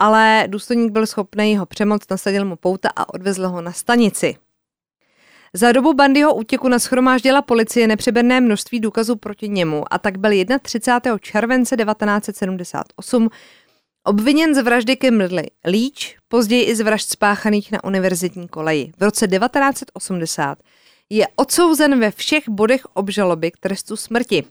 ale 0.00 0.44
důstojník 0.46 0.92
byl 0.92 1.06
schopný 1.06 1.56
ho 1.56 1.66
přemoct, 1.66 2.10
nasadil 2.10 2.44
mu 2.44 2.56
pouta 2.56 2.88
a 2.96 3.14
odvezl 3.14 3.48
ho 3.48 3.60
na 3.60 3.72
stanici. 3.72 4.36
Za 5.54 5.72
dobu 5.72 5.94
Bandyho 5.94 6.34
útěku 6.34 6.68
nashromáždila 6.68 7.42
policie 7.42 7.86
nepřeberné 7.86 8.40
množství 8.40 8.80
důkazů 8.80 9.16
proti 9.16 9.48
němu 9.48 9.84
a 9.90 9.98
tak 9.98 10.18
byl 10.18 10.30
31. 10.62 11.18
července 11.18 11.76
1978 11.76 13.28
obviněn 14.04 14.54
z 14.54 14.62
vraždy 14.62 14.96
Kimberly 14.96 15.46
Leach, 15.64 16.20
později 16.28 16.64
i 16.64 16.76
z 16.76 16.80
vražd 16.80 17.10
spáchaných 17.10 17.72
na 17.72 17.84
univerzitní 17.84 18.48
koleji. 18.48 18.92
V 18.98 19.02
roce 19.02 19.28
1980 19.28 20.58
je 21.10 21.28
odsouzen 21.36 22.00
ve 22.00 22.10
všech 22.10 22.48
bodech 22.48 22.86
obžaloby 22.86 23.50
k 23.50 23.56
trestu 23.56 23.96
smrti. 23.96 24.42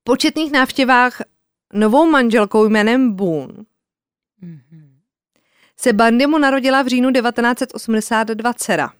V 0.00 0.04
početných 0.04 0.52
návštěvách 0.52 1.22
novou 1.72 2.10
manželkou 2.10 2.68
jménem 2.68 3.12
Boone. 3.12 3.69
Se 5.76 5.92
Bandymu 5.92 6.38
narodila 6.38 6.82
v 6.82 6.86
říjnu 6.86 7.12
1982 7.12 8.52
dcera. 8.54 8.90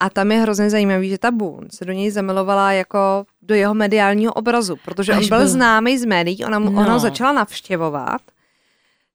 A 0.00 0.10
tam 0.10 0.32
je 0.32 0.38
hrozně 0.40 0.70
zajímavý, 0.70 1.08
že 1.10 1.18
ta 1.18 1.30
Boone 1.30 1.68
se 1.72 1.84
do 1.84 1.92
něj 1.92 2.10
zamilovala 2.10 2.72
jako 2.72 3.26
do 3.42 3.54
jeho 3.54 3.74
mediálního 3.74 4.32
obrazu, 4.32 4.76
protože 4.84 5.12
Až 5.12 5.22
on 5.22 5.28
byl 5.28 5.38
byl. 5.38 5.48
známý 5.48 5.98
z 5.98 6.04
médií, 6.04 6.44
ona, 6.44 6.58
mu, 6.58 6.68
ona 6.70 6.82
ho 6.82 6.88
No. 6.90 6.98
začala 6.98 7.32
navštěvovat. 7.32 8.20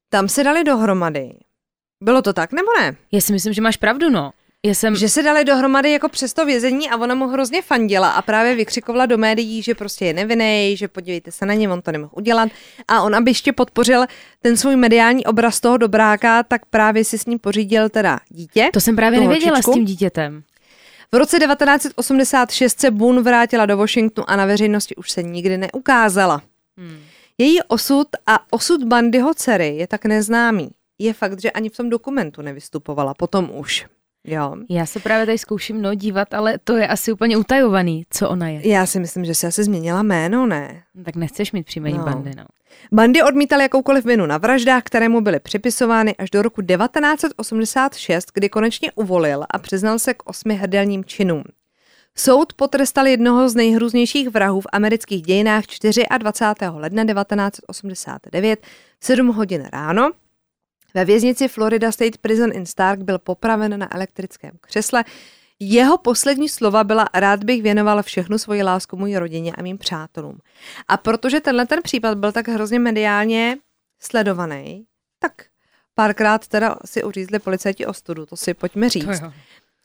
Tam 0.10 0.28
se 0.30 0.44
dali 0.44 0.64
dohromady. 0.64 1.34
Bylo 2.02 2.22
to 2.22 2.34
tak, 2.34 2.52
nebo 2.52 2.68
ne? 2.80 2.96
Já 3.12 3.22
si 3.22 3.34
myslím, 3.34 3.54
že 3.54 3.62
máš 3.62 3.78
pravdu, 3.78 4.10
no. 4.10 4.32
Já 4.66 4.74
jsem... 4.74 4.96
Že 4.96 5.10
se 5.10 5.24
dali 5.24 5.46
dohromady 5.46 5.92
jako 5.92 6.10
přes 6.10 6.34
to 6.34 6.46
vězení 6.46 6.90
a 6.90 6.98
ona 6.98 7.16
mu 7.16 7.28
hrozně 7.28 7.62
fandila 7.62 8.12
a 8.12 8.22
právě 8.22 8.56
vykřikovala 8.56 9.06
do 9.06 9.18
médií, 9.18 9.62
že 9.62 9.76
prostě 9.76 10.06
je 10.06 10.14
nevinný, 10.14 10.78
že 10.78 10.88
podívejte 10.88 11.32
se 11.32 11.46
na 11.46 11.54
ně, 11.54 11.70
on 11.70 11.82
to 11.82 11.92
nemohl 11.92 12.12
udělat. 12.16 12.50
A 12.88 13.02
on, 13.02 13.16
aby 13.16 13.32
ještě 13.32 13.54
podpořil 13.54 14.06
ten 14.42 14.58
svůj 14.58 14.76
mediální 14.76 15.26
obraz 15.26 15.60
toho 15.60 15.78
dobráka, 15.78 16.44
tak 16.44 16.66
právě 16.66 17.04
si 17.04 17.18
s 17.18 17.26
ním 17.26 17.40
pořídil 17.40 17.90
teda 17.90 18.20
dítě. 18.30 18.70
To 18.74 18.80
jsem 18.80 18.96
právě 18.96 19.20
nevěděla 19.20 19.52
holčičku. 19.52 19.72
s 19.72 19.76
tím 19.76 19.86
dítětem. 19.86 20.44
V 21.12 21.16
roce 21.16 21.40
1986 21.40 22.80
se 22.80 22.92
Boone 22.92 23.22
vrátila 23.22 23.66
do 23.66 23.78
Washingtonu 23.78 24.30
a 24.30 24.36
na 24.36 24.46
veřejnosti 24.46 24.96
už 24.96 25.12
se 25.12 25.24
nikdy 25.24 25.58
neukázala. 25.58 26.42
Hmm. 26.78 27.00
Její 27.38 27.62
osud 27.62 28.08
a 28.28 28.40
osud 28.54 28.84
Bandyho 28.84 29.34
dcery 29.34 29.76
je 29.78 29.88
tak 29.88 30.06
neznámý. 30.06 30.70
Je 31.00 31.14
fakt, 31.14 31.42
že 31.42 31.52
ani 31.52 31.70
v 31.70 31.78
tom 31.78 31.90
dokumentu 31.90 32.42
nevystupovala, 32.42 33.14
potom 33.14 33.52
už. 33.54 33.86
Jo. 34.24 34.56
Já 34.70 34.86
se 34.86 35.00
právě 35.00 35.26
tady 35.26 35.38
zkouším 35.38 35.82
no 35.82 35.94
dívat, 35.96 36.34
ale 36.34 36.58
to 36.64 36.76
je 36.78 36.88
asi 36.88 37.12
úplně 37.12 37.38
utajovaný, 37.38 38.04
co 38.10 38.30
ona 38.30 38.50
je. 38.50 38.68
Já 38.68 38.86
si 38.86 39.00
myslím, 39.00 39.26
že 39.26 39.36
se 39.36 39.48
asi 39.48 39.64
změnila 39.64 40.04
jméno, 40.04 40.46
ne? 40.46 40.84
No, 40.96 41.04
Tak 41.04 41.16
nechceš 41.16 41.52
mít 41.52 41.64
příjmení 41.66 41.98
No. 41.98 42.04
bandy, 42.04 42.32
no. 42.38 42.46
Bandy 42.92 43.24
odmítal 43.24 43.62
jakoukoliv 43.62 44.06
vinu 44.06 44.26
na 44.26 44.38
vraždách, 44.38 44.84
které 44.84 45.10
mu 45.10 45.22
byly 45.22 45.40
připisovány 45.40 46.16
až 46.16 46.30
do 46.30 46.42
roku 46.42 46.62
1986, 46.62 48.32
kdy 48.34 48.50
konečně 48.50 48.92
uvolil 48.96 49.46
a 49.52 49.60
přiznal 49.60 50.00
se 50.00 50.14
k 50.14 50.30
osmi 50.30 50.56
hrdelním 50.56 51.06
činům. 51.06 51.44
Soud 52.16 52.54
potrestal 52.54 53.08
jednoho 53.08 53.50
z 53.50 53.56
nejhrůznějších 53.56 54.30
vrahů 54.30 54.62
v 54.62 54.68
amerických 54.72 55.22
dějinách 55.22 55.64
24. 56.18 56.72
ledna 56.72 57.06
1989 57.06 58.60
v 59.00 59.06
7 59.06 59.28
hodin 59.28 59.68
ráno. 59.74 60.12
Ve 60.94 61.06
věznici 61.06 61.48
Florida 61.48 61.92
State 61.92 62.18
Prison 62.18 62.50
in 62.54 62.66
Stark 62.66 63.02
byl 63.02 63.20
popraven 63.20 63.80
na 63.80 63.96
elektrickém 63.96 64.52
křesle. 64.62 65.04
Jeho 65.60 65.98
poslední 65.98 66.50
slova 66.50 66.84
byla 66.84 67.10
rád 67.14 67.44
bych 67.44 67.62
věnoval 67.62 68.04
všechnu 68.04 68.38
svoji 68.38 68.64
lásku 68.64 68.98
mojí 68.98 69.18
rodině 69.18 69.54
a 69.56 69.62
mým 69.62 69.78
přátelům. 69.78 70.38
A 70.88 70.98
protože 70.98 71.40
tenhle 71.40 71.66
ten 71.66 71.80
případ 71.84 72.18
byl 72.18 72.32
tak 72.32 72.48
hrozně 72.48 72.80
mediálně 72.80 73.58
sledovaný, 74.00 74.86
tak 75.20 75.46
párkrát 75.96 76.48
teda 76.48 76.76
si 76.86 77.04
uřízli 77.04 77.40
policajti 77.40 77.86
ostudu, 77.86 78.26
to 78.26 78.36
si 78.36 78.54
pojďme 78.54 78.90
říct. 78.90 79.22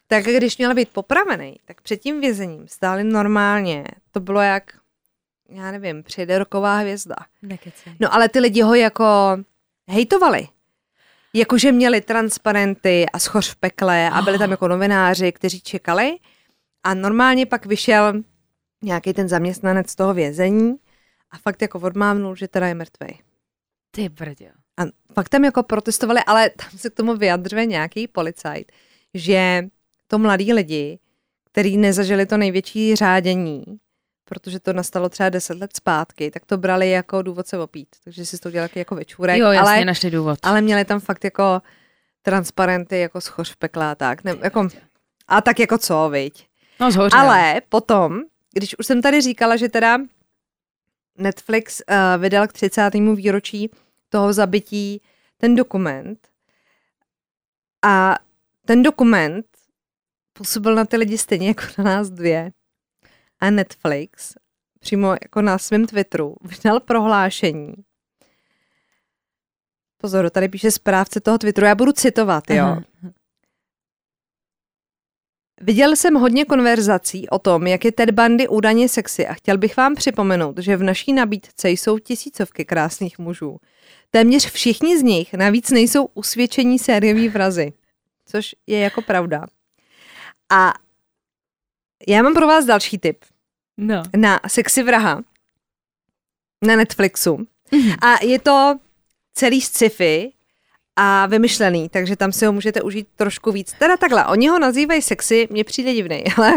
Tak 0.06 0.24
když 0.24 0.58
měl 0.58 0.74
být 0.74 0.88
popravený, 0.88 1.56
tak 1.64 1.80
před 1.80 1.96
tím 1.96 2.20
vězením 2.20 2.68
stáli 2.68 3.04
normálně. 3.04 3.84
To 4.10 4.20
bylo 4.20 4.40
jak, 4.40 4.72
já 5.48 5.70
nevím, 5.72 6.02
přijde 6.02 6.38
roková 6.38 6.76
hvězda. 6.76 7.16
Nekecej. 7.42 7.94
No 8.00 8.14
ale 8.14 8.28
ty 8.28 8.40
lidi 8.40 8.62
ho 8.62 8.74
jako 8.74 9.04
hejtovali. 9.88 10.48
Jakože 11.36 11.72
měli 11.72 12.00
transparenty 12.00 13.06
a 13.12 13.18
schoř 13.18 13.50
v 13.50 13.56
pekle 13.56 14.10
a 14.10 14.22
byli 14.22 14.38
tam 14.38 14.50
jako 14.50 14.68
novináři, 14.68 15.32
kteří 15.32 15.60
čekali. 15.60 16.16
A 16.84 16.94
normálně 16.94 17.46
pak 17.46 17.66
vyšel 17.66 18.12
nějaký 18.82 19.12
ten 19.12 19.28
zaměstnanec 19.28 19.94
toho 19.94 20.14
vězení 20.14 20.76
a 21.30 21.38
fakt 21.38 21.62
jako 21.62 21.80
odmávnul, 21.80 22.36
že 22.36 22.48
teda 22.48 22.66
je 22.66 22.74
mrtvej. 22.74 23.18
Ty 23.90 24.08
brdě. 24.08 24.52
A 24.76 24.82
fakt 25.12 25.28
tam 25.28 25.44
jako 25.44 25.62
protestovali, 25.62 26.20
ale 26.26 26.50
tam 26.50 26.78
se 26.78 26.90
k 26.90 26.94
tomu 26.94 27.16
vyjadřuje 27.16 27.66
nějaký 27.66 28.08
policajt, 28.08 28.72
že 29.14 29.64
to 30.06 30.18
mladí 30.18 30.52
lidi, 30.52 30.98
kteří 31.44 31.76
nezažili 31.76 32.26
to 32.26 32.36
největší 32.36 32.96
řádění, 32.96 33.64
protože 34.34 34.60
to 34.60 34.72
nastalo 34.72 35.08
třeba 35.08 35.28
deset 35.28 35.58
let 35.60 35.76
zpátky, 35.76 36.30
tak 36.30 36.44
to 36.46 36.58
brali 36.58 36.90
jako 36.90 37.22
důvod 37.22 37.46
se 37.46 37.58
opít. 37.58 37.88
Takže 38.04 38.26
si 38.26 38.38
to 38.38 38.48
udělali 38.48 38.70
jako 38.74 38.94
večůrek. 38.94 39.38
Jo, 39.38 39.50
jasně, 39.50 39.74
ale, 39.74 39.84
našli 39.84 40.10
důvod. 40.10 40.38
ale 40.42 40.60
měli 40.60 40.84
tam 40.84 41.00
fakt 41.00 41.24
jako 41.24 41.62
transparenty, 42.22 42.98
jako 42.98 43.20
schoř 43.20 43.52
v 43.52 43.56
pekle 43.56 43.86
a 43.90 43.94
tak. 43.94 44.24
Ne, 44.24 44.34
jako, 44.42 44.68
a 45.28 45.40
tak 45.40 45.58
jako 45.58 45.78
co, 45.78 46.08
viď? 46.12 46.46
No 46.80 46.90
zhoře. 46.90 47.16
Ale 47.16 47.62
potom, 47.68 48.20
když 48.52 48.78
už 48.78 48.86
jsem 48.86 49.02
tady 49.02 49.20
říkala, 49.20 49.56
že 49.56 49.68
teda 49.68 49.98
Netflix 51.18 51.82
uh, 51.90 52.22
vydal 52.22 52.46
k 52.48 52.52
30. 52.52 52.94
výročí 52.94 53.70
toho 54.08 54.32
zabití 54.32 55.02
ten 55.38 55.54
dokument 55.54 56.28
a 57.82 58.18
ten 58.64 58.82
dokument 58.82 59.46
působil 60.32 60.74
na 60.74 60.84
ty 60.84 60.96
lidi 60.96 61.18
stejně 61.18 61.48
jako 61.48 61.62
na 61.78 61.84
nás 61.84 62.10
dvě. 62.10 62.52
A 63.40 63.50
Netflix 63.50 64.34
přímo 64.80 65.12
jako 65.22 65.42
na 65.42 65.58
svém 65.58 65.86
Twitteru 65.86 66.36
vydal 66.42 66.80
prohlášení. 66.80 67.74
Pozor, 69.96 70.30
tady 70.30 70.48
píše 70.48 70.70
správce 70.70 71.20
toho 71.20 71.38
Twitteru, 71.38 71.66
já 71.66 71.74
budu 71.74 71.92
citovat, 71.92 72.50
jo. 72.50 72.64
Aha. 72.64 72.82
Viděl 75.60 75.96
jsem 75.96 76.14
hodně 76.14 76.44
konverzací 76.44 77.28
o 77.28 77.38
tom, 77.38 77.66
jak 77.66 77.84
je 77.84 77.92
Ted 77.92 78.10
Bundy 78.10 78.48
údajně 78.48 78.88
sexy 78.88 79.26
a 79.26 79.34
chtěl 79.34 79.58
bych 79.58 79.76
vám 79.76 79.94
připomenout, 79.94 80.58
že 80.58 80.76
v 80.76 80.82
naší 80.82 81.12
nabídce 81.12 81.70
jsou 81.70 81.98
tisícovky 81.98 82.64
krásných 82.64 83.18
mužů. 83.18 83.56
Téměř 84.10 84.50
všichni 84.50 84.98
z 84.98 85.02
nich 85.02 85.34
navíc 85.34 85.70
nejsou 85.70 86.08
usvědčení 86.14 86.78
sérioví 86.78 87.28
vrazy, 87.28 87.72
což 88.26 88.54
je 88.66 88.78
jako 88.78 89.02
pravda. 89.02 89.46
A 90.52 90.74
já 92.08 92.22
mám 92.22 92.34
pro 92.34 92.46
vás 92.46 92.64
další 92.64 92.98
tip 92.98 93.18
No. 93.76 94.02
na 94.16 94.40
sexy 94.46 94.82
vraha 94.82 95.22
na 96.66 96.76
Netflixu. 96.76 97.46
Mhm. 97.72 97.92
A 98.02 98.24
je 98.24 98.38
to 98.38 98.74
celý 99.34 99.60
sci-fi 99.60 100.32
a 100.96 101.26
vymyšlený, 101.26 101.88
takže 101.88 102.16
tam 102.16 102.32
si 102.32 102.46
ho 102.46 102.52
můžete 102.52 102.82
užít 102.82 103.08
trošku 103.16 103.52
víc. 103.52 103.72
Teda 103.78 103.96
takhle, 103.96 104.26
oni 104.26 104.48
ho 104.48 104.58
nazývají 104.58 105.02
sexy, 105.02 105.48
mně 105.50 105.64
přijde 105.64 105.94
divný, 105.94 106.24
ale, 106.36 106.52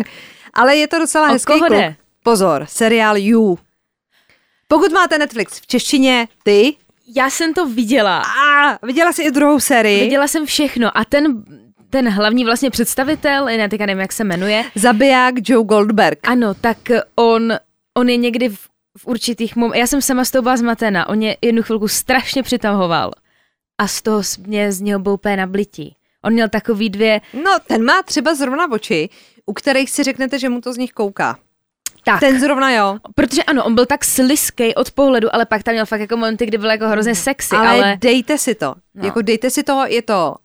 ale 0.54 0.76
je 0.76 0.88
to 0.88 1.00
docela 1.00 1.30
O 1.30 1.32
hezký 1.34 1.54
koho 1.54 1.60
kluk. 1.68 1.72
jde? 1.80 1.96
Pozor, 2.24 2.66
seriál 2.70 3.18
You. 3.18 3.60
Pokud 4.68 4.92
máte 4.92 5.18
Netflix 5.18 5.60
v 5.60 5.68
češtině, 5.68 6.28
ty, 6.44 6.76
Já 7.16 7.30
jsem 7.30 7.54
to 7.54 7.66
viděla. 7.70 8.22
a 8.22 8.86
viděla 8.86 9.14
jsi 9.14 9.24
i 9.24 9.32
druhou 9.32 9.60
sérii, 9.60 10.04
Viděla 10.04 10.28
jsem 10.28 10.46
všechno 10.46 10.98
a 10.98 11.06
ten, 11.06 11.44
ten 11.90 12.10
hlavní 12.10 12.46
vlastně 12.46 12.70
představitel, 12.70 13.46
ne, 13.46 13.70
teďka 13.70 13.86
nevím, 13.86 14.02
jak 14.02 14.12
se 14.12 14.24
jmenuje, 14.24 14.64
zabiják 14.76 15.34
Joe 15.50 15.66
Goldberg. 15.66 16.20
ano, 16.30 16.54
tak 16.54 16.78
on, 17.16 17.54
on 17.98 18.10
je 18.10 18.18
někdy 18.18 18.50
v, 18.50 18.58
v 18.98 19.08
určitých 19.08 19.56
mom- 19.56 19.76
Já 19.76 19.88
jsem 19.88 20.02
sama 20.02 20.26
z 20.26 20.32
toho 20.32 20.42
byla 20.42 20.58
zmatená. 20.58 21.10
On 21.10 21.22
je 21.22 21.38
jednu 21.42 21.64
chvilku 21.64 21.88
strašně 21.88 22.44
přitahoval 22.44 23.12
a 23.78 23.88
z 23.88 24.02
toho 24.02 24.22
mě 24.48 24.72
z 24.72 24.82
něho 24.82 25.00
byl 25.00 25.14
úplně 25.14 25.38
nablití. 25.38 25.96
On 26.24 26.34
měl 26.34 26.50
takový 26.50 26.90
dvě, 26.90 27.22
No, 27.44 27.52
ten 27.68 27.84
má 27.86 28.04
třeba 28.04 28.36
zrovna 28.36 28.72
oči, 28.72 29.10
u 29.46 29.54
kterých 29.54 29.90
si 29.90 30.04
řeknete, 30.04 30.40
že 30.40 30.50
mu 30.50 30.62
to 30.62 30.74
z 30.74 30.78
nich 30.78 30.92
kouká. 30.92 31.38
tak, 32.04 32.20
Ten 32.20 32.40
zrovna 32.40 32.72
jo. 32.72 32.98
protože 33.16 33.44
ano, 33.44 33.64
on 33.66 33.76
byl 33.76 33.86
tak 33.86 34.04
sliskej 34.06 34.74
od 34.76 34.92
pohledu, 34.92 35.36
ale 35.36 35.46
pak 35.46 35.64
tam 35.64 35.74
měl 35.74 35.86
fakt 35.86 36.00
jako 36.02 36.18
momenty, 36.18 36.46
kdy 36.46 36.58
byl 36.58 36.70
jako 36.70 36.88
hrozně 36.88 37.16
sexy, 37.16 37.56
ale, 37.56 37.68
ale, 37.68 37.98
dejte 38.02 38.38
si 38.38 38.56
to. 38.56 38.76
No. 38.96 39.06
Jako 39.06 39.22
dejte 39.22 39.50
si 39.50 39.64
to, 39.64 39.84
je 39.88 40.02
to 40.02 40.36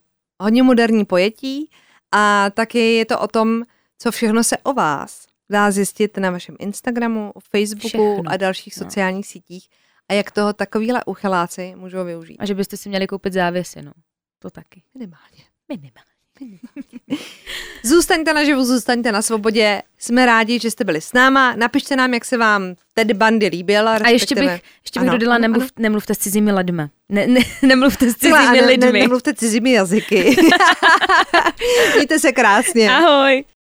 hodně 0.42 0.62
moderní 0.62 1.04
pojetí 1.04 1.70
a 2.12 2.50
taky 2.50 2.78
je 2.94 3.04
to 3.06 3.20
o 3.20 3.28
tom, 3.28 3.62
co 3.98 4.10
všechno 4.12 4.44
se 4.44 4.58
o 4.58 4.72
vás 4.72 5.26
dá 5.50 5.70
zjistit 5.70 6.16
na 6.16 6.30
vašem 6.30 6.56
Instagramu, 6.58 7.32
Facebooku 7.50 7.88
Všechno. 7.88 8.22
a 8.26 8.36
dalších 8.36 8.74
No. 8.76 8.84
sociálních 8.84 9.26
sítích 9.26 9.68
a 10.08 10.14
jak 10.14 10.30
toho 10.30 10.52
takovýhle 10.52 11.04
uchyláci 11.04 11.74
můžou 11.76 12.04
využít. 12.04 12.36
a 12.38 12.46
že 12.46 12.54
byste 12.54 12.76
si 12.76 12.88
měli 12.88 13.06
koupit 13.06 13.32
závěsy, 13.32 13.82
no. 13.82 13.92
To 14.38 14.50
taky. 14.50 14.82
Minimálně. 14.94 15.44
Minimálně. 15.68 16.11
Zůstaňte 17.82 18.34
naživu, 18.34 18.64
zůstaňte 18.64 19.12
na 19.12 19.22
svobodě. 19.22 19.82
Jsme 19.98 20.26
rádi, 20.26 20.58
že 20.58 20.70
jste 20.70 20.84
byli 20.84 21.00
s 21.00 21.12
náma. 21.12 21.54
Napište 21.56 21.96
nám, 21.96 22.14
jak 22.14 22.24
se 22.24 22.36
vám 22.36 22.74
Ted 22.94 23.12
Bundy 23.12 23.46
líbil. 23.46 23.88
A 23.88 24.08
ještě 24.08 24.34
bych, 24.34 24.50
ještě 24.84 25.00
bych 25.00 25.08
Ano, 25.08 25.18
dodala, 25.18 25.34
ano, 25.34 25.42
nemluv, 25.42 25.70
nemluvte 25.78 26.14
s 26.14 26.18
cizími 26.18 26.52
lidmi. 26.52 26.82
Ne, 27.08 27.26
ne, 27.26 27.40
nemluvte 27.62 28.10
s 28.10 28.14
cizími 28.16 28.38
ne, 28.38 28.52
ne, 28.52 28.66
lidmi. 28.66 29.00
nemluvte 29.00 29.34
cizími 29.34 29.72
jazyky. 29.72 30.36
Mějte 31.94 32.18
se 32.18 32.32
krásně. 32.32 32.90
Ahoj. 32.90 33.44